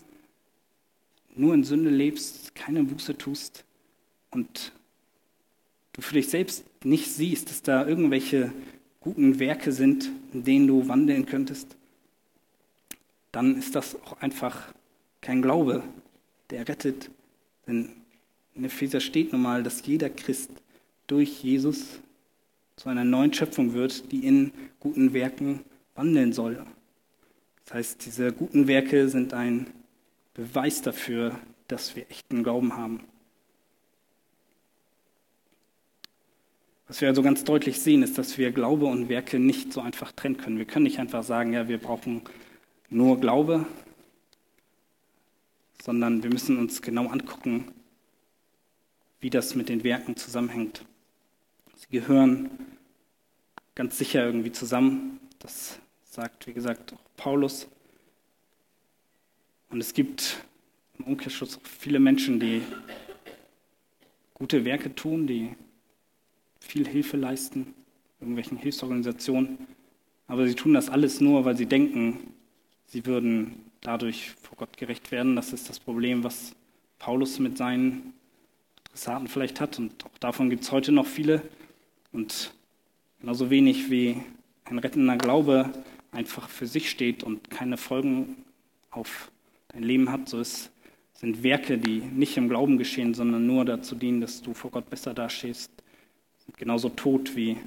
nur 1.35 1.53
in 1.53 1.65
Sünde 1.65 1.89
lebst, 1.89 2.55
keine 2.55 2.83
Buße 2.85 3.17
tust 3.17 3.65
und 4.31 4.71
du 5.91 6.01
für 6.01 6.13
dich 6.13 6.29
selbst 6.29 6.63
nicht 6.85 7.11
siehst, 7.11 7.49
dass 7.49 7.61
da 7.61 7.85
irgendwelche 7.85 8.53
guten 9.01 9.39
Werke 9.39 9.73
sind, 9.73 10.09
in 10.31 10.45
denen 10.45 10.67
du 10.67 10.87
wandeln 10.87 11.25
könntest, 11.25 11.75
dann 13.33 13.57
ist 13.57 13.75
das 13.75 14.01
auch 14.03 14.21
einfach 14.21 14.73
kein 15.19 15.41
Glaube, 15.41 15.83
der 16.49 16.67
rettet. 16.67 17.09
Denn 17.67 17.89
in 18.55 18.65
Epheser 18.65 18.99
steht 18.99 19.31
nun 19.31 19.41
mal, 19.41 19.63
dass 19.63 19.85
jeder 19.85 20.09
Christ 20.09 20.51
durch 21.07 21.43
Jesus 21.43 21.99
zu 22.75 22.89
einer 22.89 23.03
neuen 23.03 23.33
Schöpfung 23.33 23.73
wird, 23.73 24.11
die 24.11 24.25
in 24.25 24.51
guten 24.79 25.13
Werken 25.13 25.61
wandeln 25.95 26.33
soll. 26.33 26.65
Das 27.65 27.73
heißt, 27.73 28.05
diese 28.05 28.31
guten 28.31 28.67
Werke 28.67 29.09
sind 29.09 29.33
ein 29.33 29.67
Beweis 30.33 30.81
dafür, 30.81 31.37
dass 31.67 31.95
wir 31.95 32.09
echten 32.09 32.43
Glauben 32.43 32.75
haben. 32.75 33.01
Was 36.87 37.01
wir 37.01 37.07
also 37.07 37.21
ganz 37.21 37.43
deutlich 37.43 37.79
sehen, 37.79 38.01
ist, 38.01 38.17
dass 38.17 38.39
wir 38.39 38.51
Glaube 38.51 38.87
und 38.87 39.09
Werke 39.09 39.37
nicht 39.37 39.71
so 39.71 39.81
einfach 39.81 40.11
trennen 40.11 40.37
können. 40.37 40.57
Wir 40.57 40.65
können 40.65 40.83
nicht 40.83 40.99
einfach 40.99 41.23
sagen, 41.23 41.53
ja, 41.53 41.67
wir 41.67 41.77
brauchen 41.77 42.21
nur 42.89 43.19
Glaube, 43.19 43.67
sondern 45.81 46.23
wir 46.23 46.29
müssen 46.29 46.57
uns 46.57 46.81
genau 46.81 47.07
angucken, 47.07 47.71
wie 49.21 49.29
das 49.29 49.55
mit 49.55 49.69
den 49.69 49.83
Werken 49.83 50.15
zusammenhängt. 50.15 50.85
Sie 51.75 51.87
gehören 51.89 52.49
ganz 53.75 53.97
sicher 53.97 54.25
irgendwie 54.25 54.51
zusammen. 54.51 55.19
Das 55.39 55.79
sagt, 56.03 56.47
wie 56.47 56.53
gesagt, 56.53 56.93
auch 56.93 56.99
Paulus. 57.17 57.67
Und 59.69 59.79
es 59.79 59.93
gibt 59.93 60.43
im 60.97 61.05
Umkehrschluss 61.05 61.59
viele 61.63 61.99
Menschen, 61.99 62.39
die 62.39 62.61
gute 64.33 64.65
Werke 64.65 64.93
tun, 64.95 65.27
die 65.27 65.55
viel 66.59 66.87
Hilfe 66.87 67.17
leisten, 67.17 67.73
irgendwelchen 68.19 68.57
Hilfsorganisationen. 68.57 69.67
Aber 70.27 70.47
sie 70.47 70.55
tun 70.55 70.73
das 70.73 70.89
alles 70.89 71.21
nur, 71.21 71.45
weil 71.45 71.57
sie 71.57 71.65
denken, 71.65 72.33
sie 72.87 73.05
würden 73.05 73.68
dadurch 73.81 74.31
vor 74.41 74.57
Gott 74.57 74.77
gerecht 74.77 75.11
werden. 75.11 75.35
Das 75.35 75.53
ist 75.53 75.69
das 75.69 75.79
Problem, 75.79 76.23
was 76.23 76.55
Paulus 76.97 77.39
mit 77.39 77.57
seinen 77.57 78.13
Adressaten 78.85 79.27
vielleicht 79.27 79.61
hat. 79.61 79.79
Und 79.79 80.05
auch 80.05 80.17
davon 80.19 80.49
gibt 80.49 80.63
es 80.63 80.71
heute 80.71 80.91
noch 80.91 81.05
viele. 81.05 81.41
Und 82.11 82.53
genauso 83.19 83.49
wenig 83.49 83.89
wie 83.89 84.21
ein 84.65 84.79
rettender 84.79 85.17
Glaube 85.17 85.71
einfach 86.11 86.49
für 86.49 86.67
sich 86.67 86.89
steht 86.89 87.23
und 87.23 87.49
keine 87.49 87.77
Folgen 87.77 88.43
auf 88.91 89.31
dein 89.69 89.83
Leben 89.83 90.11
hat, 90.11 90.27
so 90.27 90.39
ist, 90.39 90.71
sind 91.13 91.43
Werke, 91.43 91.77
die 91.77 91.99
nicht 91.99 92.37
im 92.37 92.49
Glauben 92.49 92.77
geschehen, 92.77 93.13
sondern 93.13 93.45
nur 93.45 93.65
dazu 93.65 93.95
dienen, 93.95 94.21
dass 94.21 94.41
du 94.41 94.53
vor 94.53 94.71
Gott 94.71 94.89
besser 94.89 95.13
dastehst, 95.13 95.71
sind 96.45 96.57
genauso 96.57 96.89
tot 96.89 97.35
wie 97.35 97.57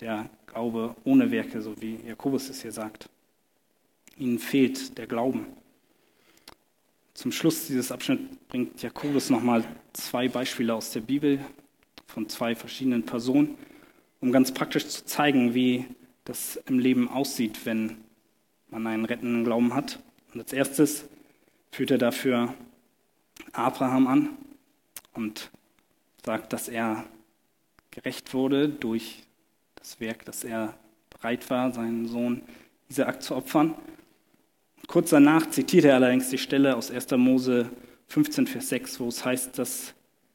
der 0.00 0.30
Glaube 0.46 0.96
ohne 1.04 1.30
Werke, 1.30 1.60
so 1.60 1.80
wie 1.80 1.98
Jakobus 2.06 2.48
es 2.48 2.62
hier 2.62 2.72
sagt. 2.72 3.08
Ihnen 4.16 4.38
fehlt 4.38 4.98
der 4.98 5.06
Glauben. 5.06 5.46
Zum 7.14 7.32
Schluss 7.32 7.66
dieses 7.66 7.92
Abschnitts 7.92 8.36
bringt 8.48 8.82
Jakobus 8.82 9.30
nochmal 9.30 9.64
zwei 9.92 10.28
Beispiele 10.28 10.74
aus 10.74 10.92
der 10.92 11.00
Bibel 11.00 11.38
von 12.06 12.28
zwei 12.28 12.54
verschiedenen 12.54 13.04
Personen, 13.04 13.56
um 14.20 14.32
ganz 14.32 14.52
praktisch 14.52 14.86
zu 14.88 15.04
zeigen, 15.04 15.54
wie 15.54 15.86
das 16.24 16.56
im 16.66 16.78
Leben 16.78 17.08
aussieht, 17.08 17.66
wenn 17.66 17.98
man 18.68 18.86
einen 18.86 19.04
rettenden 19.04 19.44
Glauben 19.44 19.74
hat. 19.74 20.00
Und 20.32 20.40
als 20.40 20.52
erstes 20.52 21.04
führt 21.70 21.90
er 21.90 21.98
dafür 21.98 22.54
Abraham 23.52 24.06
an 24.06 24.28
und 25.12 25.50
sagt, 26.24 26.52
dass 26.52 26.68
er 26.68 27.04
gerecht 27.90 28.34
wurde 28.34 28.68
durch 28.68 29.24
das 29.74 30.00
Werk, 30.00 30.24
dass 30.24 30.44
er 30.44 30.78
bereit 31.10 31.48
war, 31.50 31.72
seinen 31.72 32.06
Sohn 32.06 32.42
Isaak 32.88 33.22
zu 33.22 33.34
opfern. 33.34 33.74
Kurz 34.86 35.10
danach 35.10 35.48
zitiert 35.50 35.84
er 35.84 35.94
allerdings 35.94 36.30
die 36.30 36.38
Stelle 36.38 36.76
aus 36.76 36.90
1. 36.90 37.10
Mose 37.12 37.70
15, 38.08 38.46
Vers 38.46 38.68
6, 38.70 39.00
wo 39.00 39.08
es 39.08 39.24
heißt, 39.24 39.58
dass 39.58 39.94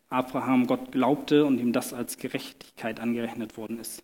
Abraham 0.10 0.66
Gott 0.68 0.92
glaubte 0.92 1.46
und 1.46 1.60
ihm 1.60 1.74
das 1.74 1.94
als 1.94 2.18
Gerechtigkeit 2.18 3.00
angerechnet 3.00 3.58
worden 3.58 3.80
ist. 3.80 4.02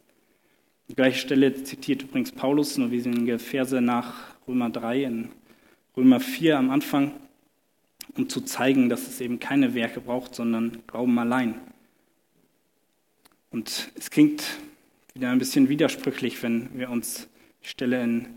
Die 0.90 0.96
gleiche 0.96 1.20
Stelle 1.20 1.64
zitiert 1.64 2.04
übrigens 2.04 2.34
Paulus, 2.34 2.78
nur 2.78 2.92
wenige 2.92 3.40
Verse 3.40 3.80
nach 3.80 4.36
Römer 4.46 4.70
3 4.70 5.04
in 5.04 5.30
Römer 5.96 6.20
4 6.20 6.58
am 6.58 6.70
Anfang, 6.70 7.14
um 8.18 8.28
zu 8.28 8.42
zeigen, 8.42 8.90
dass 8.90 9.08
es 9.08 9.22
eben 9.22 9.40
keine 9.40 9.74
Werke 9.74 10.02
braucht, 10.02 10.36
sondern 10.36 10.80
Glauben 10.88 11.18
allein. 11.18 11.56
Und 13.52 13.92
es 13.96 14.10
klingt 14.10 14.44
wieder 15.14 15.30
ein 15.30 15.40
bisschen 15.40 15.70
widersprüchlich, 15.70 16.44
wenn 16.44 16.78
wir 16.78 16.90
uns 16.90 17.30
die 17.64 17.70
Stelle 17.70 18.04
in 18.04 18.28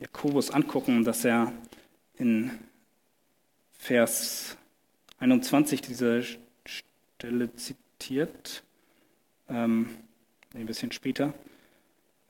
Jakobus 0.00 0.50
angucken, 0.50 1.04
dass 1.04 1.24
er 1.24 1.52
in 2.16 2.50
Vers 3.72 4.56
21 5.18 5.80
diese 5.80 6.22
Stelle 6.64 7.54
zitiert, 7.54 8.62
ähm, 9.48 9.88
ein 10.54 10.66
bisschen 10.66 10.92
später, 10.92 11.34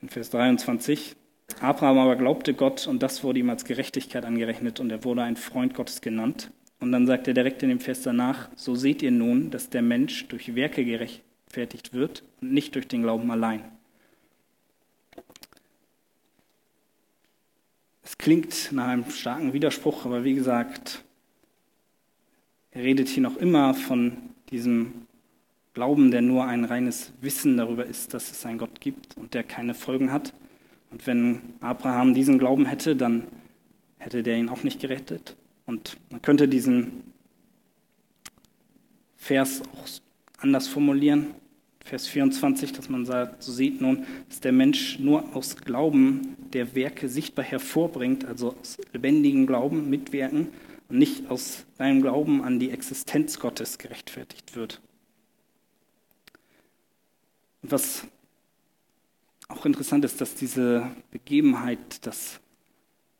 in 0.01 0.09
Vers 0.09 0.29
23. 0.31 1.15
Abraham 1.61 1.97
aber 1.97 2.15
glaubte 2.15 2.53
Gott 2.53 2.87
und 2.87 3.03
das 3.03 3.23
wurde 3.23 3.39
ihm 3.39 3.49
als 3.49 3.65
Gerechtigkeit 3.65 4.25
angerechnet 4.25 4.79
und 4.79 4.91
er 4.91 5.03
wurde 5.03 5.23
ein 5.23 5.35
Freund 5.35 5.73
Gottes 5.73 6.01
genannt. 6.01 6.51
Und 6.79 6.91
dann 6.91 7.05
sagt 7.05 7.27
er 7.27 7.33
direkt 7.33 7.61
in 7.63 7.69
dem 7.69 7.79
Vers 7.79 8.03
danach, 8.03 8.49
so 8.55 8.75
seht 8.75 9.01
ihr 9.01 9.11
nun, 9.11 9.51
dass 9.51 9.69
der 9.69 9.81
Mensch 9.81 10.27
durch 10.27 10.55
Werke 10.55 10.85
gerechtfertigt 10.85 11.93
wird 11.93 12.23
und 12.41 12.53
nicht 12.53 12.75
durch 12.75 12.87
den 12.87 13.01
Glauben 13.01 13.29
allein. 13.31 13.63
Klingt 18.19 18.71
nach 18.71 18.89
einem 18.89 19.09
starken 19.09 19.53
Widerspruch, 19.53 20.05
aber 20.05 20.23
wie 20.23 20.35
gesagt, 20.35 21.03
er 22.69 22.83
redet 22.83 23.07
hier 23.07 23.23
noch 23.23 23.37
immer 23.37 23.73
von 23.73 24.17
diesem 24.51 25.07
Glauben, 25.73 26.11
der 26.11 26.21
nur 26.21 26.45
ein 26.45 26.65
reines 26.65 27.13
Wissen 27.21 27.57
darüber 27.57 27.85
ist, 27.85 28.13
dass 28.13 28.29
es 28.29 28.45
einen 28.45 28.59
Gott 28.59 28.81
gibt 28.81 29.17
und 29.17 29.33
der 29.33 29.43
keine 29.43 29.73
Folgen 29.73 30.11
hat. 30.11 30.33
Und 30.91 31.07
wenn 31.07 31.41
Abraham 31.61 32.13
diesen 32.13 32.37
Glauben 32.37 32.65
hätte, 32.65 32.95
dann 32.95 33.23
hätte 33.97 34.21
der 34.21 34.37
ihn 34.37 34.49
auch 34.49 34.63
nicht 34.63 34.81
gerettet. 34.81 35.35
Und 35.65 35.97
man 36.11 36.21
könnte 36.21 36.47
diesen 36.47 37.03
Vers 39.15 39.61
auch 39.73 39.87
anders 40.39 40.67
formulieren. 40.67 41.27
Vers 41.89 42.05
24, 42.05 42.71
dass 42.71 42.87
man 42.87 43.03
sagt, 43.03 43.41
so 43.41 43.51
sieht 43.51 43.81
nun, 43.81 44.05
dass 44.27 44.39
der 44.39 44.51
Mensch 44.51 44.99
nur 44.99 45.35
aus 45.35 45.55
Glauben 45.55 46.35
der 46.53 46.75
Werke 46.75 47.09
sichtbar 47.09 47.43
hervorbringt, 47.43 48.25
also 48.25 48.55
aus 48.61 48.77
lebendigem 48.93 49.47
Glauben 49.47 49.89
mitwirken 49.89 50.49
und 50.87 50.99
nicht 50.99 51.31
aus 51.31 51.65
seinem 51.79 52.03
Glauben 52.03 52.43
an 52.43 52.59
die 52.59 52.69
Existenz 52.69 53.39
Gottes 53.39 53.79
gerechtfertigt 53.79 54.55
wird. 54.55 54.81
Was 57.63 58.05
auch 59.47 59.65
interessant 59.65 60.05
ist, 60.05 60.21
dass 60.21 60.35
diese 60.35 60.91
Begebenheit, 61.09 62.05
dass 62.05 62.39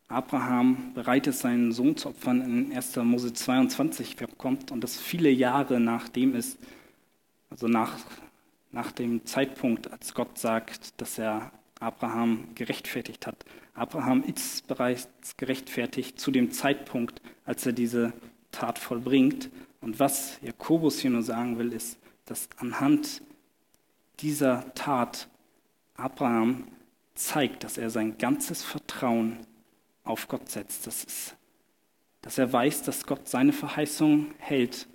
Abraham 0.10 0.94
bereit 0.94 1.26
ist, 1.26 1.40
seinen 1.40 1.72
Sohn 1.72 1.98
zu 1.98 2.10
opfern, 2.10 2.42
in 2.42 2.72
1. 2.72 2.98
Mose 2.98 3.34
22 3.34 4.16
kommt 4.38 4.72
und 4.72 4.84
das 4.84 5.00
viele 5.00 5.32
Jahre 5.32 5.80
nachdem 5.80 6.36
ist, 6.36 6.60
also 7.50 7.68
nach 7.68 7.98
nach 8.72 8.92
dem 8.92 9.26
Zeitpunkt, 9.26 9.92
als 9.92 10.14
Gott 10.14 10.38
sagt, 10.38 11.00
dass 11.02 11.18
er 11.18 11.52
Abraham 11.80 12.50
gerechtfertigt 12.56 13.26
hat. 13.26 13.46
Abraham 13.74 14.24
ist 14.24 14.68
bereits 14.68 15.38
gerechtfertigt 15.38 16.20
zu 16.20 16.32
dem 16.32 16.52
Zeitpunkt, 16.52 17.22
als 17.46 17.66
er 17.66 17.72
diese 17.72 18.14
Tat 18.52 18.78
vollbringt. 18.78 19.50
Und 19.82 20.00
was 20.00 20.40
Jakobus 20.42 21.00
hier 21.00 21.12
nur 21.12 21.24
sagen 21.24 21.58
will, 21.58 21.72
ist, 21.72 21.98
dass 22.26 22.50
anhand 22.58 23.22
dieser 24.20 24.74
Tat 24.76 25.30
Abraham 25.96 26.68
zeigt, 27.16 27.64
dass 27.64 27.78
er 27.78 27.90
sein 27.90 28.18
ganzes 28.18 28.64
Vertrauen 28.64 29.38
auf 30.04 30.28
Gott 30.28 30.50
setzt. 30.50 30.88
Das 30.88 31.04
ist, 31.04 31.36
dass 32.22 32.38
er 32.38 32.52
weiß, 32.52 32.84
dass 32.84 33.06
Gott 33.06 33.28
seine 33.28 33.54
Verheißung 33.54 34.34
hält 34.38 34.88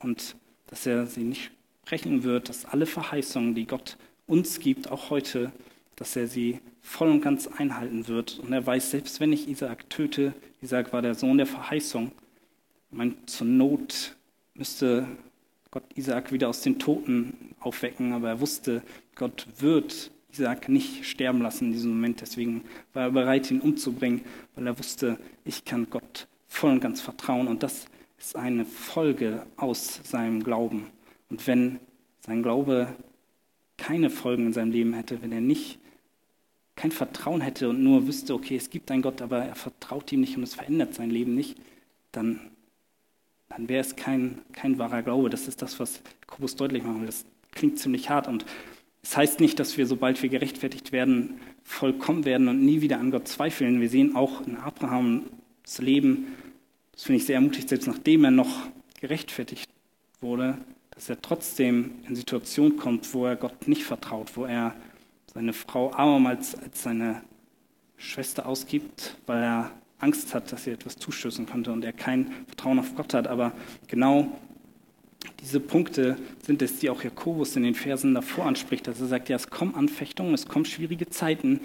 und 0.00 0.36
dass 0.66 0.86
er 0.86 1.06
sie 1.06 1.24
nicht 1.24 1.52
sprechen 1.88 2.22
wird, 2.22 2.50
dass 2.50 2.66
alle 2.66 2.84
Verheißungen, 2.84 3.54
die 3.54 3.66
Gott 3.66 3.96
uns 4.26 4.60
gibt, 4.60 4.90
auch 4.92 5.08
heute, 5.08 5.52
dass 5.96 6.16
er 6.16 6.28
sie 6.28 6.60
voll 6.82 7.08
und 7.08 7.22
ganz 7.22 7.46
einhalten 7.46 8.08
wird. 8.08 8.38
Und 8.40 8.52
er 8.52 8.66
weiß, 8.66 8.90
selbst 8.90 9.20
wenn 9.20 9.32
ich 9.32 9.48
Isaak 9.48 9.88
töte, 9.88 10.34
Isaak 10.60 10.92
war 10.92 11.00
der 11.00 11.14
Sohn 11.14 11.38
der 11.38 11.46
Verheißung, 11.46 12.12
mein, 12.90 13.14
zur 13.24 13.46
Not 13.46 14.14
müsste 14.52 15.06
Gott 15.70 15.82
Isaak 15.94 16.30
wieder 16.30 16.50
aus 16.50 16.60
den 16.60 16.78
Toten 16.78 17.54
aufwecken, 17.58 18.12
aber 18.12 18.28
er 18.28 18.40
wusste, 18.40 18.82
Gott 19.14 19.46
wird 19.58 20.10
Isaac 20.30 20.68
nicht 20.68 21.06
sterben 21.06 21.40
lassen 21.40 21.68
in 21.68 21.72
diesem 21.72 21.92
Moment. 21.92 22.20
Deswegen 22.20 22.64
war 22.92 23.04
er 23.04 23.10
bereit, 23.12 23.50
ihn 23.50 23.62
umzubringen, 23.62 24.20
weil 24.54 24.66
er 24.66 24.78
wusste, 24.78 25.18
ich 25.46 25.64
kann 25.64 25.88
Gott 25.88 26.26
voll 26.48 26.72
und 26.72 26.80
ganz 26.80 27.00
vertrauen. 27.00 27.48
Und 27.48 27.62
das 27.62 27.86
ist 28.18 28.36
eine 28.36 28.66
Folge 28.66 29.46
aus 29.56 30.02
seinem 30.04 30.44
Glauben. 30.44 30.88
Und 31.30 31.46
wenn 31.46 31.80
sein 32.20 32.42
Glaube 32.42 32.94
keine 33.76 34.10
Folgen 34.10 34.46
in 34.46 34.52
seinem 34.52 34.72
Leben 34.72 34.92
hätte, 34.92 35.22
wenn 35.22 35.32
er 35.32 35.40
nicht 35.40 35.78
kein 36.76 36.92
Vertrauen 36.92 37.40
hätte 37.40 37.68
und 37.68 37.82
nur 37.82 38.06
wüsste, 38.06 38.34
okay, 38.34 38.56
es 38.56 38.70
gibt 38.70 38.90
einen 38.90 39.02
Gott, 39.02 39.20
aber 39.20 39.38
er 39.38 39.54
vertraut 39.54 40.12
ihm 40.12 40.20
nicht 40.20 40.36
und 40.36 40.42
es 40.42 40.54
verändert 40.54 40.94
sein 40.94 41.10
Leben 41.10 41.34
nicht, 41.34 41.56
dann, 42.12 42.40
dann 43.48 43.68
wäre 43.68 43.80
es 43.80 43.96
kein, 43.96 44.40
kein 44.52 44.78
wahrer 44.78 45.02
Glaube. 45.02 45.30
Das 45.30 45.48
ist 45.48 45.60
das, 45.60 45.80
was 45.80 46.02
Jakobus 46.20 46.56
deutlich 46.56 46.84
machen 46.84 47.00
will. 47.00 47.06
Das 47.06 47.24
klingt 47.52 47.78
ziemlich 47.78 48.10
hart 48.10 48.28
und 48.28 48.44
es 49.02 49.16
heißt 49.16 49.40
nicht, 49.40 49.58
dass 49.58 49.76
wir, 49.76 49.86
sobald 49.86 50.22
wir 50.22 50.28
gerechtfertigt 50.28 50.92
werden, 50.92 51.40
vollkommen 51.64 52.24
werden 52.24 52.48
und 52.48 52.64
nie 52.64 52.80
wieder 52.80 52.98
an 52.98 53.10
Gott 53.10 53.28
zweifeln. 53.28 53.80
Wir 53.80 53.88
sehen 53.88 54.14
auch 54.16 54.46
in 54.46 54.56
Abrahams 54.56 55.24
Leben, 55.78 56.26
das 56.92 57.04
finde 57.04 57.18
ich 57.18 57.26
sehr 57.26 57.36
ermutigt, 57.36 57.68
selbst 57.68 57.86
nachdem 57.86 58.24
er 58.24 58.30
noch 58.30 58.68
gerechtfertigt 59.00 59.70
wurde, 60.20 60.58
dass 60.98 61.08
er 61.08 61.22
trotzdem 61.22 61.92
in 62.08 62.16
Situationen 62.16 62.76
kommt, 62.76 63.14
wo 63.14 63.24
er 63.24 63.36
Gott 63.36 63.68
nicht 63.68 63.84
vertraut, 63.84 64.36
wo 64.36 64.46
er 64.46 64.74
seine 65.32 65.52
Frau 65.52 65.92
abermals 65.92 66.56
als 66.56 66.82
seine 66.82 67.22
Schwester 67.96 68.46
ausgibt, 68.46 69.16
weil 69.26 69.40
er 69.40 69.70
Angst 70.00 70.34
hat, 70.34 70.50
dass 70.50 70.64
sie 70.64 70.72
etwas 70.72 70.96
zustößen 70.96 71.46
könnte 71.46 71.70
und 71.70 71.84
er 71.84 71.92
kein 71.92 72.32
Vertrauen 72.48 72.80
auf 72.80 72.96
Gott 72.96 73.14
hat. 73.14 73.28
Aber 73.28 73.52
genau 73.86 74.36
diese 75.40 75.60
Punkte 75.60 76.16
sind 76.44 76.62
es, 76.62 76.80
die 76.80 76.90
auch 76.90 77.04
Jakobus 77.04 77.54
in 77.54 77.62
den 77.62 77.76
Versen 77.76 78.12
davor 78.12 78.46
anspricht, 78.46 78.88
dass 78.88 79.00
er 79.00 79.06
sagt, 79.06 79.28
ja, 79.28 79.36
es 79.36 79.50
kommen 79.50 79.76
Anfechtungen, 79.76 80.34
es 80.34 80.48
kommen 80.48 80.64
schwierige 80.64 81.08
Zeiten 81.08 81.60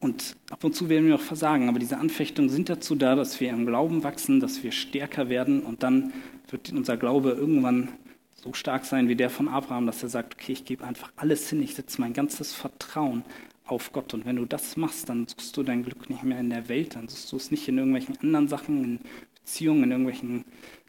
und 0.00 0.34
ab 0.50 0.64
und 0.64 0.74
zu 0.74 0.88
werden 0.88 1.06
wir 1.06 1.14
auch 1.14 1.20
versagen, 1.20 1.68
aber 1.68 1.78
diese 1.78 1.98
Anfechtungen 1.98 2.50
sind 2.50 2.68
dazu 2.68 2.96
da, 2.96 3.14
dass 3.14 3.38
wir 3.38 3.50
im 3.50 3.64
Glauben 3.64 4.02
wachsen, 4.02 4.40
dass 4.40 4.64
wir 4.64 4.72
stärker 4.72 5.28
werden 5.28 5.62
und 5.62 5.84
dann 5.84 6.12
wird 6.48 6.72
unser 6.72 6.96
Glaube 6.96 7.30
irgendwann 7.30 7.88
so 8.34 8.52
stark 8.52 8.84
sein 8.84 9.08
wie 9.08 9.16
der 9.16 9.30
von 9.30 9.48
Abraham, 9.48 9.86
dass 9.86 10.02
er 10.02 10.08
sagt, 10.08 10.34
okay, 10.34 10.52
ich 10.52 10.64
gebe 10.64 10.84
einfach 10.84 11.12
alles 11.16 11.48
hin, 11.50 11.62
ich 11.62 11.74
setze 11.74 12.00
mein 12.00 12.12
ganzes 12.12 12.54
Vertrauen 12.54 13.24
auf 13.66 13.92
Gott. 13.92 14.14
Und 14.14 14.24
wenn 14.24 14.36
du 14.36 14.44
das 14.44 14.76
machst, 14.76 15.08
dann 15.08 15.26
suchst 15.26 15.56
du 15.56 15.62
dein 15.62 15.82
Glück 15.82 16.08
nicht 16.08 16.22
mehr 16.22 16.40
in 16.40 16.50
der 16.50 16.68
Welt, 16.68 16.94
dann 16.94 17.08
suchst 17.08 17.32
du 17.32 17.36
es 17.36 17.50
nicht 17.50 17.68
in 17.68 17.78
irgendwelchen 17.78 18.18
anderen 18.20 18.48
Sachen, 18.48 18.84
in 18.84 19.00
Beziehungen, 19.34 19.84
in 19.84 19.90
irgendwelchen 19.90 20.44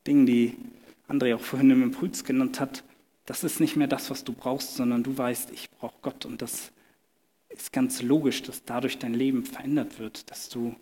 Dingen, 0.05 0.26
die 0.26 0.57
André 1.07 1.36
auch 1.36 1.41
vorhin 1.41 1.72
im 1.72 1.84
Impuls 1.84 2.24
genannt 2.24 2.60
hat. 2.60 2.84
Das 3.26 3.43
ist 3.43 3.60
nicht 3.60 3.76
mehr 3.76 3.88
das, 3.88 4.10
was 4.10 4.24
du 4.24 4.34
brauchst, 4.34 4.76
sondern 4.76 5.03
du 5.03 5.18
weißt, 5.18 5.51
ich 5.51 5.70
brauche 5.72 5.97
Gott. 6.01 6.26
Und 6.26 6.41
das 6.41 6.72
ist 7.49 7.74
ganz 7.74 8.01
logisch, 8.01 8.43
dass 8.43 8.64
dadurch 8.64 8.99
dein 8.99 9.14
Leben 9.14 9.43
verändert 9.43 9.99
wird, 9.99 10.30
dass 10.32 10.49
du 10.49 10.76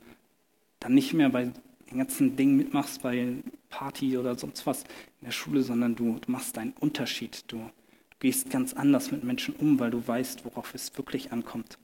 dann 0.80 0.94
nicht 0.94 1.14
mehr 1.14 1.30
bei 1.30 1.52
den 1.90 2.00
ganzen 2.00 2.36
Dingen 2.36 2.58
mitmachst, 2.58 3.02
bei 3.02 3.36
Party 3.70 4.18
oder 4.18 4.38
sonst 4.38 4.66
was 4.66 4.84
in 4.84 5.26
der 5.26 5.32
Schule, 5.32 5.64
sondern 5.64 5.96
du, 5.96 6.20
du 6.20 6.32
machst 6.32 6.58
einen 6.58 6.74
Unterschied. 6.80 7.44
Du, 7.48 7.58
du 7.58 8.16
gehst 8.20 8.50
ganz 8.50 8.74
anders 8.74 9.12
mit 9.12 9.24
Menschen 9.24 9.56
um, 9.56 9.80
weil 9.80 9.92
du 9.92 10.06
weißt, 10.06 10.46
worauf 10.46 10.74
es 10.74 10.98
wirklich 10.98 11.32
ankommt. 11.32 11.78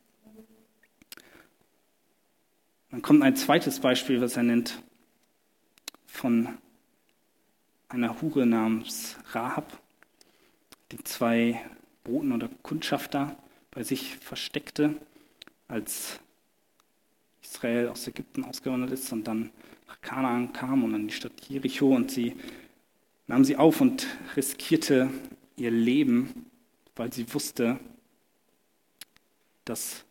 Dann 2.92 3.02
kommt 3.02 3.24
ein 3.24 3.36
zweites 3.36 3.80
Beispiel, 3.80 4.22
was 4.22 4.38
er 4.38 4.44
nennt, 4.44 4.84
von 6.06 6.50
einer 7.90 8.22
Hure 8.22 8.46
namens 8.46 9.18
Rahab, 9.32 9.82
die 10.92 11.04
zwei 11.04 11.60
Boten 12.04 12.32
oder 12.32 12.50
Kundschafter 12.62 13.36
bei 13.72 13.84
sich 13.84 14.18
versteckte, 14.18 14.96
als 15.68 16.20
Israel 17.42 17.90
aus 17.90 18.08
Ägypten 18.08 18.44
ausgewandert 18.44 18.92
ist 18.92 19.12
und 19.12 19.28
dann 19.28 19.52
nach 19.94 20.02
Kanaan 20.02 20.54
kam 20.54 20.84
und 20.84 20.96
an 20.96 21.08
die 21.08 21.14
Stadt 21.14 21.34
Jericho 21.48 21.94
und 21.94 22.10
sie 22.10 22.36
nahm 23.28 23.44
sie 23.44 23.58
auf 23.58 23.80
und 23.80 24.08
riskierte 24.36 25.10
ihr 25.56 25.72
Leben, 25.72 26.48
weil 26.96 27.14
sie 27.14 27.32
wusste, 27.34 27.80
dass 29.66 30.04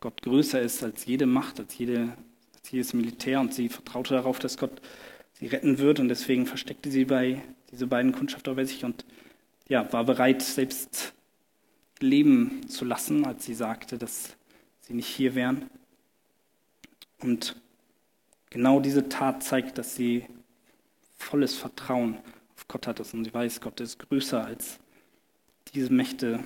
Gott 0.00 0.20
größer 0.22 0.60
ist 0.60 0.82
als 0.82 1.06
jede 1.06 1.26
Macht, 1.26 1.58
als, 1.58 1.78
jede, 1.78 2.16
als 2.54 2.70
jedes 2.70 2.92
Militär 2.92 3.40
und 3.40 3.54
sie 3.54 3.68
vertraute 3.68 4.14
darauf, 4.14 4.38
dass 4.38 4.58
Gott 4.58 4.82
sie 5.32 5.46
retten 5.46 5.78
wird 5.78 5.98
und 5.98 6.08
deswegen 6.08 6.46
versteckte 6.46 6.90
sie 6.90 7.06
bei 7.06 7.42
diese 7.70 7.86
beiden 7.86 8.12
Kundschafter 8.12 8.54
bei 8.54 8.64
sich 8.64 8.84
und 8.84 9.04
ja, 9.68 9.90
war 9.92 10.04
bereit, 10.04 10.42
selbst 10.42 11.14
leben 12.00 12.68
zu 12.68 12.84
lassen, 12.84 13.24
als 13.24 13.46
sie 13.46 13.54
sagte, 13.54 13.96
dass 13.96 14.36
sie 14.82 14.94
nicht 14.94 15.08
hier 15.08 15.34
wären. 15.34 15.70
Und 17.18 17.56
genau 18.56 18.80
diese 18.80 19.10
Tat 19.10 19.42
zeigt, 19.42 19.76
dass 19.76 19.96
sie 19.96 20.24
volles 21.18 21.54
Vertrauen 21.54 22.16
auf 22.56 22.66
Gott 22.68 22.86
hat 22.86 23.00
und 23.00 23.24
sie 23.24 23.34
weiß, 23.34 23.60
Gott 23.60 23.80
ist 23.80 23.98
größer 23.98 24.42
als 24.42 24.78
diese 25.74 25.92
Mächte, 25.92 26.42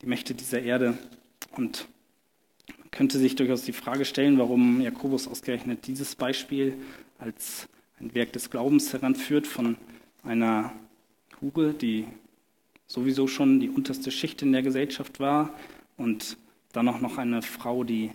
die 0.00 0.06
Mächte 0.06 0.32
dieser 0.32 0.62
Erde. 0.62 0.96
Und 1.56 1.88
man 2.78 2.88
könnte 2.92 3.18
sich 3.18 3.34
durchaus 3.34 3.62
die 3.62 3.72
Frage 3.72 4.04
stellen, 4.04 4.38
warum 4.38 4.80
Jakobus 4.80 5.26
ausgerechnet 5.26 5.88
dieses 5.88 6.14
Beispiel 6.14 6.76
als 7.18 7.68
ein 7.98 8.14
Werk 8.14 8.32
des 8.32 8.48
Glaubens 8.48 8.92
heranführt 8.92 9.48
von 9.48 9.76
einer 10.22 10.72
Hure, 11.40 11.74
die 11.74 12.06
sowieso 12.86 13.26
schon 13.26 13.58
die 13.58 13.70
unterste 13.70 14.12
Schicht 14.12 14.40
in 14.42 14.52
der 14.52 14.62
Gesellschaft 14.62 15.18
war 15.18 15.52
und 15.96 16.36
dann 16.70 16.88
auch 16.88 17.00
noch 17.00 17.18
eine 17.18 17.42
Frau, 17.42 17.82
die 17.82 18.12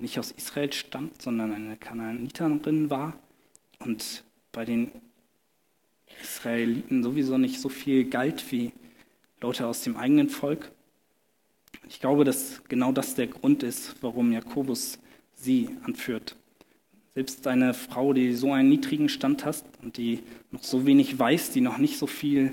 nicht 0.00 0.18
aus 0.18 0.32
Israel 0.32 0.72
stammt, 0.72 1.22
sondern 1.22 1.52
eine 1.52 1.76
Kanaaniterin 1.76 2.90
war 2.90 3.18
und 3.78 4.24
bei 4.52 4.64
den 4.64 4.90
Israeliten 6.22 7.02
sowieso 7.02 7.38
nicht 7.38 7.60
so 7.60 7.68
viel 7.68 8.04
galt 8.04 8.50
wie 8.50 8.72
Leute 9.40 9.66
aus 9.66 9.82
dem 9.82 9.96
eigenen 9.96 10.28
Volk. 10.28 10.70
Ich 11.88 12.00
glaube, 12.00 12.24
dass 12.24 12.62
genau 12.64 12.92
das 12.92 13.14
der 13.14 13.26
Grund 13.26 13.62
ist, 13.62 13.96
warum 14.02 14.32
Jakobus 14.32 14.98
sie 15.34 15.70
anführt. 15.82 16.36
Selbst 17.14 17.46
eine 17.46 17.74
Frau, 17.74 18.12
die 18.12 18.34
so 18.34 18.52
einen 18.52 18.68
niedrigen 18.68 19.08
Stand 19.08 19.44
hat 19.44 19.64
und 19.82 19.96
die 19.96 20.20
noch 20.50 20.62
so 20.62 20.86
wenig 20.86 21.18
weiß, 21.18 21.50
die 21.50 21.60
noch 21.60 21.78
nicht 21.78 21.98
so 21.98 22.06
viel 22.06 22.52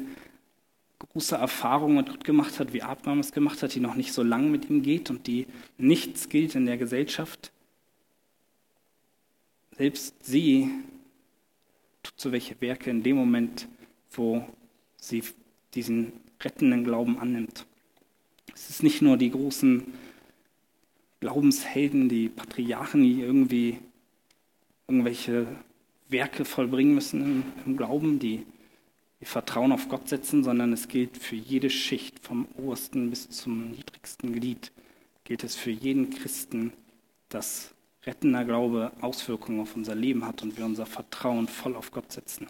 große 1.00 1.36
Erfahrungen 1.36 1.98
mit 1.98 2.10
Gott 2.10 2.24
gemacht 2.24 2.60
hat, 2.60 2.74
wie 2.74 2.82
Abraham 2.82 3.20
es 3.20 3.32
gemacht 3.32 3.62
hat, 3.62 3.76
die 3.76 3.80
noch 3.80 3.96
nicht 3.96 4.14
so 4.14 4.24
lange 4.24 4.50
mit 4.50 4.70
ihm 4.70 4.82
geht 4.82 5.10
und 5.10 5.28
die 5.28 5.48
nichts 5.78 6.30
gilt 6.30 6.56
in 6.56 6.66
der 6.66 6.78
Gesellschaft. 6.78 7.52
Selbst 9.78 10.16
sie 10.24 10.72
tut 12.02 12.20
so 12.20 12.32
welche 12.32 12.60
Werke 12.62 12.90
in 12.90 13.04
dem 13.04 13.16
Moment, 13.16 13.68
wo 14.12 14.48
sie 15.00 15.24
diesen 15.76 16.14
rettenden 16.42 16.84
Glauben 16.84 17.20
annimmt. 17.20 17.66
Es 18.54 18.70
ist 18.70 18.82
nicht 18.82 19.02
nur 19.04 19.18
die 19.18 19.30
großen 19.30 19.84
Glaubenshelden, 21.20 22.10
die 22.10 22.30
Patriarchen, 22.30 23.04
die 23.04 23.22
irgendwie 23.22 23.80
irgendwelche 24.88 25.48
Werke 26.10 26.46
vollbringen 26.46 26.96
müssen 26.96 27.22
im, 27.22 27.44
im 27.66 27.78
Glauben, 27.78 28.20
die 28.20 28.46
ihr 29.20 29.28
Vertrauen 29.28 29.72
auf 29.72 29.90
Gott 29.90 30.08
setzen, 30.10 30.44
sondern 30.44 30.74
es 30.74 30.88
gilt 30.88 31.18
für 31.18 31.36
jede 31.36 31.70
Schicht, 31.70 32.20
vom 32.20 32.48
obersten 32.58 33.10
bis 33.10 33.30
zum 33.30 33.72
niedrigsten 33.72 34.34
Glied, 34.34 34.72
gilt 35.24 35.44
es 35.44 35.56
für 35.56 35.72
jeden 35.72 36.12
Christen, 36.12 36.74
dass 37.30 37.74
rettender 38.04 38.46
Glaube 38.46 38.92
Auswirkungen 39.02 39.60
auf 39.60 39.76
unser 39.76 39.96
Leben 39.96 40.26
hat 40.26 40.42
und 40.44 40.58
wir 40.58 40.66
unser 40.66 40.86
Vertrauen 40.86 41.48
voll 41.48 41.76
auf 41.76 41.92
Gott 41.92 42.12
setzen. 42.12 42.48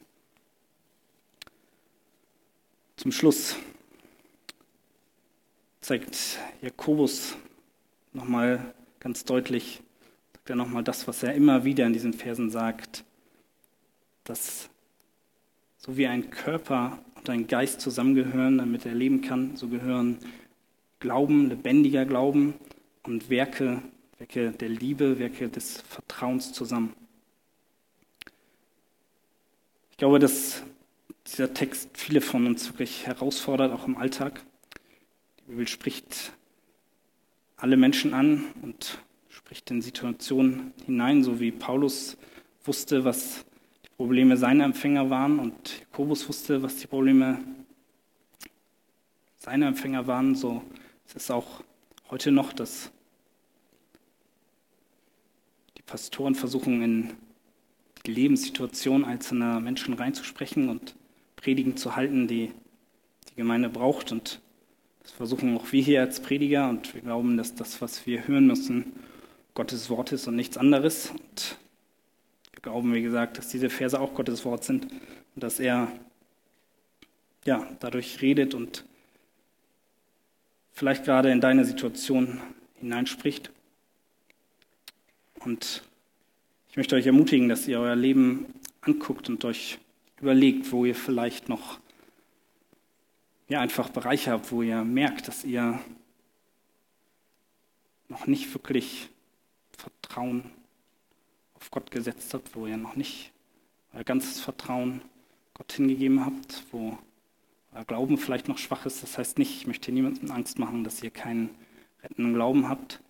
Zum 2.98 3.12
Schluss 3.12 3.56
zeigt 5.82 6.40
Jakobus 6.62 7.36
nochmal 8.14 8.74
ganz 9.00 9.24
deutlich, 9.24 9.82
sagt 10.34 10.50
er 10.50 10.56
nochmal 10.56 10.84
das, 10.84 11.08
was 11.08 11.24
er 11.24 11.34
immer 11.34 11.64
wieder 11.64 11.86
in 11.86 11.94
diesen 11.94 12.14
Versen 12.14 12.50
sagt, 12.50 13.04
dass 14.24 14.70
so 15.88 15.96
wie 15.96 16.06
ein 16.06 16.30
Körper 16.30 17.00
und 17.16 17.30
ein 17.30 17.48
Geist 17.48 17.80
zusammengehören, 17.80 18.58
damit 18.58 18.86
er 18.86 18.94
leben 18.94 19.22
kann, 19.22 19.56
so 19.56 19.70
gehören 19.70 20.18
Glauben, 21.00 21.48
lebendiger 21.48 22.06
Glauben 22.06 22.56
und 23.04 23.30
Werke, 23.30 23.82
Werke 24.18 24.52
der 24.52 24.68
Liebe, 24.68 25.18
Werke 25.18 25.48
des 25.48 25.82
Vertrauens 25.82 26.52
zusammen. 26.52 26.94
Ich 29.92 29.98
glaube, 29.98 30.20
dass 30.20 30.64
dieser 31.26 31.54
Text 31.54 31.90
viele 31.94 32.20
von 32.20 32.46
uns 32.48 32.68
wirklich 32.68 33.08
herausfordert, 33.08 33.72
auch 33.72 33.88
im 33.88 33.96
Alltag. 33.96 34.42
Die 35.40 35.52
Bibel 35.52 35.68
spricht 35.68 36.34
alle 37.56 37.78
Menschen 37.78 38.14
an 38.14 38.44
und 38.62 39.00
spricht 39.30 39.72
in 39.72 39.82
Situationen 39.82 40.74
hinein, 40.86 41.24
so 41.24 41.40
wie 41.40 41.52
Paulus 41.52 42.18
wusste, 42.66 43.06
was 43.06 43.46
Probleme 43.98 44.38
seiner 44.38 44.66
Empfänger 44.66 45.10
waren 45.10 45.40
und 45.40 45.80
Jakobus 45.80 46.30
wusste, 46.30 46.62
was 46.62 46.76
die 46.76 46.86
Probleme 46.86 47.40
seiner 49.40 49.68
Empfänger 49.68 50.06
waren, 50.06 50.36
so 50.36 50.62
Es 51.08 51.16
ist 51.16 51.32
auch 51.32 51.64
heute 52.12 52.32
noch, 52.32 52.54
dass 52.54 52.92
die 55.78 55.82
Pastoren 55.82 56.36
versuchen, 56.36 56.84
in 56.84 57.14
die 58.06 58.12
Lebenssituation 58.12 59.04
einzelner 59.04 59.60
Menschen 59.60 59.96
reinzusprechen 59.96 60.70
und 60.70 60.96
Predigen 61.36 61.76
zu 61.76 61.96
halten, 61.96 62.28
die 62.28 62.52
die 63.30 63.36
Gemeinde 63.36 63.70
braucht. 63.70 64.12
Und 64.12 64.42
das 65.02 65.12
versuchen 65.12 65.58
auch 65.58 65.72
wir 65.72 65.82
hier 65.82 66.02
als 66.02 66.20
Prediger. 66.20 66.70
Und 66.70 66.94
wir 66.94 67.02
glauben, 67.02 67.36
dass 67.36 67.56
das, 67.56 67.82
was 67.82 68.06
wir 68.06 68.28
hören 68.28 68.46
müssen, 68.46 68.94
Gottes 69.56 69.90
Wort 69.90 70.12
ist 70.12 70.28
und 70.28 70.36
nichts 70.36 70.58
anderes. 70.58 71.12
Und 71.12 71.58
glauben, 72.68 72.94
wie 72.94 73.02
gesagt, 73.02 73.38
dass 73.38 73.48
diese 73.48 73.70
Verse 73.70 73.98
auch 73.98 74.14
Gottes 74.14 74.44
Wort 74.44 74.66
sind 74.66 74.92
und 74.92 75.42
dass 75.42 75.58
er 75.58 75.90
ja, 77.46 77.66
dadurch 77.80 78.22
redet 78.22 78.54
und 78.54 78.84
vielleicht 80.74 81.06
gerade 81.06 81.32
in 81.32 81.40
deine 81.40 81.64
Situation 81.64 82.42
hineinspricht. 82.76 83.52
Und 85.40 85.82
ich 86.70 86.76
möchte 86.76 86.98
euch 86.98 87.06
ermutigen, 87.06 87.48
dass 87.48 87.70
ihr 87.70 87.80
euer 87.80 87.96
Leben 87.96 88.48
anguckt 88.82 89.30
und 89.30 89.46
euch 89.46 89.80
überlegt, 90.20 90.70
wo 90.74 90.84
ihr 90.84 90.96
vielleicht 90.96 91.48
noch 91.48 91.80
ja, 93.48 93.62
einfach 93.62 93.88
Bereiche 93.88 94.32
habt, 94.32 94.52
wo 94.52 94.62
ihr 94.62 94.84
merkt, 94.84 95.30
dass 95.30 95.46
ihr 95.46 95.80
noch 98.10 98.28
nicht 98.28 98.54
wirklich 98.54 99.08
Vertrauen 99.78 100.52
auf 101.60 101.72
Gott 101.72 101.92
gesetzt 101.92 102.34
habt, 102.34 102.56
wo 102.56 102.68
ihr 102.68 102.78
noch 102.78 102.96
nicht 102.96 103.32
euer 103.94 104.04
ganzes 104.04 104.40
Vertrauen 104.40 105.02
Gott 105.54 105.72
hingegeben 105.72 106.26
habt, 106.26 106.64
wo 106.72 106.98
euer 107.74 107.86
Glauben 107.86 108.18
vielleicht 108.18 108.48
noch 108.48 108.58
schwach 108.58 108.86
ist. 108.86 109.04
Das 109.04 109.18
heißt 109.18 109.38
nicht, 109.38 109.56
ich 109.56 109.68
möchte 109.68 109.92
niemandem 109.92 110.32
Angst 110.32 110.60
machen, 110.60 110.84
dass 110.84 111.02
ihr 111.04 111.12
keinen 111.12 111.50
rettenden 112.04 112.34
Glauben 112.34 112.70
habt, 112.70 113.02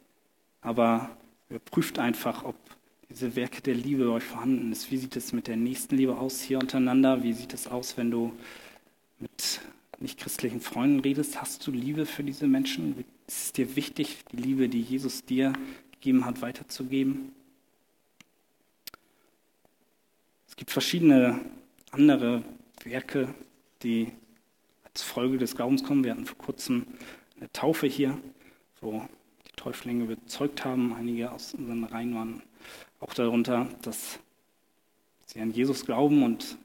aber 0.62 1.10
überprüft 1.50 2.00
einfach, 2.00 2.43
ob 2.43 2.56
diese 3.10 3.36
Werke 3.36 3.62
der 3.62 3.76
Liebe 3.76 4.12
euch 4.12 4.24
vorhanden 4.24 4.72
ist. 4.72 4.91
Wie 4.91 4.98
sieht 4.98 5.16
es 5.16 5.32
mit 5.32 5.48
der 5.48 5.56
Nächstenliebe 5.56 6.18
aus 6.18 6.41
hier 6.41 6.60
untereinander? 6.60 7.24
Wie 7.24 7.34
sieht 7.34 7.54
es 7.54 7.68
aus, 7.68 7.98
wenn 7.98 8.12
du 8.12 8.34
mit 9.20 9.62
nicht-christlichen 10.00 10.62
Freunden 10.62 11.00
redest? 11.00 11.41
Hast 11.41 11.66
du 11.66 11.72
Liebe 11.72 12.06
für 12.06 12.24
diese 12.24 12.48
Menschen? 12.48 13.04
Ist 13.28 13.38
es 13.38 13.54
dir 13.54 13.76
wichtig, 13.76 14.24
die 14.32 14.38
Liebe, 14.38 14.70
die 14.70 14.82
Jesus 14.82 15.26
dir 15.26 15.54
gegeben 15.91 16.26
hat, 16.26 16.41
weiterzugeben? 16.41 17.32
Es 20.47 20.47
gibt 20.58 20.72
verschiedene 20.72 21.39
andere 21.91 22.43
Werke, 22.84 23.34
die 23.84 24.12
als 24.84 25.03
Folge 25.03 25.38
des 25.38 25.55
Glaubens 25.55 25.84
kommen. 25.84 26.03
Wir 26.03 26.12
hatten 26.12 26.26
vor 26.26 26.38
kurzem 26.38 26.88
eine 27.38 27.49
Taufe 27.53 27.86
hier, 27.86 28.18
wo 28.82 29.08
die 29.47 29.55
Täuflinge 29.55 30.05
bezeugt 30.05 30.66
haben. 30.66 30.93
Einige 30.93 31.32
aus 31.32 31.53
unseren 31.53 31.84
Reihen 31.84 32.16
waren 32.16 32.41
auch 32.99 33.14
darunter, 33.14 33.70
dass 33.84 34.20
sie 35.26 35.39
an 35.39 35.51
Jesus 35.51 35.86
glauben 35.86 36.24
und 36.24 36.58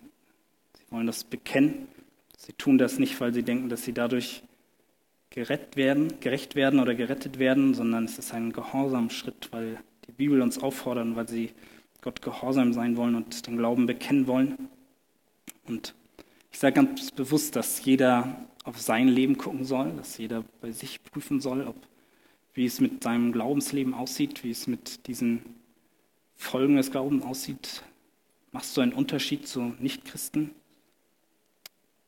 sie 0.79 0.85
wollen 0.91 1.07
das 1.07 1.25
bekennen. 1.25 1.87
Sie 2.39 2.55
tun 2.55 2.79
das 2.79 2.99
nicht, 2.99 3.21
weil 3.21 3.35
sie 3.35 3.43
denken, 3.43 3.69
dass 3.69 3.85
sie 3.85 3.93
dadurch 3.93 4.43
gerettet 5.29 5.77
werden, 5.77 6.19
gerecht 6.21 6.55
werden 6.55 6.81
oder 6.81 6.95
gerettet 6.95 7.39
werden, 7.39 7.75
sondern 7.75 8.05
es 8.05 8.19
ist 8.19 8.33
ein 8.33 8.53
Gehorsamschritt, 8.53 9.49
weil 9.53 9.79
die 10.07 10.13
Bibel 10.13 10.41
uns 10.41 10.59
auffordert, 10.59 11.15
weil 11.15 11.29
sie 11.29 11.53
Gott 12.03 12.21
gehorsam 12.21 12.73
sein 12.73 12.97
wollen 12.97 13.15
und 13.15 13.47
den 13.47 13.57
Glauben 13.57 13.87
bekennen 13.87 14.27
wollen. 14.27 14.69
Und 15.67 15.95
ich 16.51 16.59
sage 16.59 16.75
ganz 16.75 17.11
bewusst, 17.13 17.57
dass 17.57 17.83
jeder 17.85 18.47
auf 18.65 18.81
sein 18.81 19.09
Leben 19.09 19.39
gucken 19.39 19.65
soll, 19.65 19.93
dass 19.97 20.19
jeder 20.19 20.45
bei 20.61 20.73
sich 20.73 21.03
prüfen 21.03 21.41
soll, 21.41 21.67
ob, 21.67 21.77
wie 22.55 22.67
es 22.67 22.81
mit 22.81 23.03
seinem 23.03 23.33
Glaubensleben 23.33 23.95
aussieht, 23.95 24.45
wie 24.45 24.51
es 24.51 24.67
mit 24.67 25.07
diesen 25.07 25.43
Folgen 26.37 26.77
des 26.77 26.91
Glaubens 26.91 27.25
aussieht. 27.25 27.83
Machst 28.51 28.77
du 28.77 28.81
einen 28.81 28.93
Unterschied 28.93 29.47
zu 29.47 29.75
Nichtchristen? 29.79 30.51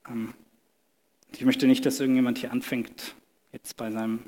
Ähm, 0.09 0.35
ich 1.33 1.45
möchte 1.45 1.67
nicht, 1.67 1.87
dass 1.87 2.01
irgendjemand 2.01 2.39
hier 2.39 2.53
anfängt, 2.53 3.15
jetzt 3.53 3.77
bei 3.77 3.91
seinem 3.91 4.21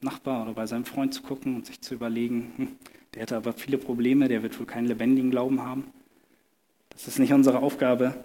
Nachbar 0.00 0.42
oder 0.42 0.54
bei 0.54 0.66
seinem 0.66 0.84
Freund 0.84 1.14
zu 1.14 1.22
gucken 1.22 1.56
und 1.56 1.66
sich 1.66 1.80
zu 1.80 1.94
überlegen, 1.94 2.52
hm, 2.56 2.68
der 3.14 3.22
hat 3.22 3.32
aber 3.32 3.52
viele 3.52 3.78
Probleme, 3.78 4.28
der 4.28 4.42
wird 4.42 4.58
wohl 4.58 4.66
keinen 4.66 4.86
lebendigen 4.86 5.30
Glauben 5.30 5.62
haben. 5.62 5.92
Das 6.90 7.08
ist 7.08 7.18
nicht 7.18 7.32
unsere 7.32 7.58
Aufgabe. 7.58 8.22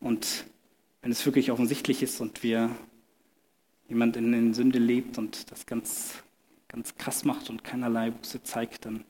Und 0.00 0.44
wenn 1.02 1.10
es 1.10 1.24
wirklich 1.26 1.50
offensichtlich 1.50 2.02
ist 2.02 2.20
und 2.20 2.42
wir 2.42 2.70
jemand 3.88 4.16
in, 4.16 4.32
in 4.32 4.54
Sünde 4.54 4.78
lebt 4.78 5.18
und 5.18 5.50
das 5.50 5.66
ganz, 5.66 6.22
ganz 6.68 6.94
krass 6.96 7.24
macht 7.24 7.50
und 7.50 7.64
keinerlei 7.64 8.10
Buße 8.10 8.42
zeigt, 8.42 8.86
dann, 8.86 9.04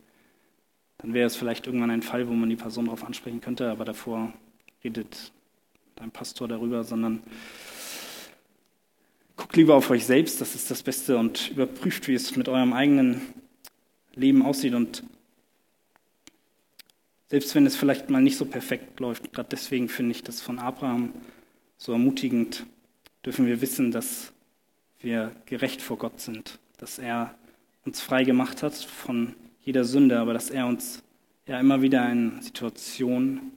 dann 0.99 1.15
wäre 1.15 1.27
es 1.27 1.37
vielleicht 1.37 1.67
irgendwann 1.67 1.91
ein 1.91 2.03
Fall, 2.03 2.29
wo 2.29 2.33
man 2.33 2.49
die 2.49 2.57
Person 2.57 2.87
darauf 2.87 3.05
ansprechen 3.05 3.41
könnte, 3.41 3.71
aber 3.71 3.85
davor 3.85 4.33
redet 4.83 5.33
dein 5.97 6.11
Pastor 6.11 6.49
darüber, 6.49 6.85
sondern 6.85 7.23
guckt 9.37 9.57
lieber 9.57 9.75
auf 9.75 9.91
euch 9.91 10.07
selbst, 10.07 10.41
das 10.41 10.55
ist 10.55 10.71
das 10.71 10.83
Beste, 10.83 11.17
und 11.17 11.51
überprüft, 11.51 12.09
wie 12.09 12.15
es 12.15 12.37
mit 12.37 12.49
eurem 12.49 12.73
eigenen 12.73 13.23
Leben 14.15 14.43
aussieht 14.43 14.75
und 14.75 15.03
selbst 17.29 17.55
wenn 17.55 17.67
es 17.67 17.77
vielleicht 17.77 18.11
mal 18.11 18.23
nicht 18.23 18.37
so 18.37 18.45
perfekt 18.45 19.01
läuft, 19.01 19.33
gerade 19.33 19.49
deswegen 19.51 19.89
finde 19.89 20.13
ich 20.13 20.23
das 20.23 20.41
von 20.41 20.59
Abraham 20.59 21.13
so 21.77 21.93
ermutigend, 21.93 22.65
dürfen 23.25 23.47
wir 23.47 23.61
wissen, 23.61 23.91
dass 23.91 24.33
wir 25.01 25.33
gerecht 25.47 25.83
vor 25.83 25.99
Gott 25.99 26.21
sind, 26.21 26.59
dass 26.79 26.99
er 26.99 27.35
uns 27.85 28.01
frei 28.01 28.25
gemacht 28.25 28.63
hat 28.63 28.75
von 28.75 29.35
jeder 29.63 29.85
Sünde, 29.85 30.19
aber 30.19 30.33
dass 30.33 30.51
er 30.51 30.67
uns 30.67 31.03
ja 31.47 31.59
immer 31.59 31.83
wieder 31.83 32.11
in 32.11 32.41
Situationen 32.41 33.53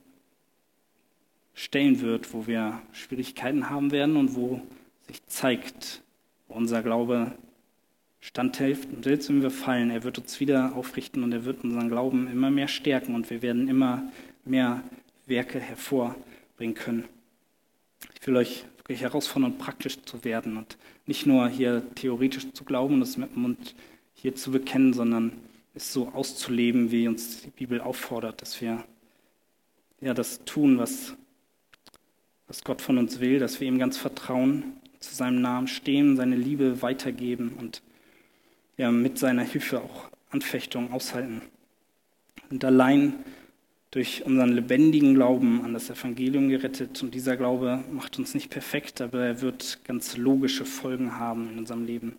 stellen 1.54 2.00
wird, 2.00 2.32
wo 2.32 2.46
wir 2.46 2.80
Schwierigkeiten 2.92 3.70
haben 3.70 3.90
werden 3.90 4.16
und 4.16 4.34
wo 4.34 4.62
sich 5.06 5.24
zeigt, 5.26 6.02
wo 6.46 6.54
unser 6.54 6.82
Glaube 6.82 7.32
standhält. 8.20 8.86
Und 8.86 9.04
selbst 9.04 9.28
wenn 9.28 9.42
wir 9.42 9.50
fallen, 9.50 9.90
er 9.90 10.04
wird 10.04 10.18
uns 10.18 10.40
wieder 10.40 10.74
aufrichten 10.74 11.22
und 11.22 11.32
er 11.32 11.44
wird 11.44 11.64
unseren 11.64 11.88
Glauben 11.88 12.28
immer 12.28 12.50
mehr 12.50 12.68
stärken 12.68 13.14
und 13.14 13.30
wir 13.30 13.42
werden 13.42 13.68
immer 13.68 14.10
mehr 14.44 14.82
Werke 15.26 15.60
hervorbringen 15.60 16.74
können. 16.74 17.04
Ich 18.20 18.26
will 18.26 18.36
euch 18.36 18.64
wirklich 18.78 19.02
herausfordern, 19.02 19.58
praktisch 19.58 20.02
zu 20.02 20.24
werden 20.24 20.56
und 20.56 20.78
nicht 21.06 21.26
nur 21.26 21.48
hier 21.48 21.82
theoretisch 21.94 22.52
zu 22.52 22.64
glauben 22.64 22.94
und 22.94 23.02
es 23.02 23.16
mit 23.16 23.34
dem 23.34 23.42
Mund 23.42 23.74
hier 24.14 24.34
zu 24.34 24.50
bekennen, 24.50 24.92
sondern 24.92 25.32
es 25.74 25.92
so 25.92 26.08
auszuleben, 26.08 26.90
wie 26.90 27.06
uns 27.06 27.42
die 27.42 27.50
Bibel 27.50 27.80
auffordert, 27.80 28.42
dass 28.42 28.60
wir 28.60 28.84
ja 30.00 30.14
das 30.14 30.44
tun, 30.44 30.78
was, 30.78 31.14
was 32.46 32.64
Gott 32.64 32.82
von 32.82 32.98
uns 32.98 33.20
will, 33.20 33.38
dass 33.38 33.60
wir 33.60 33.68
ihm 33.68 33.78
ganz 33.78 33.96
vertrauen, 33.96 34.74
zu 35.00 35.14
seinem 35.14 35.40
Namen 35.40 35.68
stehen, 35.68 36.16
seine 36.16 36.36
Liebe 36.36 36.82
weitergeben 36.82 37.54
und 37.58 37.82
ja, 38.78 38.90
mit 38.90 39.18
seiner 39.18 39.42
Hilfe 39.42 39.82
auch 39.82 40.08
Anfechtungen 40.30 40.92
aushalten. 40.92 41.42
Und 42.50 42.64
allein 42.64 43.14
durch 43.90 44.24
unseren 44.24 44.52
lebendigen 44.52 45.14
Glauben 45.14 45.64
an 45.64 45.72
das 45.72 45.90
Evangelium 45.90 46.48
gerettet. 46.48 47.02
Und 47.02 47.14
dieser 47.14 47.36
Glaube 47.36 47.82
macht 47.90 48.18
uns 48.18 48.34
nicht 48.34 48.50
perfekt, 48.50 49.00
aber 49.00 49.24
er 49.24 49.40
wird 49.40 49.80
ganz 49.84 50.16
logische 50.16 50.64
Folgen 50.64 51.18
haben 51.18 51.50
in 51.50 51.58
unserem 51.58 51.84
Leben. 51.84 52.14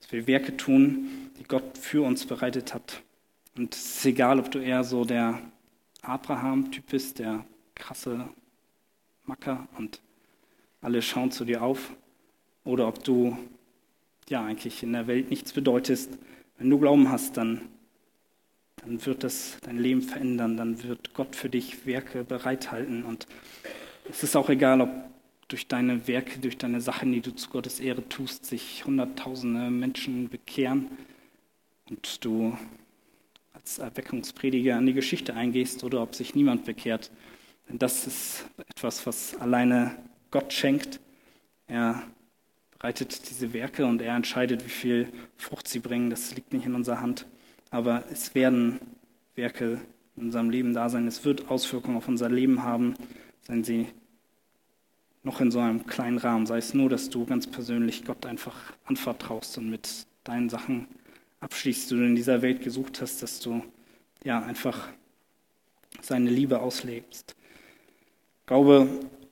Dass 0.00 0.12
wir 0.12 0.26
Werke 0.26 0.56
tun, 0.56 1.30
die 1.38 1.44
Gott 1.44 1.78
für 1.78 2.02
uns 2.02 2.26
bereitet 2.26 2.74
hat. 2.74 3.02
Und 3.56 3.74
es 3.74 3.96
ist 3.96 4.06
egal, 4.06 4.38
ob 4.38 4.50
du 4.50 4.58
eher 4.58 4.84
so 4.84 5.04
der 5.04 5.40
Abraham-Typ 6.02 6.86
bist, 6.90 7.18
der 7.18 7.44
krasse 7.74 8.28
Macker 9.24 9.66
und 9.76 10.00
alle 10.80 11.02
schauen 11.02 11.30
zu 11.30 11.44
dir 11.44 11.62
auf, 11.62 11.92
oder 12.64 12.86
ob 12.86 13.02
du 13.02 13.36
ja 14.30 14.44
eigentlich 14.44 14.82
in 14.82 14.92
der 14.92 15.06
Welt 15.06 15.30
nichts 15.30 15.52
bedeutest. 15.52 16.18
Wenn 16.58 16.70
du 16.70 16.78
Glauben 16.78 17.10
hast, 17.10 17.36
dann, 17.36 17.62
dann 18.76 19.04
wird 19.04 19.24
das 19.24 19.58
dein 19.62 19.78
Leben 19.78 20.02
verändern, 20.02 20.56
dann 20.56 20.82
wird 20.82 21.14
Gott 21.14 21.36
für 21.36 21.48
dich 21.48 21.86
Werke 21.86 22.24
bereithalten. 22.24 23.04
Und 23.04 23.26
es 24.08 24.22
ist 24.22 24.36
auch 24.36 24.48
egal, 24.48 24.80
ob 24.80 24.90
durch 25.48 25.66
deine 25.66 26.06
Werke, 26.06 26.38
durch 26.40 26.58
deine 26.58 26.80
Sachen, 26.80 27.12
die 27.12 27.20
du 27.20 27.34
zu 27.34 27.48
Gottes 27.48 27.80
Ehre 27.80 28.06
tust, 28.08 28.44
sich 28.44 28.84
hunderttausende 28.84 29.70
Menschen 29.70 30.28
bekehren 30.28 30.88
und 31.88 32.24
du 32.24 32.56
als 33.54 33.78
Erweckungsprediger 33.78 34.76
an 34.76 34.86
die 34.86 34.92
Geschichte 34.92 35.34
eingehst 35.34 35.84
oder 35.84 36.02
ob 36.02 36.14
sich 36.14 36.34
niemand 36.34 36.64
bekehrt. 36.64 37.10
Denn 37.68 37.78
das 37.78 38.06
ist 38.06 38.46
etwas, 38.68 39.06
was 39.06 39.36
alleine 39.36 39.96
Gott 40.30 40.52
schenkt. 40.52 41.00
Er 41.66 42.02
bereitet 42.78 43.28
diese 43.30 43.52
Werke 43.52 43.86
und 43.86 44.00
er 44.00 44.14
entscheidet, 44.14 44.64
wie 44.64 44.70
viel 44.70 45.08
Frucht 45.36 45.68
sie 45.68 45.80
bringen. 45.80 46.10
Das 46.10 46.34
liegt 46.34 46.52
nicht 46.52 46.66
in 46.66 46.74
unserer 46.74 47.00
Hand. 47.00 47.26
Aber 47.70 48.04
es 48.10 48.34
werden 48.34 48.78
Werke 49.34 49.80
in 50.16 50.24
unserem 50.24 50.50
Leben 50.50 50.74
da 50.74 50.88
sein. 50.88 51.06
Es 51.06 51.24
wird 51.24 51.50
Auswirkungen 51.50 51.96
auf 51.96 52.08
unser 52.08 52.28
Leben 52.28 52.62
haben, 52.62 52.94
seien 53.42 53.64
sie 53.64 53.86
noch 55.22 55.40
in 55.40 55.50
so 55.50 55.58
einem 55.58 55.86
kleinen 55.86 56.18
Rahmen, 56.18 56.46
sei 56.46 56.58
es 56.58 56.74
nur, 56.74 56.88
dass 56.88 57.10
du 57.10 57.26
ganz 57.26 57.46
persönlich 57.46 58.04
Gott 58.04 58.24
einfach 58.24 58.72
anvertraust 58.84 59.58
und 59.58 59.68
mit 59.68 60.06
deinen 60.24 60.48
Sachen 60.48 60.86
abschließt, 61.40 61.90
die 61.90 61.96
du 61.96 62.04
in 62.04 62.16
dieser 62.16 62.42
Welt 62.42 62.62
gesucht 62.62 63.00
hast, 63.02 63.22
dass 63.22 63.40
du 63.40 63.62
ja 64.24 64.40
einfach 64.40 64.88
seine 66.00 66.30
Liebe 66.30 66.60
auslebst. 66.60 67.36
Glaube 68.46 68.88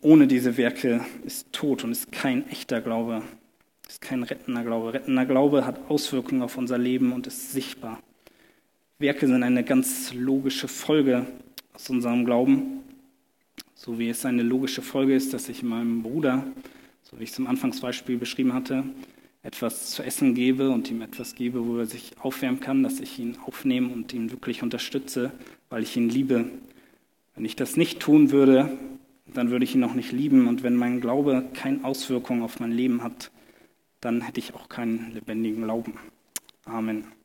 ohne 0.06 0.28
diese 0.28 0.56
Werke 0.56 1.04
ist 1.24 1.52
tot 1.52 1.82
und 1.82 1.90
ist 1.90 2.12
kein 2.12 2.48
echter 2.48 2.80
Glaube, 2.80 3.22
ist 3.88 4.00
kein 4.00 4.22
rettender 4.22 4.62
Glaube. 4.62 4.94
Rettender 4.94 5.26
Glaube 5.26 5.66
hat 5.66 5.90
Auswirkungen 5.90 6.42
auf 6.42 6.56
unser 6.56 6.78
Leben 6.78 7.12
und 7.12 7.26
ist 7.26 7.50
sichtbar. 7.50 8.00
Werke 9.00 9.26
sind 9.26 9.42
eine 9.42 9.64
ganz 9.64 10.14
logische 10.14 10.68
Folge 10.68 11.26
aus 11.74 11.90
unserem 11.90 12.24
Glauben, 12.24 12.84
so 13.74 13.98
wie 13.98 14.08
es 14.08 14.24
eine 14.24 14.44
logische 14.44 14.80
Folge 14.80 15.12
ist, 15.12 15.34
dass 15.34 15.48
ich 15.48 15.64
meinem 15.64 16.04
Bruder, 16.04 16.46
so 17.02 17.18
wie 17.18 17.24
ich 17.24 17.30
es 17.30 17.38
im 17.40 17.48
Anfangsbeispiel 17.48 18.16
beschrieben 18.16 18.52
hatte, 18.52 18.84
etwas 19.42 19.90
zu 19.90 20.04
essen 20.04 20.36
gebe 20.36 20.70
und 20.70 20.88
ihm 20.88 21.02
etwas 21.02 21.34
gebe, 21.34 21.66
wo 21.66 21.78
er 21.78 21.86
sich 21.86 22.12
aufwärmen 22.20 22.60
kann, 22.60 22.84
dass 22.84 23.00
ich 23.00 23.18
ihn 23.18 23.38
aufnehme 23.44 23.92
und 23.92 24.12
ihn 24.12 24.30
wirklich 24.30 24.62
unterstütze, 24.62 25.32
weil 25.68 25.82
ich 25.82 25.96
ihn 25.96 26.08
liebe. 26.08 26.44
Wenn 27.34 27.44
ich 27.44 27.56
das 27.56 27.76
nicht 27.76 27.98
tun 27.98 28.30
würde, 28.30 28.70
dann 29.26 29.50
würde 29.50 29.64
ich 29.64 29.74
ihn 29.74 29.84
auch 29.84 29.94
nicht 29.94 30.12
lieben. 30.12 30.46
Und 30.48 30.62
wenn 30.62 30.76
mein 30.76 31.00
Glaube 31.00 31.44
keine 31.54 31.84
Auswirkung 31.84 32.42
auf 32.42 32.60
mein 32.60 32.72
Leben 32.72 33.02
hat, 33.02 33.30
dann 34.00 34.20
hätte 34.22 34.40
ich 34.40 34.54
auch 34.54 34.68
keinen 34.68 35.12
lebendigen 35.12 35.64
Glauben. 35.64 35.94
Amen. 36.64 37.15